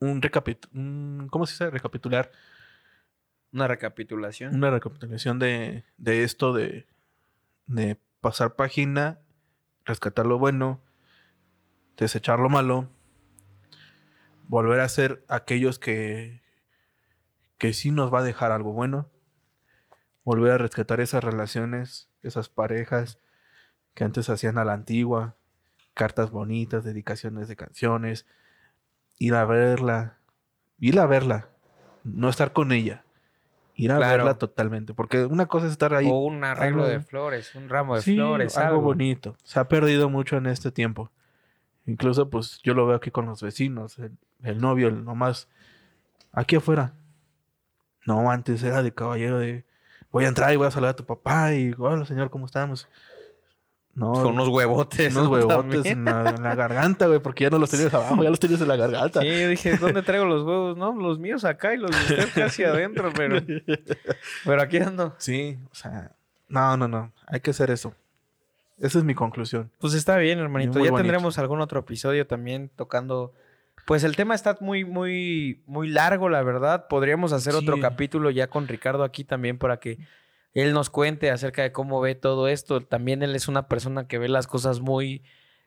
[0.00, 1.70] un, recapitu- un- ¿cómo se dice?
[1.70, 2.30] Recapitular,
[3.52, 4.54] Una recapitulación.
[4.54, 6.86] una recapitulación de, de esto, de,
[7.66, 9.20] de pasar página,
[9.84, 10.80] rescatar lo bueno,
[11.96, 12.88] desechar lo malo,
[14.48, 16.42] volver a ser aquellos que,
[17.58, 19.10] que sí nos va a dejar algo bueno,
[20.24, 23.18] volver a rescatar esas relaciones, esas parejas
[23.94, 25.36] que antes hacían a la antigua,
[25.94, 28.26] cartas bonitas, dedicaciones de canciones,
[29.18, 30.18] ir a verla,
[30.78, 31.48] ir a verla,
[32.02, 33.04] no estar con ella,
[33.74, 34.16] ir a Claro.
[34.24, 36.08] verla totalmente, porque una cosa es estar ahí.
[36.10, 38.82] O un arreglo algo- de flores, un ramo de Sí, flores, algo, algo.
[38.82, 39.36] bonito.
[39.44, 41.10] Se ha perdido mucho en este tiempo.
[41.86, 45.48] Incluso, pues, yo lo veo aquí con los vecinos, el, el novio, el nomás,
[46.32, 46.94] aquí afuera.
[48.06, 49.64] No, antes era de caballero de,
[50.10, 52.88] voy a entrar y voy a saludar a tu papá y, hola señor, ¿cómo estamos?
[53.94, 55.14] No, Con unos huevotes.
[55.86, 58.60] en la, en la garganta, güey, porque ya no los tenías abajo, ya los tenías
[58.60, 59.20] en la garganta.
[59.20, 60.76] Sí, yo dije, ¿dónde traigo los huevos?
[60.76, 63.40] No, los míos acá y los de usted casi adentro, pero,
[64.44, 65.14] pero aquí ando.
[65.18, 66.10] Sí, o sea,
[66.48, 67.94] no, no, no, hay que hacer eso.
[68.78, 69.70] Esa es mi conclusión.
[69.78, 70.78] Pues está bien, hermanito.
[70.78, 71.02] Muy ya bonito.
[71.02, 73.32] tendremos algún otro episodio también tocando.
[73.86, 76.88] Pues el tema está muy, muy, muy largo, la verdad.
[76.88, 79.98] Podríamos hacer otro capítulo ya con Ricardo aquí también para que
[80.54, 82.80] él nos cuente acerca de cómo ve todo esto.
[82.80, 85.24] También él es una persona que ve las cosas muy,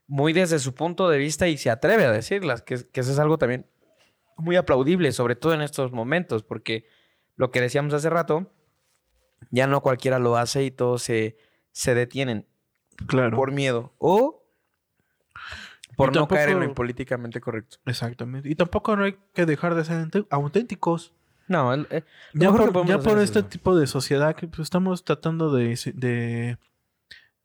[0.08, 3.20] muy desde su punto de vista y se atreve a decirlas, que, que eso es
[3.20, 3.68] algo también
[4.38, 6.88] muy aplaudible, sobre todo en estos momentos, porque
[7.36, 8.52] lo que decíamos hace rato,
[9.52, 11.38] ya no cualquiera lo hace y todos se,
[11.72, 12.46] se detienen
[13.06, 13.38] Claro.
[13.38, 14.44] por miedo o
[15.96, 17.78] por no caer en lo políticamente correcto.
[17.86, 18.50] Exactamente.
[18.50, 21.14] Y tampoco no hay que dejar de ser auténticos.
[21.48, 22.04] No, el- eh,
[22.34, 23.48] Ya por, ya este eso.
[23.50, 26.58] tipo de sociedad que pues, estamos tratando de, de,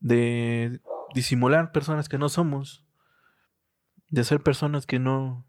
[0.01, 0.81] de
[1.15, 2.85] disimular personas que no somos.
[4.09, 5.47] De ser personas que no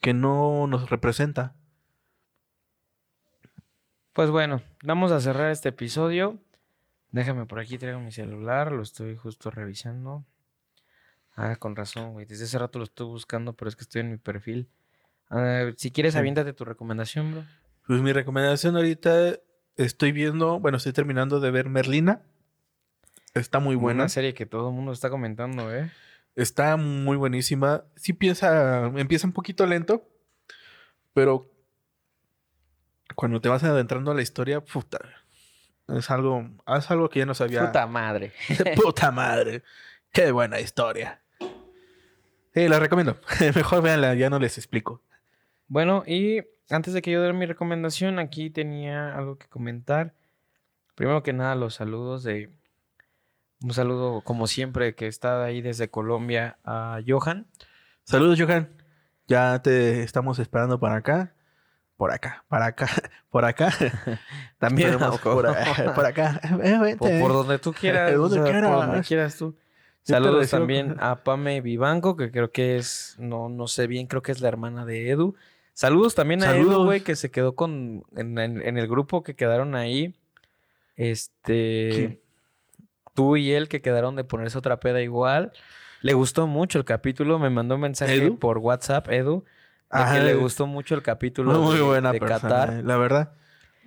[0.00, 1.54] que no nos representa.
[4.12, 6.38] Pues bueno, vamos a cerrar este episodio.
[7.12, 10.24] Déjame por aquí, traigo mi celular, lo estoy justo revisando.
[11.34, 12.26] Ah, con razón, güey.
[12.26, 14.68] Desde hace rato lo estoy buscando, pero es que estoy en mi perfil.
[15.34, 16.18] Ah, si quieres, Sí.
[16.18, 17.44] aviéntate tu recomendación, bro.
[17.86, 19.38] Pues mi recomendación ahorita
[19.76, 22.22] estoy viendo, bueno, estoy terminando de ver Merlina.
[23.34, 24.02] Está muy buena.
[24.02, 25.90] Una serie que todo el mundo está comentando, ¿eh?
[26.36, 27.84] Está muy buenísima.
[27.96, 30.06] Sí piensa, empieza un poquito lento,
[31.14, 31.50] pero
[33.16, 34.98] cuando te vas adentrando a la historia, puta,
[35.88, 36.46] es algo,
[36.76, 37.66] es algo que ya no sabía.
[37.66, 38.32] Puta madre.
[38.76, 39.62] Puta madre.
[40.12, 41.22] Qué buena historia.
[42.54, 43.18] Sí, la recomiendo.
[43.54, 45.02] Mejor véanla, ya no les explico.
[45.72, 50.12] Bueno, y antes de que yo dé mi recomendación, aquí tenía algo que comentar.
[50.94, 52.50] Primero que nada, los saludos de,
[53.62, 57.46] Un saludo, como siempre, que está ahí desde Colombia a Johan.
[58.04, 58.68] Saludos, Johan.
[59.26, 61.32] Ya te estamos esperando para acá.
[61.96, 62.88] Por acá, para acá,
[63.30, 63.72] por acá.
[64.58, 66.38] También por, por acá.
[66.62, 66.96] Eh.
[66.98, 68.12] Por, por donde tú quieras.
[68.14, 68.70] Donde o sea, quieras.
[68.70, 69.56] Por donde quieras tú.
[70.02, 74.32] Saludos también a Pame Vivanco, que creo que es, no, no sé bien, creo que
[74.32, 75.36] es la hermana de Edu.
[75.74, 79.34] Saludos también a Edu, güey, que se quedó con, en, en- en el grupo que
[79.34, 80.14] quedaron ahí.
[80.96, 82.20] Este,
[83.14, 85.52] tú y él que quedaron de ponerse otra peda igual.
[86.02, 88.38] Le gustó mucho el capítulo, me mandó un mensaje ¿Edu?
[88.38, 89.46] por WhatsApp, Edu, de
[89.90, 92.40] Ajá, que le gustó mucho el capítulo Muy de, buena de persona.
[92.40, 92.72] Qatar.
[92.74, 92.82] eh.
[92.82, 93.32] La verdad,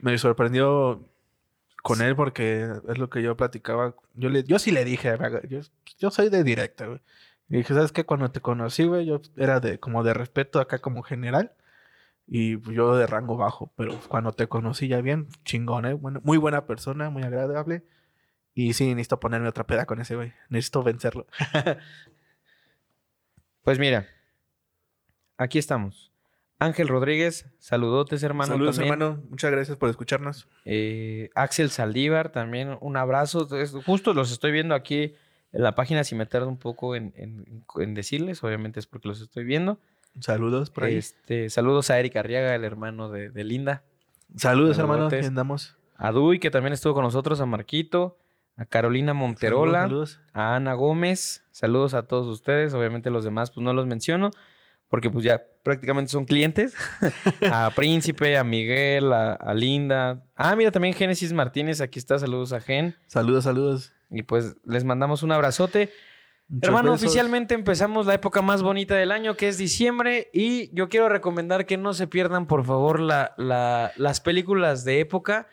[0.02, 1.08] me sorprendió
[1.84, 3.96] con él porque es lo que yo platicaba.
[4.14, 5.60] Yo, le, yo sí le dije, "Raga, yo,
[6.00, 7.00] yo soy de directa, güey.
[7.50, 8.06] Y dije, ¿sabes qué?
[8.06, 11.52] Cuando te conocí, güey, yo era de como de respeto acá como general.
[12.28, 13.72] Y pues, yo de rango bajo.
[13.76, 15.94] Pero cuando te conocí ya bien, chingón, ¿eh?
[15.94, 17.84] Bueno, muy buena persona, muy agradable.
[18.54, 20.34] Y sí, necesito ponerme otra peda con ese, güey.
[20.50, 21.28] Necesito vencerlo.
[23.64, 24.06] Pues mira,
[25.38, 26.12] aquí estamos.
[26.60, 28.54] Ángel Rodríguez, saludotes, hermano.
[28.54, 28.94] Saludos, también.
[28.94, 29.24] hermano.
[29.30, 30.48] Muchas gracias por escucharnos.
[30.66, 33.48] Eh, Axel Saldívar, también un abrazo.
[33.60, 35.16] Es- justo los estoy viendo aquí
[35.52, 39.08] en la página, si me tardo un poco en, en- en decirles, obviamente es porque
[39.08, 39.80] los estoy viendo.
[40.20, 40.96] Saludos por ahí.
[40.96, 43.84] Este, saludos a Eric Arriaga, el hermano de, de Linda.
[44.36, 45.08] Saludos, hermano.
[45.08, 45.78] Aquí andamos.
[45.98, 48.18] A Duy, que también estuvo con nosotros, a Marquito,
[48.58, 50.34] a Carolina Monterola, Saludos, saludos.
[50.34, 51.46] a Ana Gómez.
[51.52, 52.74] Saludos a todos ustedes.
[52.74, 54.32] Obviamente los demás, pues no los menciono,
[54.90, 56.76] porque pues ya prácticamente son clientes.
[57.52, 60.24] a Príncipe, a Miguel, a, a Linda.
[60.36, 62.20] Ah, mira, también Génesis Martínez, aquí está.
[62.20, 62.96] Saludos a Gen.
[63.08, 63.94] Saludos, saludos.
[64.10, 65.92] Y pues les mandamos un abrazote.
[66.48, 67.06] Muchos Hermano, besos.
[67.08, 70.30] oficialmente empezamos la época más bonita del año, que es diciembre.
[70.34, 75.00] Y yo quiero recomendar que no se pierdan, por favor, la, la- las películas de
[75.00, 75.48] época.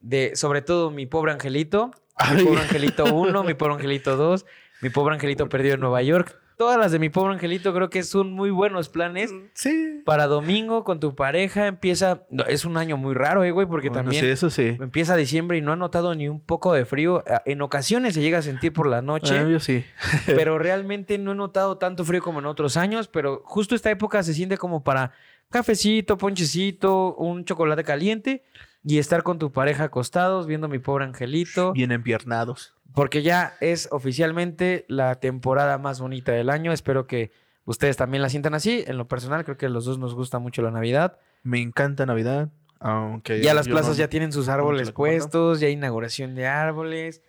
[0.00, 1.90] De, sobre todo Mi Pobre Angelito.
[2.34, 2.42] Mi.
[2.44, 4.46] Pobre Angelito 1, Mi Pobre Angelito 2,
[4.82, 6.38] Mi Pobre Angelito Perdido en Nueva York.
[6.56, 9.30] Todas las de Mi Pobre Angelito creo que son muy buenos planes.
[9.52, 10.00] Sí.
[10.06, 12.22] Para domingo con tu pareja empieza...
[12.30, 14.24] no, Es un año muy raro, eh, güey, porque Bueno, también...
[14.24, 14.76] sí, eso sí.
[14.80, 17.22] Empieza diciembre y no ha notado ni un poco de frío.
[17.28, 19.84] Ah, En ocasiones se llega a sentir por la noche, Ah, yo sí.
[20.26, 23.08] pero realmente no he notado tanto frío como en otros años.
[23.08, 25.12] Pero justo esta época se siente como para
[25.50, 28.44] cafecito, ponchecito, un chocolate caliente
[28.82, 31.72] y estar con tu pareja acostados viendo mi pobre angelito.
[31.72, 32.75] Bien empiernados.
[32.96, 36.72] Porque ya es oficialmente la temporada más bonita del año.
[36.72, 37.30] Espero que
[37.66, 38.82] ustedes también la sientan así.
[38.86, 41.18] En lo personal, creo que a los dos nos gusta mucho la Navidad.
[41.42, 42.48] Me encanta Navidad.
[42.80, 47.20] Aunque Ya las plazas no- ya tienen sus árboles puestos, ya hay inauguración de árboles.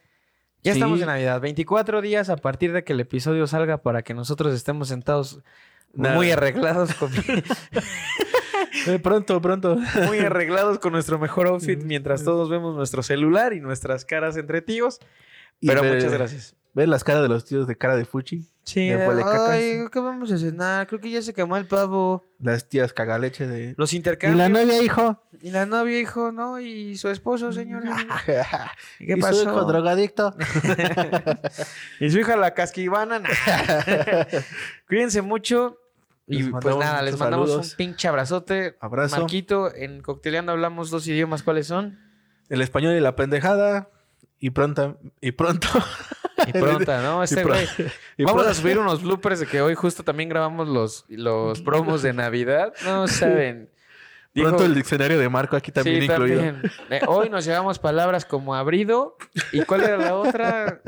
[0.63, 0.79] Ya Sí.
[0.79, 1.41] estamos en Navidad.
[1.41, 5.41] 24 días a partir de que el episodio salga para que nosotros estemos sentados
[5.93, 6.15] Nada.
[6.15, 7.11] muy arreglados con,
[8.87, 9.77] Eh, pronto, pronto.
[10.05, 14.61] muy arreglados con nuestro mejor outfit mientras todos vemos nuestro celular y nuestras caras entre
[14.61, 14.99] tíos.
[15.59, 16.53] Y Pero ve- muchas gracias.
[16.73, 18.47] ¿Ves las caras de los tíos de cara de Fuchi?
[18.63, 20.85] Sí, de ay, ¿qué vamos a cenar?
[20.85, 22.23] Creo que ya se quemó el pavo.
[22.39, 23.73] Las tías cagaleche de...
[23.77, 24.37] Los ¿Y intercambios.
[24.37, 25.23] la novia, hijo?
[25.41, 26.59] Y la novia, hijo, ¿no?
[26.59, 27.95] Y su esposo, señora.
[28.99, 29.37] ¿Y qué ¿Y pasó?
[29.41, 30.35] su hijo drogadicto?
[31.99, 33.23] Y su hija la casquivana.
[34.87, 35.77] Cuídense mucho.
[36.27, 37.71] Y pues nada, les mandamos saludos.
[37.71, 38.75] un pinche abrazote.
[38.81, 39.17] Abrazo.
[39.17, 41.41] Marquito, en Cocteleando hablamos dos idiomas.
[41.41, 41.97] ¿Cuáles son?
[42.49, 43.89] El español y la pendejada.
[44.39, 44.99] Y pronto...
[45.21, 45.67] Y pronto...
[46.47, 47.23] Y pronta, ¿no?
[47.23, 47.67] Este güey.
[48.19, 52.13] Vamos a subir unos bloopers de que hoy justo también grabamos los, los promos de
[52.13, 52.73] Navidad.
[52.85, 53.69] No saben.
[54.35, 56.41] Dijo- Pronto el diccionario de Marco aquí también Sí, incluido.
[56.43, 56.71] también.
[56.91, 59.17] Eh, hoy nos llevamos palabras como abrido.
[59.51, 60.81] ¿Y cuál era la otra?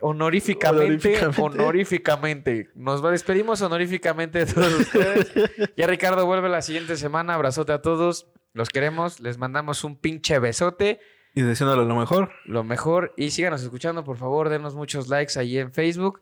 [0.00, 1.40] Honoríficamente, Honoríficamente.
[1.62, 2.70] honoríficamente.
[2.74, 5.32] Nos despedimos honoríficamente de todos ustedes.
[5.76, 7.34] Ya Ricardo vuelve la siguiente semana.
[7.34, 8.26] Abrazote a todos.
[8.52, 9.20] Los queremos.
[9.20, 11.00] Les mandamos un pinche besote.
[11.34, 12.30] Y deseándole lo mejor.
[12.44, 13.14] Lo mejor.
[13.16, 14.48] Y síganos escuchando, por favor.
[14.48, 16.20] Denos muchos likes ahí en Facebook.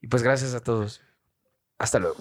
[0.00, 1.00] Y pues gracias a todos.
[1.78, 2.16] Hasta luego.